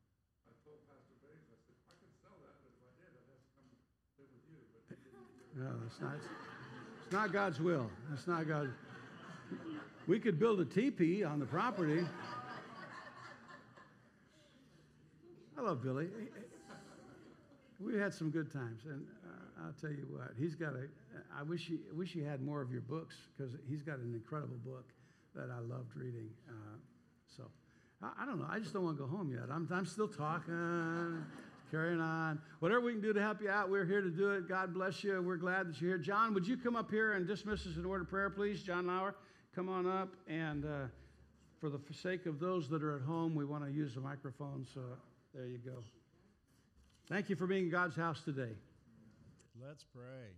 I 0.46 0.54
told 0.62 0.78
Pastor 0.86 1.18
Bates, 1.26 1.50
I 1.50 1.58
said, 1.66 1.74
I 1.90 1.94
could 1.98 2.14
sell 2.22 2.38
that, 2.46 2.54
but 2.62 2.70
if 2.70 2.82
I 2.86 2.92
did, 3.02 3.10
I'd 3.18 3.28
have 3.34 3.42
to 3.42 3.50
come 3.58 3.68
live 4.22 4.30
with 4.30 4.46
you. 4.46 4.62
But 4.70 4.94
No, 5.58 5.70
that's 5.82 5.98
not. 5.98 6.22
It's 7.02 7.10
not 7.10 7.34
God's 7.34 7.58
will. 7.58 7.90
It's 8.14 8.30
not 8.30 8.46
God. 8.46 8.70
We 10.06 10.22
could 10.22 10.38
build 10.38 10.62
a 10.62 10.64
teepee 10.64 11.24
on 11.26 11.42
the 11.42 11.50
property. 11.50 12.06
I 15.58 15.62
love 15.62 15.82
Billy. 15.82 16.08
We 17.80 17.98
had 17.98 18.14
some 18.14 18.30
good 18.30 18.52
times, 18.52 18.82
and 18.84 19.04
uh, 19.26 19.66
I'll 19.66 19.72
tell 19.80 19.90
you 19.90 20.06
what. 20.08 20.30
He's 20.38 20.54
got 20.54 20.74
a. 20.74 20.86
I 21.36 21.42
wish 21.42 21.66
he 21.66 21.78
wish 21.92 22.12
he 22.12 22.22
had 22.22 22.42
more 22.42 22.60
of 22.60 22.70
your 22.70 22.80
books 22.80 23.16
because 23.36 23.54
he's 23.68 23.82
got 23.82 23.98
an 23.98 24.14
incredible 24.14 24.56
book 24.64 24.86
that 25.34 25.48
I 25.50 25.60
loved 25.60 25.96
reading. 25.96 26.28
Uh, 26.48 26.76
so 27.36 27.44
I, 28.02 28.22
I 28.22 28.26
don't 28.26 28.38
know. 28.38 28.46
I 28.48 28.58
just 28.60 28.72
don't 28.72 28.84
want 28.84 28.98
to 28.98 29.04
go 29.04 29.08
home 29.08 29.32
yet. 29.32 29.44
I'm 29.52 29.68
I'm 29.72 29.86
still 29.86 30.08
talking 30.08 31.24
carrying 31.70 32.00
on. 32.00 32.40
Whatever 32.60 32.80
we 32.80 32.92
can 32.92 33.00
do 33.00 33.12
to 33.12 33.20
help 33.20 33.42
you 33.42 33.50
out, 33.50 33.68
we're 33.68 33.84
here 33.84 34.00
to 34.00 34.10
do 34.10 34.30
it. 34.30 34.48
God 34.48 34.72
bless 34.72 35.02
you. 35.04 35.20
We're 35.20 35.36
glad 35.36 35.68
that 35.68 35.80
you're 35.80 35.90
here. 35.90 35.98
John, 35.98 36.34
would 36.34 36.46
you 36.46 36.56
come 36.56 36.76
up 36.76 36.90
here 36.90 37.12
and 37.12 37.26
dismiss 37.26 37.66
us 37.66 37.76
in 37.76 37.86
word 37.86 38.00
of 38.00 38.08
prayer, 38.08 38.30
please? 38.30 38.62
John 38.62 38.86
Lauer, 38.86 39.14
come 39.54 39.68
on 39.68 39.86
up. 39.86 40.14
And 40.26 40.64
uh, 40.64 40.86
for 41.60 41.68
the 41.68 41.78
sake 41.92 42.26
of 42.26 42.40
those 42.40 42.68
that 42.70 42.82
are 42.82 42.96
at 42.96 43.02
home, 43.02 43.34
we 43.34 43.44
want 43.44 43.64
to 43.64 43.70
use 43.70 43.94
the 43.94 44.00
microphone. 44.00 44.66
So 44.72 44.80
there 45.34 45.46
you 45.46 45.58
go. 45.58 45.82
Thank 47.08 47.28
you 47.30 47.36
for 47.36 47.46
being 47.46 47.64
in 47.64 47.70
God's 47.70 47.96
house 47.96 48.20
today. 48.24 48.52
Let's 49.64 49.84
pray. 49.84 50.32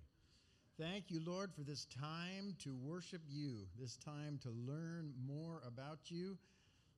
Thank 0.78 1.04
you, 1.08 1.20
Lord, 1.26 1.50
for 1.54 1.62
this 1.62 1.86
time 1.86 2.56
to 2.64 2.74
worship 2.82 3.20
you, 3.28 3.66
this 3.78 3.96
time 3.96 4.38
to 4.42 4.48
learn 4.48 5.12
more 5.26 5.60
about 5.66 5.98
you, 6.06 6.38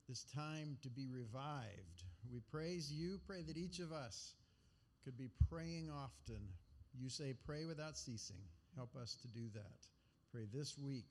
this 0.08 0.24
time 0.34 0.76
to 0.82 0.88
be 0.88 1.08
revived. 1.08 2.04
We 2.32 2.40
praise 2.50 2.92
you. 2.92 3.18
Pray 3.26 3.42
that 3.42 3.56
each 3.56 3.80
of 3.80 3.92
us 3.92 4.34
could 5.04 5.18
be 5.18 5.30
praying 5.50 5.90
often. 5.90 6.42
You 6.98 7.08
say, 7.08 7.34
pray 7.44 7.64
without 7.64 7.96
ceasing. 7.96 8.36
Help 8.76 8.94
us 8.94 9.16
to 9.22 9.28
do 9.28 9.48
that. 9.54 9.86
Pray 10.32 10.46
this 10.52 10.78
week 10.78 11.06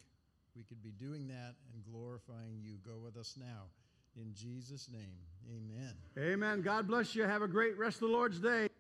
we 0.56 0.64
could 0.64 0.84
be 0.84 0.92
doing 0.92 1.28
that 1.28 1.56
and 1.74 1.84
glorifying 1.92 2.60
you. 2.62 2.76
Go 2.86 3.00
with 3.04 3.16
us 3.16 3.36
now. 3.40 3.72
In 4.16 4.34
Jesus' 4.34 4.90
name, 4.92 5.18
amen. 5.48 5.94
Amen. 6.18 6.62
God 6.62 6.88
bless 6.88 7.16
you. 7.16 7.24
Have 7.24 7.42
a 7.42 7.48
great 7.48 7.78
rest 7.78 7.96
of 7.98 8.02
the 8.02 8.08
Lord's 8.08 8.40
day. 8.40 8.71